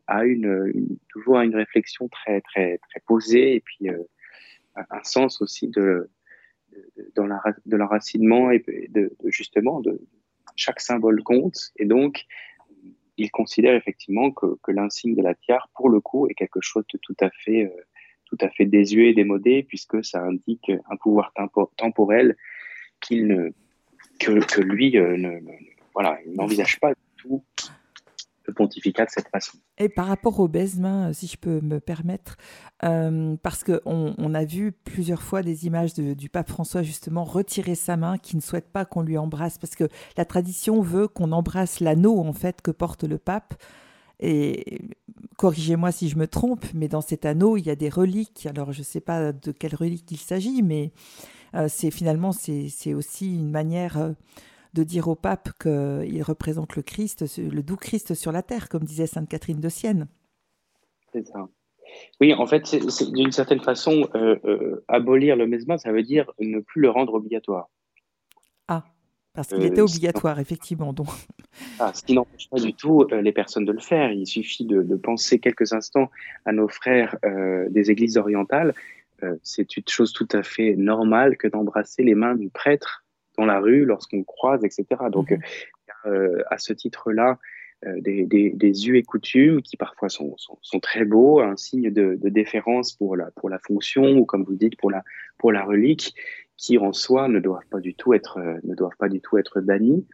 a 0.06 0.24
une, 0.24 0.72
toujours 1.08 1.40
une 1.40 1.54
réflexion 1.54 2.08
très 2.08 2.40
très 2.40 2.78
très 2.78 3.00
posée 3.06 3.56
et 3.56 3.60
puis 3.60 3.88
un 4.76 5.02
sens 5.02 5.42
aussi 5.42 5.68
de, 5.68 6.08
dans 7.14 7.26
de 7.26 7.76
l'enracinement 7.76 8.50
et 8.50 8.60
de, 8.60 9.12
de, 9.22 9.30
justement 9.30 9.80
de 9.80 10.00
chaque 10.56 10.80
symbole 10.80 11.22
compte 11.22 11.72
et 11.76 11.84
donc 11.84 12.26
il 13.20 13.30
considère 13.30 13.74
effectivement 13.74 14.30
que, 14.30 14.56
l'insigne 14.68 15.14
de 15.14 15.22
la 15.22 15.34
tiare, 15.34 15.68
pour 15.74 15.88
le 15.90 16.00
coup, 16.00 16.26
est 16.28 16.34
quelque 16.34 16.60
chose 16.60 16.84
de 16.92 16.98
tout 16.98 17.16
à 17.20 17.30
fait, 17.30 17.64
euh, 17.64 17.82
tout 18.24 18.38
désuet 18.60 19.10
et 19.10 19.14
démodé, 19.14 19.62
puisque 19.62 20.04
ça 20.04 20.22
indique 20.22 20.70
un 20.90 20.96
pouvoir 20.96 21.32
temporel 21.76 22.36
qu'il 23.00 23.26
ne, 23.26 23.50
que, 24.18 24.60
lui 24.60 24.96
euh, 24.96 25.16
ne, 25.16 25.40
voilà, 25.94 26.18
n'envisage 26.26 26.78
pas 26.80 26.90
du 26.90 27.00
tout 27.16 27.44
pontificat 28.52 29.04
de 29.04 29.10
cette 29.10 29.28
façon. 29.28 29.58
Et 29.78 29.88
par 29.88 30.06
rapport 30.06 30.40
au 30.40 30.48
baisement, 30.48 31.12
si 31.12 31.26
je 31.26 31.36
peux 31.36 31.60
me 31.60 31.80
permettre, 31.80 32.36
euh, 32.84 33.36
parce 33.42 33.64
qu'on 33.64 34.14
on 34.16 34.34
a 34.34 34.44
vu 34.44 34.72
plusieurs 34.72 35.22
fois 35.22 35.42
des 35.42 35.66
images 35.66 35.94
du 35.94 36.28
pape 36.28 36.48
François 36.48 36.82
justement 36.82 37.24
retirer 37.24 37.74
sa 37.74 37.96
main, 37.96 38.18
qui 38.18 38.36
ne 38.36 38.40
souhaite 38.40 38.70
pas 38.70 38.84
qu'on 38.84 39.02
lui 39.02 39.18
embrasse, 39.18 39.58
parce 39.58 39.74
que 39.74 39.88
la 40.16 40.24
tradition 40.24 40.80
veut 40.80 41.08
qu'on 41.08 41.32
embrasse 41.32 41.80
l'anneau 41.80 42.18
en 42.20 42.32
fait 42.32 42.62
que 42.62 42.70
porte 42.70 43.04
le 43.04 43.18
pape. 43.18 43.54
Et 44.22 44.82
corrigez-moi 45.38 45.92
si 45.92 46.10
je 46.10 46.16
me 46.16 46.26
trompe, 46.26 46.66
mais 46.74 46.88
dans 46.88 47.00
cet 47.00 47.24
anneau, 47.24 47.56
il 47.56 47.64
y 47.66 47.70
a 47.70 47.76
des 47.76 47.88
reliques. 47.88 48.46
Alors, 48.46 48.72
je 48.72 48.80
ne 48.80 48.84
sais 48.84 49.00
pas 49.00 49.32
de 49.32 49.50
quelles 49.50 49.74
reliques 49.74 50.10
il 50.10 50.18
s'agit, 50.18 50.62
mais 50.62 50.92
euh, 51.54 51.66
c'est 51.68 51.90
finalement 51.90 52.32
c'est 52.32 52.94
aussi 52.94 53.34
une 53.34 53.50
manière 53.50 53.98
euh, 53.98 54.12
de 54.74 54.82
dire 54.84 55.08
au 55.08 55.14
pape 55.14 55.50
qu'il 55.60 56.22
représente 56.22 56.76
le 56.76 56.82
Christ, 56.82 57.24
le 57.38 57.62
doux 57.62 57.76
Christ 57.76 58.14
sur 58.14 58.32
la 58.32 58.42
terre, 58.42 58.68
comme 58.68 58.84
disait 58.84 59.06
Sainte 59.06 59.28
Catherine 59.28 59.60
de 59.60 59.68
Sienne. 59.68 60.06
C'est 61.12 61.26
ça. 61.26 61.48
Oui, 62.20 62.34
en 62.34 62.46
fait, 62.46 62.74
d'une 63.12 63.32
certaine 63.32 63.60
façon, 63.60 64.08
euh, 64.14 64.36
euh, 64.44 64.84
abolir 64.88 65.36
le 65.36 65.46
mesma, 65.46 65.78
ça 65.78 65.92
veut 65.92 66.02
dire 66.02 66.30
ne 66.38 66.60
plus 66.60 66.82
le 66.82 66.90
rendre 66.90 67.14
obligatoire. 67.14 67.68
Ah, 68.68 68.84
parce 69.34 69.48
qu'il 69.48 69.64
était 69.64 69.80
euh, 69.80 69.84
obligatoire, 69.84 70.38
effectivement. 70.38 70.92
Donc. 70.92 71.08
Ah, 71.78 71.92
ce 71.94 72.02
qui 72.02 72.14
n'empêche 72.14 72.48
pas 72.48 72.60
du 72.60 72.74
tout 72.74 73.06
les 73.10 73.32
personnes 73.32 73.64
de 73.64 73.72
le 73.72 73.80
faire. 73.80 74.12
Il 74.12 74.26
suffit 74.26 74.64
de, 74.64 74.82
de 74.82 74.96
penser 74.96 75.38
quelques 75.38 75.72
instants 75.72 76.10
à 76.44 76.52
nos 76.52 76.68
frères 76.68 77.16
des 77.70 77.90
églises 77.90 78.16
orientales. 78.18 78.74
c'est 79.42 79.76
une 79.76 79.88
chose 79.88 80.12
tout 80.12 80.28
à 80.32 80.42
fait 80.42 80.76
normale 80.76 81.36
que 81.36 81.48
d'embrasser 81.48 82.02
les 82.02 82.14
mains 82.14 82.36
du 82.36 82.50
prêtre 82.50 83.04
dans 83.40 83.46
la 83.46 83.58
rue, 83.58 83.84
lorsqu'on 83.84 84.22
croise, 84.22 84.64
etc. 84.64 84.84
Donc, 85.10 85.30
mhm. 85.30 85.40
euh, 86.06 86.42
à 86.50 86.58
ce 86.58 86.72
titre-là, 86.72 87.38
euh, 87.86 88.00
des, 88.00 88.26
des, 88.26 88.50
des, 88.50 88.88
us 88.88 88.96
et 88.96 89.02
coutumes 89.02 89.62
qui 89.62 89.78
parfois 89.78 90.10
sont, 90.10 90.34
sont, 90.36 90.58
sont 90.60 90.80
très 90.80 91.06
beaux, 91.06 91.40
un 91.40 91.56
signe 91.56 91.90
de, 91.90 92.18
de, 92.20 92.28
déférence 92.28 92.92
pour 92.92 93.16
la, 93.16 93.30
pour 93.36 93.48
la 93.48 93.58
fonction 93.58 94.04
ou 94.18 94.26
comme 94.26 94.44
vous 94.44 94.56
dites 94.56 94.76
pour 94.76 94.90
la, 94.90 95.02
pour 95.38 95.52
la 95.52 95.64
relique, 95.64 96.14
qui 96.58 96.76
en 96.76 96.92
soi 96.92 97.28
ne 97.28 97.40
doivent 97.40 97.66
pas 97.70 97.80
du 97.80 97.94
tout 97.94 98.12
être, 98.12 98.38
euh, 98.38 98.58
ne 98.64 98.74
doivent 98.74 98.96
pas 98.98 99.08
du 99.08 99.22
tout 99.22 99.38
être 99.38 99.62
bannis. 99.62 100.06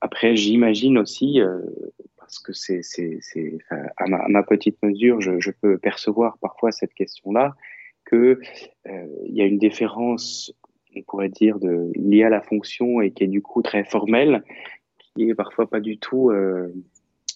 Après, 0.00 0.34
j'imagine 0.36 0.98
aussi, 0.98 1.40
parce 2.18 2.38
que 2.38 2.52
c'est, 2.52 2.82
c'est, 2.82 3.16
c'est 3.22 3.58
à, 3.70 4.06
ma, 4.06 4.18
à, 4.18 4.28
ma, 4.28 4.42
petite 4.42 4.76
mesure, 4.82 5.22
je, 5.22 5.40
je, 5.40 5.50
peux 5.50 5.78
percevoir 5.78 6.36
parfois 6.42 6.72
cette 6.72 6.92
question-là, 6.92 7.54
que 8.04 8.38
il 8.84 9.34
y 9.34 9.40
a 9.40 9.46
une 9.46 9.56
déférence 9.56 10.52
on 10.96 11.02
pourrait 11.02 11.28
dire, 11.28 11.58
de, 11.58 11.90
lié 11.94 12.24
à 12.24 12.28
la 12.28 12.40
fonction 12.40 13.00
et 13.00 13.10
qui 13.10 13.24
est 13.24 13.28
du 13.28 13.42
coup 13.42 13.62
très 13.62 13.84
formelle, 13.84 14.42
qui 14.98 15.28
est 15.28 15.34
parfois 15.34 15.68
pas 15.68 15.80
du 15.80 15.98
tout, 15.98 16.30
euh, 16.30 16.68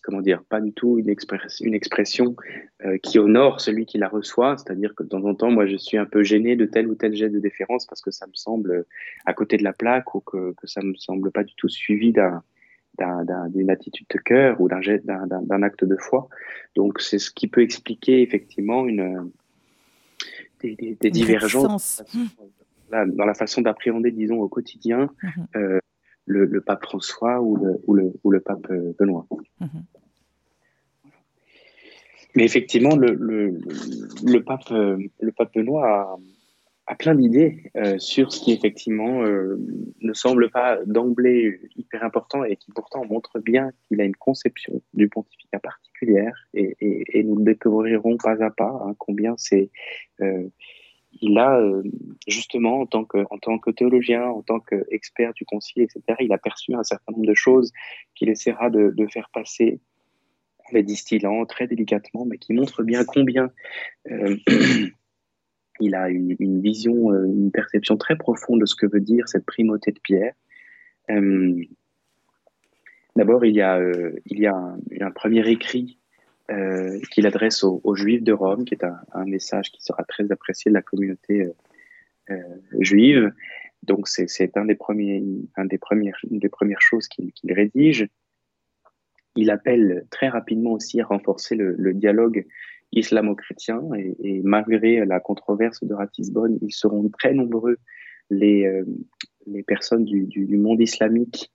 comment 0.03 0.21
dire, 0.21 0.43
pas 0.49 0.61
du 0.61 0.73
tout 0.73 0.99
une, 0.99 1.15
une 1.61 1.75
expression 1.75 2.37
euh, 2.85 2.99
qui 2.99 3.19
honore 3.19 3.61
celui 3.61 3.87
qui 3.87 3.99
la 3.99 4.09
reçoit. 4.09 4.57
C'est-à-dire 4.57 4.95
que 4.95 5.03
de 5.03 5.09
temps 5.09 5.25
en 5.25 5.35
temps, 5.35 5.51
moi, 5.51 5.67
je 5.67 5.77
suis 5.77 5.97
un 5.97 6.07
peu 6.07 6.23
gêné 6.23 6.57
de 6.57 6.67
tel 6.67 6.89
ou 6.89 6.95
tel 6.95 7.15
geste 7.15 7.35
de 7.35 7.41
déférence 7.41 7.87
parce 7.87 8.01
que 8.01 8.11
ça 8.11 8.27
me 8.27 8.35
semble 8.35 8.85
à 9.27 9.35
côté 9.35 9.57
de 9.57 9.65
la 9.65 9.73
plaque 9.73 10.15
ou 10.15 10.21
que, 10.21 10.55
que 10.55 10.67
ça 10.67 10.83
me 10.83 10.95
semble 10.95 11.31
pas 11.31 11.45
du 11.45 11.55
tout 11.55 11.69
suivi 11.69 12.13
d'un 12.13 12.43
d'une 13.51 13.71
attitude 13.71 14.09
de 14.13 14.19
cœur 14.19 14.61
ou 14.61 14.69
d'un 14.69 15.63
acte 15.63 15.85
de 15.85 15.97
foi. 15.97 16.29
Donc, 16.75 17.01
c'est 17.01 17.21
ce 17.21 17.31
qui 17.31 17.47
peut 17.47 17.63
expliquer 17.63 18.23
effectivement 18.23 18.87
une, 18.87 19.31
des, 20.61 20.97
des, 21.01 21.11
divergences 21.11 22.03
dans 22.91 23.25
la 23.25 23.35
façon 23.35 23.63
d'appréhender, 23.63 24.11
disons, 24.11 24.41
au 24.41 24.49
quotidien 24.49 25.11
mhm. 25.23 25.47
euh, 25.57 25.79
le, 26.27 26.45
le, 26.45 26.61
pape 26.61 26.85
François 26.85 27.41
ou 27.41 27.57
le, 27.57 27.81
ou 27.87 27.95
le, 27.95 28.13
ou 28.25 28.31
le 28.31 28.41
pape 28.41 28.71
euh, 28.71 28.95
Benoît. 28.99 29.27
Mhm. 29.61 29.85
Mais 32.35 32.45
effectivement, 32.45 32.95
le, 32.95 33.15
le, 33.15 33.59
le, 34.25 34.45
pape, 34.45 34.71
euh, 34.71 34.99
le 35.21 35.33
pape 35.33 35.55
Benoît 35.55 35.89
a, 35.89 36.17
a 36.89 36.95
plein 36.95 37.15
d'idées 37.15 37.71
euh, 37.77 37.99
sur 37.99 38.33
ce 38.33 38.41
qui 38.41 38.53
effectivement 38.53 39.23
euh, 39.23 39.57
ne 40.01 40.13
semble 40.15 40.51
pas 40.51 40.79
d'emblée 40.87 41.61
hyper 41.77 42.03
important 42.03 42.45
et 42.45 42.57
qui 42.57 42.73
pourtant 42.73 43.05
montre 43.05 43.39
bien 43.41 43.71
qu'il 43.83 44.01
a 44.01 44.05
une 44.05 44.17
conception 44.17 44.81
du 44.95 45.09
pontificat 45.09 45.59
particulière 45.59 46.35
et, 46.55 46.77
et, 46.81 47.19
et 47.19 47.23
nous 47.25 47.37
le 47.37 47.45
découvrirons 47.45 48.17
pas 48.17 48.43
à 48.43 48.51
pas 48.51 48.83
hein, 48.85 48.95
combien 48.99 49.35
c'est 49.37 49.71
euh, 50.23 50.49
il 51.21 51.39
a 51.39 51.59
euh, 51.59 51.83
justement 52.27 52.81
en 52.81 52.87
tant 52.87 53.05
que 53.05 53.19
en 53.31 53.39
tant 53.39 53.59
que 53.59 53.71
théologien 53.71 54.25
en 54.25 54.43
tant 54.43 54.61
qu'expert 54.61 55.33
du 55.35 55.45
concile 55.45 55.83
etc 55.83 56.03
il 56.21 56.33
a 56.33 56.39
perçu 56.39 56.75
un 56.75 56.83
certain 56.83 57.13
nombre 57.13 57.27
de 57.27 57.35
choses 57.35 57.73
qu'il 58.15 58.29
essaiera 58.29 58.71
de, 58.71 58.95
faire 59.11 59.31
passer 59.33 59.81
les 60.73 60.83
distillant 60.83 61.47
très 61.47 61.67
délicatement 61.67 62.25
mais 62.27 62.39
qui 62.39 62.53
montrent 62.53 62.83
bien 62.83 63.05
combien 63.05 63.51
il 65.81 65.95
a 65.95 66.09
une, 66.09 66.61
vision, 66.61 67.13
euh, 67.13 67.25
une 67.25 67.51
perception 67.51 67.97
très 67.97 68.17
profonde 68.17 68.61
de 68.61 68.67
ce 68.67 68.75
que 68.75 68.87
veut 68.87 69.01
dire 69.01 69.29
cette 69.29 69.47
primauté 69.47 69.93
de 69.93 70.01
Pierre. 70.01 70.35
Euh, 71.11 71.55
D'abord, 73.19 73.45
il 73.45 73.57
y 73.57 73.61
a, 73.61 73.79
euh, 73.79 74.13
il 74.27 74.39
y 74.39 74.47
a 74.47 74.55
un 74.55 75.11
premier 75.11 75.49
écrit 75.51 75.99
euh, 76.51 76.99
qu'il 77.11 77.27
adresse 77.27 77.65
aux, 77.65 77.81
aux, 77.85 77.95
Juifs 77.95 78.23
de 78.23 78.33
Rome, 78.33 78.65
qui 78.65 78.75
est 78.75 78.85
un, 78.85 78.99
un, 79.13 79.25
message 79.25 79.71
qui 79.71 79.83
sera 79.83 80.05
très 80.05 80.31
apprécié 80.33 80.71
de 80.71 80.75
la 80.75 80.83
communauté 80.83 81.49
euh, 82.31 82.37
juive. 82.81 83.33
Donc, 83.83 84.09
c'est 84.09 84.57
un 84.57 84.65
des 84.65 84.75
premiers, 84.75 85.23
un 85.57 85.65
des 85.65 85.79
premières, 85.79 86.19
une 86.31 86.39
des 86.39 86.49
premières 86.49 86.81
choses 86.81 87.07
qu'il 87.09 87.33
qu 87.33 87.53
rédige. 87.53 88.09
Il 89.37 89.51
appelle 89.51 90.07
très 90.11 90.29
rapidement 90.29 90.73
aussi 90.73 91.01
à 91.01 91.07
renforcer 91.07 91.55
le, 91.55 91.75
le 91.79 91.95
dialogue 91.95 92.45
islamo-chrétiens 92.93 93.83
et, 93.97 94.17
et, 94.21 94.41
malgré 94.43 95.05
la 95.05 95.21
controverse 95.21 95.85
de 95.85 95.95
Ratisbonne, 95.95 96.59
ils 96.63 96.73
seront 96.73 97.09
très 97.09 97.35
nombreux 97.35 97.79
les, 98.31 98.67
euh, 98.67 98.85
les 99.47 99.63
personnes 99.63 100.05
du, 100.05 100.27
du, 100.27 100.47
du, 100.47 100.57
monde 100.57 100.81
islamique 100.81 101.51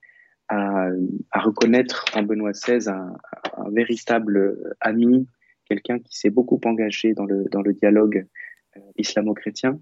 à, 0.48 0.90
reconnaître 1.34 2.04
en 2.14 2.22
Benoît 2.22 2.52
XVI 2.52 2.88
un, 2.88 3.16
véritable 3.70 4.58
ami, 4.80 5.26
quelqu'un 5.66 5.98
qui 5.98 6.18
s'est 6.18 6.30
beaucoup 6.30 6.60
engagé 6.64 7.14
dans 7.14 7.24
le, 7.24 7.44
dans 7.50 7.62
le 7.62 7.72
dialogue 7.72 8.26
euh, 8.76 8.80
islamo-chrétien. 8.96 9.80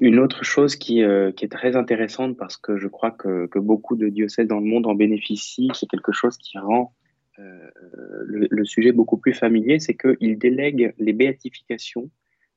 Une 0.00 0.18
autre 0.18 0.44
chose 0.44 0.76
qui, 0.76 1.02
euh, 1.02 1.32
qui, 1.32 1.44
est 1.44 1.48
très 1.48 1.76
intéressante 1.76 2.36
parce 2.36 2.56
que 2.56 2.76
je 2.76 2.88
crois 2.88 3.10
que, 3.10 3.46
que, 3.46 3.58
beaucoup 3.58 3.96
de 3.96 4.08
diocèses 4.08 4.48
dans 4.48 4.58
le 4.58 4.66
monde 4.66 4.86
en 4.86 4.94
bénéficient, 4.94 5.70
c'est 5.74 5.88
quelque 5.88 6.12
chose 6.12 6.36
qui 6.36 6.58
rend 6.58 6.94
euh, 7.38 7.70
le, 8.24 8.46
le, 8.50 8.64
sujet 8.64 8.92
beaucoup 8.92 9.16
plus 9.16 9.34
familier, 9.34 9.78
c'est 9.78 9.96
qu'il 9.96 10.38
délègue 10.38 10.94
les 10.98 11.12
béatifications 11.12 12.10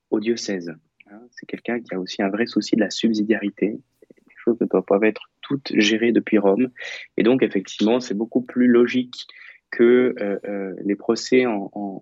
au 0.09 0.19
diocèse. 0.19 0.73
Hein, 1.11 1.21
c'est 1.31 1.45
quelqu'un 1.45 1.79
qui 1.79 1.93
a 1.93 1.99
aussi 1.99 2.21
un 2.21 2.29
vrai 2.29 2.45
souci 2.45 2.75
de 2.75 2.81
la 2.81 2.89
subsidiarité. 2.89 3.79
Les 4.11 4.35
choses 4.35 4.59
ne 4.59 4.65
doivent 4.65 4.83
pas 4.83 4.99
être 5.03 5.29
toutes 5.47 5.71
gérées 5.75 6.11
depuis 6.11 6.37
Rome. 6.37 6.69
Et 7.15 7.23
donc, 7.23 7.41
effectivement, 7.41 7.99
c'est 7.99 8.13
beaucoup 8.13 8.41
plus 8.41 8.67
logique 8.67 9.27
que 9.71 10.15
euh, 10.19 10.39
euh, 10.47 10.73
les 10.83 10.95
procès 10.95 11.45
en, 11.45 12.01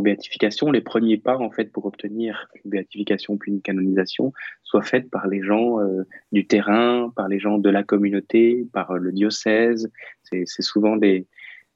béatification, 0.00 0.70
les 0.70 0.80
premiers 0.80 1.16
pas, 1.16 1.36
en 1.38 1.50
fait, 1.50 1.72
pour 1.72 1.84
obtenir 1.86 2.48
une 2.64 2.70
béatification 2.70 3.36
puis 3.36 3.50
une 3.50 3.60
canonisation, 3.60 4.32
soient 4.62 4.82
faits 4.82 5.10
par 5.10 5.26
les 5.26 5.42
gens 5.42 5.80
euh, 5.80 6.04
du 6.30 6.46
terrain, 6.46 7.12
par 7.16 7.26
les 7.26 7.40
gens 7.40 7.58
de 7.58 7.68
la 7.68 7.82
communauté, 7.82 8.68
par 8.72 8.94
le 8.94 9.10
diocèse. 9.10 9.90
C'est 10.22 10.62
souvent 10.62 10.96
des, 10.96 11.26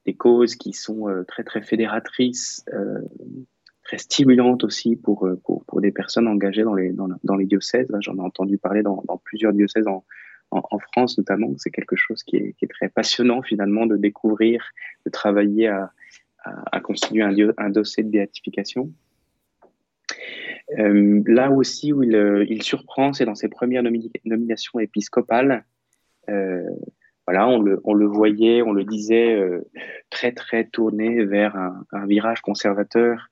des 0.05 0.13
causes 0.13 0.55
qui 0.55 0.71
sont 0.71 1.07
très 1.27 1.43
très 1.43 1.61
fédératrices, 1.61 2.63
très 3.83 3.97
stimulantes 3.97 4.63
aussi 4.63 4.95
pour, 4.95 5.27
pour, 5.43 5.65
pour 5.65 5.81
des 5.81 5.91
personnes 5.91 6.29
engagées 6.29 6.63
dans 6.63 6.75
les, 6.75 6.93
dans, 6.93 7.35
les 7.35 7.45
diocèses. 7.45 7.91
J'en 7.99 8.15
ai 8.15 8.21
entendu 8.21 8.57
parler 8.57 8.83
dans, 8.83 9.03
plusieurs 9.25 9.51
diocèses 9.51 9.87
en, 10.53 10.79
France 10.79 11.17
notamment. 11.17 11.53
C'est 11.57 11.71
quelque 11.71 11.95
chose 11.95 12.23
qui 12.23 12.37
est, 12.37 12.67
très 12.69 12.89
passionnant 12.89 13.41
finalement 13.41 13.85
de 13.85 13.97
découvrir, 13.97 14.63
de 15.05 15.11
travailler 15.11 15.67
à, 15.67 15.91
constituer 16.81 17.21
un, 17.21 17.69
dossier 17.69 18.03
de 18.03 18.09
béatification. 18.09 18.91
Euh, 20.79 21.21
là 21.27 21.51
aussi 21.51 21.93
où 21.93 22.03
il, 22.03 22.45
il 22.49 22.63
surprend, 22.63 23.13
c'est 23.13 23.25
dans 23.25 23.35
ses 23.35 23.49
premières 23.49 23.83
nomi 23.83 24.11
nominations 24.25 24.79
épiscopales. 24.79 25.65
Euh, 26.29 26.69
voilà, 27.25 27.47
on 27.47 27.61
le, 27.61 28.05
voyait, 28.05 28.61
on 28.61 28.73
le 28.73 28.83
disait, 28.83 29.33
euh, 29.35 29.61
très 30.09 30.33
très 30.33 30.65
tourné 30.65 31.23
vers 31.23 31.55
un, 31.55 32.05
virage 32.05 32.41
conservateur. 32.41 33.29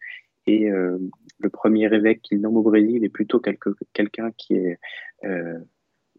Et 0.48 0.72
euh, 0.72 0.98
le 1.40 1.50
premier 1.50 1.94
évêque 1.94 2.22
qu'il 2.22 2.40
nomme 2.40 2.58
au 2.58 2.62
Brésil 2.62 3.04
est 3.04 3.10
plutôt 3.10 3.40
quelqu'un 3.40 3.74
quelqu 3.94 4.22
qui 4.38 4.56
est 4.56 4.80
euh, 5.26 5.60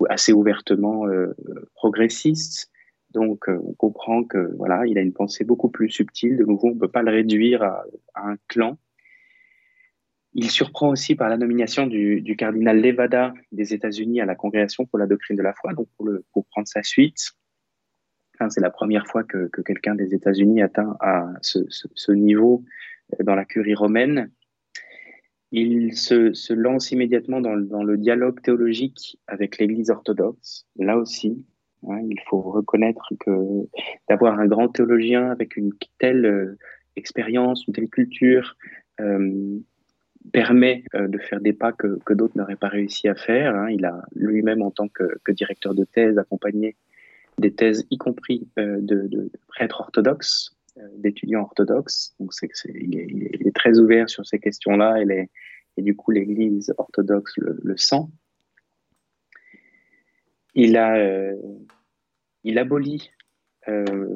assez 0.08 0.32
ouvertement 0.32 1.06
euh, 1.06 1.34
progressiste. 1.74 2.70
Donc, 3.10 3.48
euh, 3.48 3.58
on 3.64 3.74
comprend 3.74 4.24
que 4.24 4.54
voilà, 4.56 4.86
il 4.86 4.96
a 4.98 5.00
une 5.02 5.12
pensée 5.12 5.44
beaucoup 5.44 5.68
plus 5.68 5.90
subtile. 5.90 6.36
De 6.36 6.44
nouveau, 6.44 6.68
on 6.68 6.74
ne 6.74 6.80
peut 6.80 6.88
pas 6.88 7.02
le 7.02 7.10
réduire 7.10 7.62
à, 7.62 7.84
un 8.14 8.36
clan. 8.48 8.78
Il 10.34 10.50
surprend 10.50 10.88
aussi 10.88 11.14
par 11.14 11.28
la 11.28 11.36
nomination 11.36 11.86
du, 11.86 12.36
cardinal 12.38 12.80
Levada 12.80 13.34
des 13.52 13.74
États-Unis 13.74 14.20
à 14.22 14.24
la 14.24 14.34
Congrégation 14.34 14.86
pour 14.86 14.98
la 14.98 15.06
doctrine 15.06 15.36
de 15.36 15.42
la 15.42 15.52
foi, 15.52 15.74
donc 15.74 15.88
pour, 15.98 16.46
prendre 16.46 16.66
sa 16.66 16.82
suite. 16.82 17.32
C'est 18.48 18.62
la 18.62 18.70
première 18.70 19.06
fois 19.06 19.24
que, 19.24 19.48
que 19.48 19.60
quelqu'un 19.60 19.94
des 19.94 20.14
États-Unis 20.14 20.62
atteint 20.62 20.96
ce, 21.42 22.12
niveau 22.12 22.64
dans 23.20 23.34
la 23.34 23.44
curie 23.44 23.74
romaine. 23.74 24.30
Il 25.54 25.94
se, 25.94 26.52
lance 26.54 26.92
immédiatement 26.92 27.42
dans, 27.42 27.54
le 27.54 27.98
dialogue 27.98 28.40
théologique 28.40 29.18
avec 29.26 29.58
l'Église 29.58 29.90
orthodoxe. 29.90 30.66
Là 30.78 30.96
aussi, 30.96 31.44
hein, 31.86 32.00
il 32.08 32.18
faut 32.26 32.40
reconnaître 32.40 33.12
que 33.20 33.30
d'avoir 34.08 34.40
un 34.40 34.46
grand 34.46 34.68
théologien 34.68 35.30
avec 35.30 35.58
une 35.58 35.72
telle 35.98 36.24
euh, 36.24 36.58
expérience, 36.96 37.66
une 37.66 37.74
telle 37.74 37.90
culture, 37.90 38.56
euh, 39.02 39.58
permet 40.32 40.84
euh, 40.94 41.06
de 41.06 41.18
faire 41.18 41.40
des 41.42 41.52
pas 41.52 41.72
que, 41.72 41.98
d'autres 42.14 42.38
n'auraient 42.38 42.56
pas 42.56 42.68
réussi 42.68 43.06
à 43.08 43.14
faire. 43.14 43.54
Hein. 43.54 43.68
Il 43.68 43.84
a 43.84 44.02
lui-même, 44.14 44.62
en 44.62 44.70
tant 44.70 44.88
que, 44.88 45.04
directeur 45.32 45.74
de 45.74 45.84
thèse, 45.84 46.16
accompagné 46.16 46.76
des 47.36 47.52
thèses, 47.52 47.86
y 47.90 47.98
compris 47.98 48.48
de, 48.56 49.30
prêtres 49.48 49.80
orthodoxes, 49.80 50.56
d'étudiants 50.96 51.42
orthodoxes. 51.42 52.14
Donc, 52.18 52.32
il, 52.66 53.46
est, 53.46 53.54
très 53.54 53.78
ouvert 53.78 54.08
sur 54.08 54.26
ces 54.26 54.38
questions-là 54.38 55.02
et, 55.76 55.82
du 55.82 55.96
coup, 55.96 56.10
l'Église 56.10 56.72
orthodoxe 56.78 57.34
le, 57.36 57.76
sent. 57.76 58.04
Il 60.54 60.76
a, 60.76 60.96
euh, 60.96 61.34
il 62.44 62.58
abolit 62.58 63.10
euh, 63.68 64.14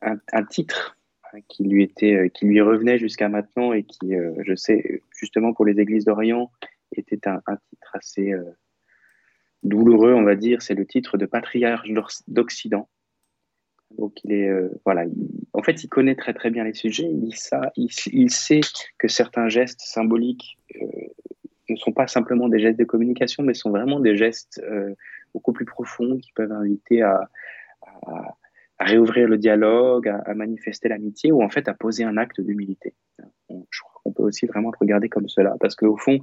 un, 0.00 0.44
titre 0.44 0.98
hein, 1.32 1.38
qui 1.48 1.64
lui 1.64 1.84
était, 1.84 2.16
euh, 2.16 2.28
qui 2.28 2.46
lui 2.46 2.60
revenait 2.60 2.98
jusqu'à 2.98 3.28
maintenant 3.28 3.72
et 3.72 3.84
qui, 3.84 4.16
euh, 4.16 4.32
je 4.44 4.54
sais, 4.56 5.02
justement 5.16 5.52
pour 5.52 5.64
les 5.64 5.78
Églises 5.78 6.04
d'Orient, 6.04 6.50
était 6.96 7.28
un, 7.28 7.40
un 7.46 7.56
titre 7.56 7.94
assez 7.94 8.32
douloureux, 9.62 10.12
on 10.12 10.24
va 10.24 10.34
dire, 10.34 10.60
c'est 10.60 10.74
le 10.74 10.84
titre 10.84 11.16
de 11.16 11.24
patriarche 11.24 11.88
d'Occident. 12.26 12.88
Donc 13.98 14.22
il 14.24 14.32
est 14.32 14.48
euh, 14.48 14.68
voilà, 14.84 15.04
il, 15.04 15.28
en 15.52 15.62
fait 15.62 15.84
il 15.84 15.88
connaît 15.88 16.14
très 16.14 16.34
très 16.34 16.50
bien 16.50 16.64
les 16.64 16.74
sujets. 16.74 17.10
Il, 17.10 17.34
ça, 17.34 17.72
il, 17.76 17.88
il 18.12 18.30
sait 18.30 18.60
que 18.98 19.08
certains 19.08 19.48
gestes 19.48 19.80
symboliques 19.80 20.58
euh, 20.80 20.86
ne 21.68 21.76
sont 21.76 21.92
pas 21.92 22.06
simplement 22.06 22.48
des 22.48 22.58
gestes 22.58 22.78
de 22.78 22.84
communication, 22.84 23.42
mais 23.42 23.54
sont 23.54 23.70
vraiment 23.70 24.00
des 24.00 24.16
gestes 24.16 24.60
euh, 24.64 24.94
beaucoup 25.34 25.52
plus 25.52 25.64
profonds 25.64 26.18
qui 26.18 26.32
peuvent 26.32 26.52
inviter 26.52 27.02
à, 27.02 27.28
à, 28.06 28.36
à 28.78 28.84
réouvrir 28.84 29.28
le 29.28 29.38
dialogue, 29.38 30.08
à, 30.08 30.16
à 30.18 30.34
manifester 30.34 30.88
l'amitié 30.88 31.32
ou 31.32 31.42
en 31.42 31.48
fait 31.48 31.68
à 31.68 31.74
poser 31.74 32.04
un 32.04 32.16
acte 32.16 32.40
d'humilité. 32.40 32.94
Je 33.48 33.80
crois 33.82 34.00
qu'on 34.02 34.12
peut 34.12 34.22
aussi 34.22 34.46
vraiment 34.46 34.70
le 34.70 34.78
regarder 34.78 35.08
comme 35.08 35.28
cela, 35.28 35.56
parce 35.60 35.74
qu'au 35.74 35.96
fond, 35.96 36.20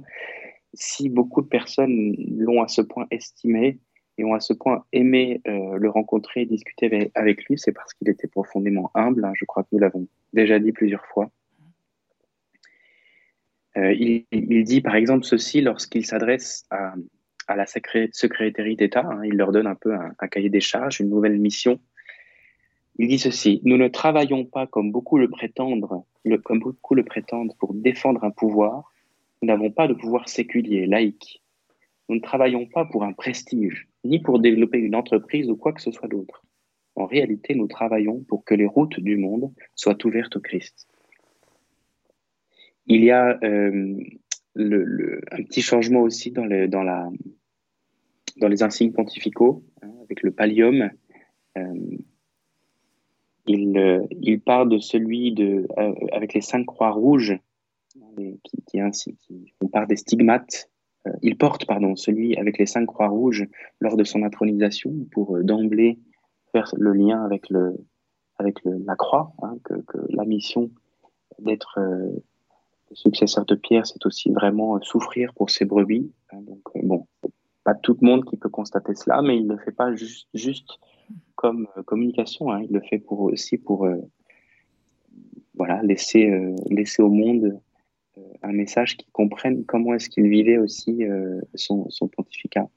si 0.74 1.08
beaucoup 1.08 1.42
de 1.42 1.48
personnes 1.48 2.14
l'ont 2.38 2.62
à 2.62 2.68
ce 2.68 2.82
point 2.82 3.06
estimé, 3.10 3.78
et 4.18 4.24
ont 4.24 4.34
à 4.34 4.40
ce 4.40 4.52
point 4.52 4.84
aimé 4.92 5.40
le 5.46 5.88
rencontrer 5.88 6.42
et 6.42 6.46
discuter 6.46 7.10
avec, 7.14 7.44
lui, 7.44 7.58
c'est 7.58 7.72
parce 7.72 7.94
qu'il 7.94 8.08
était 8.08 8.28
profondément 8.28 8.90
humble. 8.94 9.24
Hein. 9.24 9.32
je 9.34 9.44
crois 9.44 9.62
que 9.62 9.68
nous 9.72 9.78
l'avons 9.78 10.06
déjà 10.32 10.58
dit 10.58 10.72
plusieurs 10.72 11.04
fois. 11.06 11.30
Il, 13.76 14.24
dit 14.64 14.80
par 14.80 14.96
exemple 14.96 15.24
ceci 15.24 15.60
lorsqu'il 15.60 16.04
s'adresse 16.04 16.66
à, 16.70 16.94
la 17.56 17.66
secrétaire 17.66 18.76
d'État. 18.76 19.06
Hein. 19.06 19.22
il 19.24 19.36
leur 19.36 19.52
donne 19.52 19.66
un 19.66 19.74
peu 19.74 19.94
un, 19.94 20.26
cahier 20.28 20.50
des 20.50 20.60
charges, 20.60 21.00
une 21.00 21.08
nouvelle 21.08 21.38
mission. 21.38 21.80
Il 22.98 23.08
dit 23.08 23.18
ceci 23.18 23.60
Nous 23.64 23.76
ne 23.76 23.88
travaillons 23.88 24.44
pas 24.44 24.66
comme 24.66 24.92
beaucoup 24.92 25.18
le 25.18 25.28
prétendent, 25.28 25.88
comme 26.44 26.58
beaucoup 26.58 26.94
le 26.94 27.04
prétendent 27.04 27.56
pour 27.58 27.72
défendre 27.74 28.24
un 28.24 28.30
pouvoir. 28.30 28.92
Nous 29.40 29.46
n'avons 29.46 29.70
pas 29.70 29.88
de 29.88 29.94
pouvoir 29.94 30.28
séculier, 30.28 30.86
laïque. 30.86 31.42
Nous 32.08 32.16
ne 32.16 32.20
travaillons 32.20 32.66
pas 32.66 32.84
pour 32.84 33.04
un 33.04 33.12
prestige, 33.12 33.88
ni 34.04 34.18
pour 34.18 34.38
développer 34.38 34.78
une 34.78 34.94
entreprise 34.94 35.50
ou 35.50 35.56
quoi 35.56 35.72
que 35.72 35.82
ce 35.82 35.90
soit 35.90 36.08
d'autre. 36.08 36.44
En 36.96 37.06
réalité, 37.06 37.54
nous 37.54 37.66
travaillons 37.66 38.20
pour 38.28 38.44
que 38.44 38.54
les 38.54 38.66
routes 38.66 39.00
du 39.00 39.16
monde 39.16 39.52
soient 39.74 39.96
ouvertes 40.04 40.36
au 40.36 40.40
Christ. 40.40 40.86
Il 42.86 43.04
y 43.04 43.10
a 43.10 43.38
euh, 43.42 43.96
un 44.56 45.42
petit 45.44 45.62
changement 45.62 46.00
aussi 46.00 46.32
dans, 46.32 46.44
les 46.44 46.68
insignes 48.62 48.92
pontificaux, 48.92 49.64
hein, 49.82 49.92
avec 50.02 50.22
le 50.22 50.32
pallium. 50.32 50.90
Euh, 51.56 51.96
il, 53.46 53.78
euh, 53.78 54.06
part 54.44 54.66
de 54.66 54.78
celui 54.78 55.34
avec 56.12 56.34
les 56.34 56.40
cinq 56.40 56.66
croix 56.66 56.90
rouges, 56.90 57.38
qui, 58.44 58.62
qui, 58.66 58.80
part 59.72 59.86
des 59.86 59.96
stigmates. 59.96 60.70
Euh, 61.06 61.12
il 61.22 61.36
porte 61.36 61.66
pardon, 61.66 61.96
celui 61.96 62.36
avec 62.36 62.58
les 62.58 62.66
cinq 62.66 62.86
croix 62.86 63.08
rouges 63.08 63.46
lors 63.80 63.96
de 63.96 64.04
son 64.04 64.22
intronisation 64.22 64.92
pour 65.12 65.38
d'emblée 65.42 65.98
faire 66.52 66.72
le 66.76 66.92
lien 66.92 67.22
avec, 67.24 67.48
le, 67.48 67.76
avec 68.38 68.58
la 68.64 68.96
croix, 68.96 69.32
hein, 69.42 69.56
que, 69.64 69.74
que, 69.86 69.98
la 70.08 70.24
mission 70.24 70.70
d'être 71.38 71.78
successeur 72.92 73.44
de 73.46 73.54
Pierre, 73.54 73.86
c'est 73.86 74.04
aussi 74.04 74.30
vraiment 74.30 74.80
souffrir 74.82 75.32
pour 75.34 75.50
ses 75.50 75.64
brebis. 75.64 76.12
Hein, 76.32 76.40
donc, 76.42 76.60
bon, 76.82 77.06
pas 77.64 77.74
tout 77.74 77.96
le 78.00 78.06
monde 78.06 78.24
qui 78.24 78.36
peut 78.36 78.48
constater 78.48 78.94
cela, 78.94 79.22
mais 79.22 79.36
il 79.36 79.46
ne 79.46 79.54
le 79.54 79.58
fait 79.58 79.72
pas 79.72 79.94
juste, 79.94 80.28
juste 80.34 80.78
comme 81.34 81.68
euh, 81.76 81.82
communication. 81.82 82.50
Hein. 82.50 82.62
Il 82.62 82.72
le 82.72 82.80
fait 82.80 82.98
pour, 82.98 83.20
aussi 83.20 83.58
pour 83.58 83.86
euh, 83.86 83.96
voilà, 85.54 85.82
laisser, 85.82 86.30
euh, 86.30 86.54
laisser 86.68 87.02
au 87.02 87.10
monde 87.10 87.60
un 88.42 88.52
message 88.52 88.96
qui 88.96 89.06
comprenne 89.12 89.64
comment 89.64 89.94
est-ce 89.94 90.08
qu'il 90.08 90.28
vivait 90.28 90.58
aussi 90.58 91.04
son, 91.54 91.88
son, 91.90 92.08
pontificat. 92.08 92.68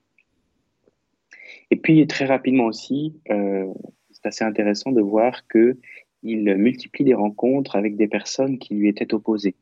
Et 1.72 1.76
puis 1.76 2.06
très 2.08 2.26
rapidement 2.26 2.66
aussi, 2.66 3.16
c'est 3.26 4.26
assez 4.26 4.44
intéressant 4.44 4.92
de 4.92 5.02
voir 5.02 5.48
que 5.48 5.78
il 6.22 6.56
multiplie 6.56 7.04
des 7.04 7.14
rencontres 7.14 7.76
avec 7.76 7.98
des 7.98 8.08
personnes 8.08 8.58
qui 8.58 8.76
lui 8.76 8.88
étaient 8.88 9.14
opposées. 9.14 9.56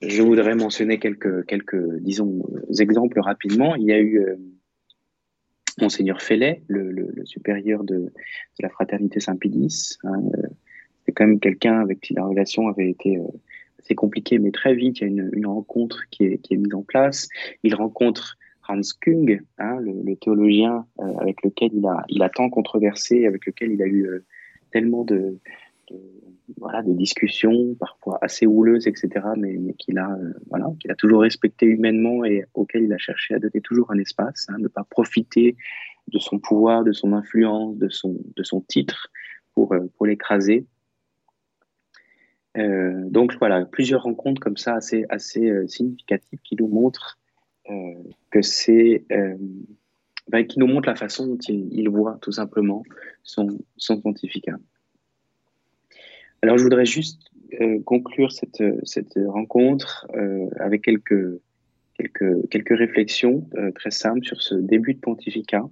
Je 0.00 0.22
voudrais 0.22 0.54
mentionner 0.54 0.98
quelques, 0.98 1.44
quelques 1.46 1.98
disons, 1.98 2.46
exemples 2.78 3.20
rapidement. 3.20 3.74
Il 3.74 3.84
y 3.84 3.92
a 3.92 4.00
eu 4.00 4.24
Monseigneur 5.80 6.20
Fellet, 6.20 6.62
le, 6.66 7.12
supérieur 7.24 7.84
de, 7.84 8.12
la 8.60 8.68
fraternité 8.68 9.20
Saint-Pédis. 9.20 9.98
Hein, 10.04 10.22
euh, 10.36 10.48
c'est 11.04 11.12
quand 11.12 11.26
même 11.26 11.40
quelqu'un 11.40 11.80
avec 11.80 12.00
qui 12.00 12.14
la 12.14 12.24
relation 12.24 12.68
avait 12.68 12.90
été 12.90 13.18
euh, 13.18 13.26
assez 13.88 13.94
compliquée, 13.94 14.38
mais 14.38 14.50
très 14.50 14.74
vite, 14.74 15.00
il 15.00 15.02
y 15.02 15.20
a 15.20 15.24
une, 15.32 15.46
rencontre 15.46 16.02
qui 16.10 16.24
est, 16.24 16.50
mise 16.50 16.74
en 16.74 16.82
place. 16.82 17.28
Il 17.62 17.74
rencontre 17.74 18.36
Hans 18.68 18.80
Kung, 19.00 19.40
hein, 19.58 19.78
le, 19.80 20.14
théologien 20.16 20.84
euh, 21.00 21.04
avec 21.18 21.42
lequel 21.42 21.70
il 22.08 22.22
a, 22.22 22.28
tant 22.28 22.50
controversé, 22.50 23.26
avec 23.26 23.46
lequel 23.46 23.72
il 23.72 23.82
a 23.82 23.86
eu 23.86 24.22
tellement 24.72 25.04
de, 25.04 25.38
discussions, 26.86 27.74
parfois 27.80 28.18
assez 28.20 28.46
houleuses, 28.46 28.86
etc., 28.86 29.08
mais, 29.38 29.56
mais 29.58 29.72
qu'il 29.72 29.98
a, 29.98 30.12
euh, 30.12 30.74
qu'il 30.78 30.90
a 30.90 30.94
toujours 30.94 31.22
respecté 31.22 31.64
humainement 31.64 32.26
et 32.26 32.44
auquel 32.52 32.82
il 32.82 32.92
a 32.92 32.98
cherché 32.98 33.34
à 33.34 33.38
donner 33.38 33.62
toujours 33.62 33.90
un 33.90 33.98
espace, 33.98 34.46
hein, 34.50 34.56
ne 34.58 34.68
pas 34.68 34.84
profiter 34.84 35.56
de 36.08 36.18
son 36.18 36.38
pouvoir, 36.38 36.84
de 36.84 36.92
son 36.92 37.14
influence, 37.14 37.76
de 37.78 37.88
son, 37.88 38.60
titre 38.68 39.10
euh, 39.58 39.88
pour 39.96 40.06
l'écraser. 40.06 40.66
Euh, 42.58 43.08
donc 43.08 43.34
voilà, 43.38 43.64
plusieurs 43.64 44.02
rencontres 44.02 44.40
comme 44.40 44.56
ça 44.56 44.74
assez, 44.74 45.04
assez 45.08 45.50
significatives 45.68 46.40
qui 46.42 46.56
nous 46.56 46.68
montrent 46.68 47.18
que 48.30 48.40
c'est, 48.40 49.04
ben, 50.28 50.46
qui 50.46 50.58
nous 50.58 50.80
la 50.80 50.94
façon 50.94 51.26
dont 51.26 51.38
il, 51.48 51.88
voit 51.90 52.18
tout 52.22 52.32
simplement 52.32 52.82
son, 53.22 53.58
son 53.76 54.00
pontificat. 54.00 54.56
Alors, 56.42 56.56
je 56.56 56.62
voudrais 56.62 56.86
juste 56.86 57.30
euh, 57.60 57.80
conclure 57.82 58.30
cette, 58.30 58.62
cette 58.84 59.18
rencontre 59.26 60.06
euh, 60.14 60.48
avec 60.60 60.82
quelques, 60.82 61.40
quelques, 61.94 62.48
quelques 62.50 62.78
réflexions 62.78 63.48
euh, 63.56 63.70
très 63.72 63.90
simples 63.90 64.24
sur 64.24 64.42
ce 64.42 64.54
début 64.54 64.92
de 64.92 65.00
pontificat. 65.00 65.64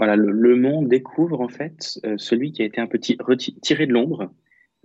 Voilà, 0.00 0.16
le, 0.16 0.56
monde 0.56 0.88
découvre 0.88 1.42
en 1.42 1.48
fait 1.48 2.00
celui 2.16 2.52
qui 2.52 2.62
a 2.62 2.64
été 2.64 2.80
un 2.80 2.86
petit 2.86 3.18
tiré 3.60 3.86
de 3.86 3.92
l'ombre. 3.92 4.32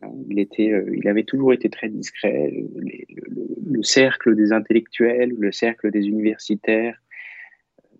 Hein, 0.01 0.11
il, 0.29 0.39
était, 0.39 0.73
il 0.93 1.07
avait 1.07 1.23
toujours 1.23 1.53
été 1.53 1.69
très 1.69 1.87
discret. 1.87 2.51
le, 2.75 3.81
cercle 3.81 4.35
des 4.35 4.51
intellectuels, 4.51 5.33
le 5.39 5.53
cercle 5.53 5.89
des 5.89 6.05
universitaires, 6.07 7.01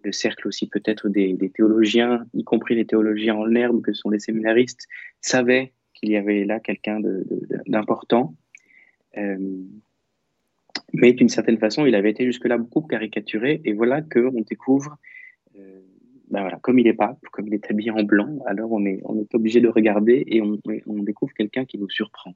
le 0.05 0.11
cercle 0.11 0.47
aussi 0.47 0.67
peut-être 0.67 1.09
des, 1.09 1.37
théologiens, 1.53 2.25
y 2.33 2.43
compris 2.43 2.75
les 2.75 2.85
théologiens 2.85 3.35
en 3.35 3.53
herbe 3.55 3.81
que 3.81 3.93
sont 3.93 4.09
les 4.09 4.19
séminaristes, 4.19 4.87
savaient 5.21 5.73
qu'il 5.93 6.11
y 6.11 6.17
avait 6.17 6.45
là 6.45 6.59
quelqu'un 6.59 6.99
d'important. 7.65 8.35
Euh, 9.17 9.37
mais 10.93 11.13
d'une 11.13 11.29
certaine 11.29 11.57
façon, 11.57 11.85
il 11.85 11.95
avait 11.95 12.11
été 12.11 12.25
jusque-là 12.25 12.57
beaucoup 12.57 12.81
caricaturé. 12.81 13.61
Et 13.65 13.73
voilà 13.73 14.01
qu'on 14.01 14.41
découvre, 14.41 14.91
euh, 14.91 15.14
voilà, 16.29 16.57
comme 16.61 16.79
il 16.79 16.87
est 16.87 16.93
pape, 16.93 17.19
comme 17.31 17.47
il 17.47 17.53
est 17.53 17.69
habillé 17.69 17.91
en 17.91 18.03
blanc, 18.03 18.39
alors 18.45 18.71
on 18.71 18.85
est, 18.85 19.01
obligé 19.33 19.61
de 19.61 19.67
regarder 19.67 20.23
et 20.27 20.41
on, 20.41 20.57
découvre 21.03 21.33
quelqu'un 21.33 21.65
qui 21.65 21.77
nous 21.77 21.89
surprend. 21.89 22.33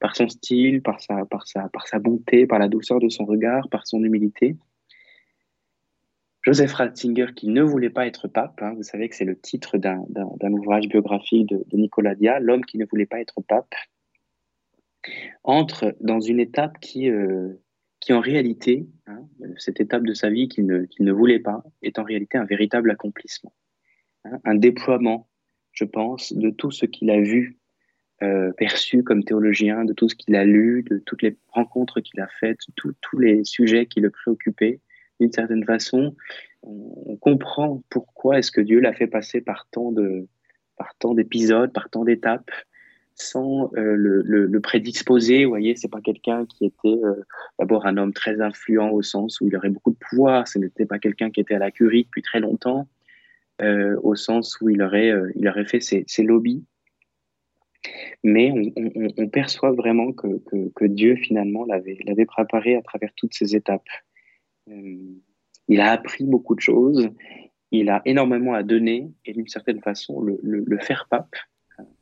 Par 0.00 0.14
son 0.14 0.28
style, 0.28 0.82
par 0.82 1.00
sa, 1.00 1.24
par, 1.26 1.46
sa, 1.46 1.98
bonté, 1.98 2.46
par 2.46 2.58
la 2.58 2.68
douceur 2.68 3.00
de 3.00 3.08
son 3.08 3.24
regard, 3.24 3.68
par 3.68 3.86
son 3.86 4.02
humilité. 4.02 4.56
Joseph 6.42 6.72
Ratzinger, 6.72 7.26
qui 7.34 7.48
ne 7.48 7.62
voulait 7.62 7.90
pas 7.90 8.06
être 8.06 8.28
pape, 8.28 8.62
hein, 8.62 8.74
vous 8.74 8.84
savez 8.84 9.08
que 9.08 9.16
c'est 9.16 9.24
le 9.24 9.38
titre 9.38 9.76
d'un 9.76 10.52
ouvrage 10.52 10.88
biographique 10.88 11.48
de, 11.48 11.64
Nicolas 11.72 12.14
Dia, 12.14 12.38
L'homme 12.38 12.64
qui 12.64 12.78
ne 12.78 12.86
voulait 12.86 13.06
pas 13.06 13.20
être 13.20 13.40
pape, 13.42 13.74
entre 15.42 15.96
dans 16.00 16.20
une 16.20 16.40
étape 16.40 16.78
qui, 16.80 17.10
euh, 17.10 17.60
qui 18.08 18.14
en 18.14 18.20
réalité, 18.20 18.86
hein, 19.06 19.20
cette 19.58 19.80
étape 19.80 20.02
de 20.02 20.14
sa 20.14 20.30
vie 20.30 20.48
qu'il 20.48 20.64
ne, 20.64 20.86
ne, 20.98 21.12
voulait 21.12 21.40
pas, 21.40 21.62
est 21.82 21.98
en 21.98 22.04
réalité 22.04 22.38
un 22.38 22.46
véritable 22.46 22.90
accomplissement, 22.90 23.52
hein, 24.24 24.38
un 24.46 24.54
déploiement, 24.54 25.28
je 25.72 25.84
pense, 25.84 26.32
de 26.32 26.48
tout 26.48 26.70
ce 26.70 26.86
qu'il 26.86 27.10
a 27.10 27.20
vu, 27.20 27.58
euh, 28.22 28.50
perçu 28.52 29.02
comme 29.02 29.24
théologien, 29.24 29.84
de 29.84 29.92
tout 29.92 30.08
ce 30.08 30.14
qu'il 30.14 30.36
a 30.36 30.46
lu, 30.46 30.84
de 30.84 30.96
toutes 31.04 31.20
les 31.20 31.36
rencontres 31.48 32.00
qu'il 32.00 32.18
a 32.20 32.28
faites, 32.40 32.60
tous 32.76 33.18
les 33.18 33.44
sujets 33.44 33.84
qui 33.84 34.00
le 34.00 34.08
préoccupaient 34.08 34.80
d'une 35.20 35.30
certaine 35.30 35.66
façon, 35.66 36.16
on, 36.62 37.16
comprend 37.16 37.82
pourquoi 37.90 38.38
est-ce 38.38 38.50
que 38.50 38.62
Dieu 38.62 38.80
l'a 38.80 38.94
fait 38.94 39.06
passer 39.06 39.42
par 39.42 39.68
tant 39.70 39.92
par 40.78 40.94
tant 40.98 41.12
d'épisodes, 41.12 41.74
par 41.74 41.90
tant 41.90 42.04
d'étapes, 42.04 42.50
sans 43.20 43.70
euh, 43.76 43.94
le, 43.94 44.22
le, 44.22 44.60
prédisposer. 44.60 45.44
Vous 45.44 45.50
voyez, 45.50 45.76
c'est 45.76 45.90
pas 45.90 46.00
quelqu'un 46.00 46.46
qui 46.46 46.64
était 46.64 46.88
euh, 46.88 47.24
d'abord 47.58 47.86
un 47.86 47.96
homme 47.96 48.12
très 48.12 48.40
influent 48.40 48.90
au 48.90 49.02
sens 49.02 49.40
où 49.40 49.48
il 49.48 49.56
aurait 49.56 49.70
beaucoup 49.70 49.90
de 49.90 49.96
pouvoir. 49.96 50.46
Ce 50.46 50.58
n'était 50.58 50.86
pas 50.86 50.98
quelqu'un 50.98 51.30
qui 51.30 51.40
était 51.40 51.54
à 51.54 51.58
la 51.58 51.70
curie 51.70 52.04
depuis 52.04 52.22
très 52.22 52.40
longtemps, 52.40 52.88
euh, 53.60 53.98
au 54.02 54.14
sens 54.14 54.60
où 54.60 54.68
il 54.68 54.82
aurait 54.82 55.12
il 55.34 55.48
aurait 55.48 55.66
fait 55.66 55.80
ses, 55.80 56.04
ses 56.06 56.22
lobbies. 56.22 56.64
Mais 58.22 58.50
on, 58.52 59.08
on, 59.16 59.28
perçoit 59.28 59.72
vraiment 59.72 60.12
que, 60.12 60.26
que, 60.74 60.84
Dieu 60.84 61.14
finalement 61.16 61.64
l'avait 61.64 62.26
préparé 62.26 62.74
à 62.76 62.82
travers 62.82 63.10
toutes 63.16 63.34
ces 63.34 63.54
étapes. 63.54 63.88
Il 64.66 65.80
a 65.80 65.92
appris 65.92 66.24
beaucoup 66.24 66.56
de 66.56 66.60
choses, 66.60 67.08
il 67.70 67.88
a 67.88 68.02
énormément 68.04 68.54
à 68.54 68.62
donner 68.62 69.10
et 69.24 69.32
d'une 69.32 69.46
certaine 69.46 69.80
façon, 69.80 70.20
le, 70.20 70.38
le, 70.42 70.78
faire 70.78 71.06
pape 71.08 71.34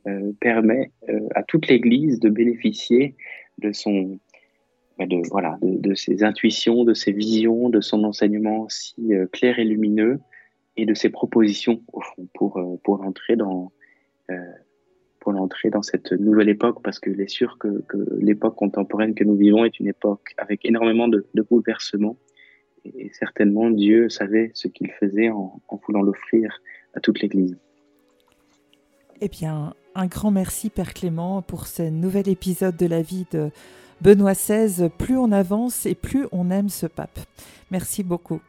euh, 0.06 0.32
permet 0.40 0.92
euh, 1.08 1.20
à 1.34 1.42
toute 1.42 1.66
l'Église 1.68 2.20
de 2.20 2.28
bénéficier 2.28 3.16
de 3.58 3.72
son, 3.72 4.18
bah, 4.98 5.06
de, 5.06 5.20
voilà, 5.30 5.58
de, 5.62 5.94
ses 5.94 6.22
intuitions, 6.22 6.84
de 6.84 6.94
ses 6.94 7.12
visions, 7.12 7.68
de 7.70 7.80
son 7.80 8.04
enseignement 8.04 8.68
si 8.68 9.12
clair 9.32 9.58
et 9.58 9.64
lumineux 9.64 10.20
et 10.76 10.86
de 10.86 10.94
ses 10.94 11.08
propositions 11.08 11.82
au 11.92 12.00
fond 12.00 12.28
pour, 12.34 12.60
pour 12.84 13.02
entrer 13.02 13.36
dans, 13.36 13.72
pour 15.26 15.32
l'entrée 15.32 15.70
dans 15.70 15.82
cette 15.82 16.12
nouvelle 16.12 16.48
époque, 16.48 16.82
parce 16.84 17.00
qu'il 17.00 17.20
est 17.20 17.28
sûr 17.28 17.58
que, 17.58 17.82
que 17.88 17.96
l'époque 18.20 18.54
contemporaine 18.54 19.12
que 19.12 19.24
nous 19.24 19.34
vivons 19.34 19.64
est 19.64 19.80
une 19.80 19.88
époque 19.88 20.34
avec 20.36 20.64
énormément 20.64 21.08
de, 21.08 21.26
bouleversements 21.50 22.16
et, 22.84 23.10
certainement 23.12 23.68
Dieu 23.70 24.08
savait 24.08 24.52
ce 24.54 24.68
qu'il 24.68 24.92
faisait 24.92 25.30
en, 25.30 25.60
en 25.66 25.80
voulant 25.84 26.02
l'offrir 26.02 26.60
à 26.94 27.00
toute 27.00 27.20
l'Église. 27.20 27.58
Eh 29.20 29.28
bien, 29.28 29.74
un 29.96 30.06
grand 30.06 30.30
merci 30.30 30.70
Père 30.70 30.92
Clément 30.92 31.42
pour 31.42 31.66
ce 31.66 31.82
nouvel 31.82 32.28
épisode 32.28 32.76
de 32.76 32.86
la 32.86 33.02
vie 33.02 33.26
de 33.32 33.50
Benoît 34.02 34.34
XVI. 34.34 34.90
Plus 34.90 35.16
on 35.16 35.32
avance 35.32 35.86
et 35.86 35.94
plus 35.94 36.26
on 36.32 36.50
aime 36.50 36.68
ce 36.68 36.86
pape. 36.86 37.18
Merci 37.70 38.02
beaucoup. 38.02 38.40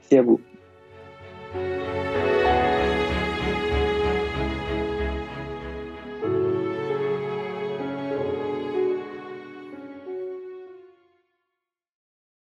Merci 0.00 0.16
à 0.16 0.22
vous. 0.22 0.40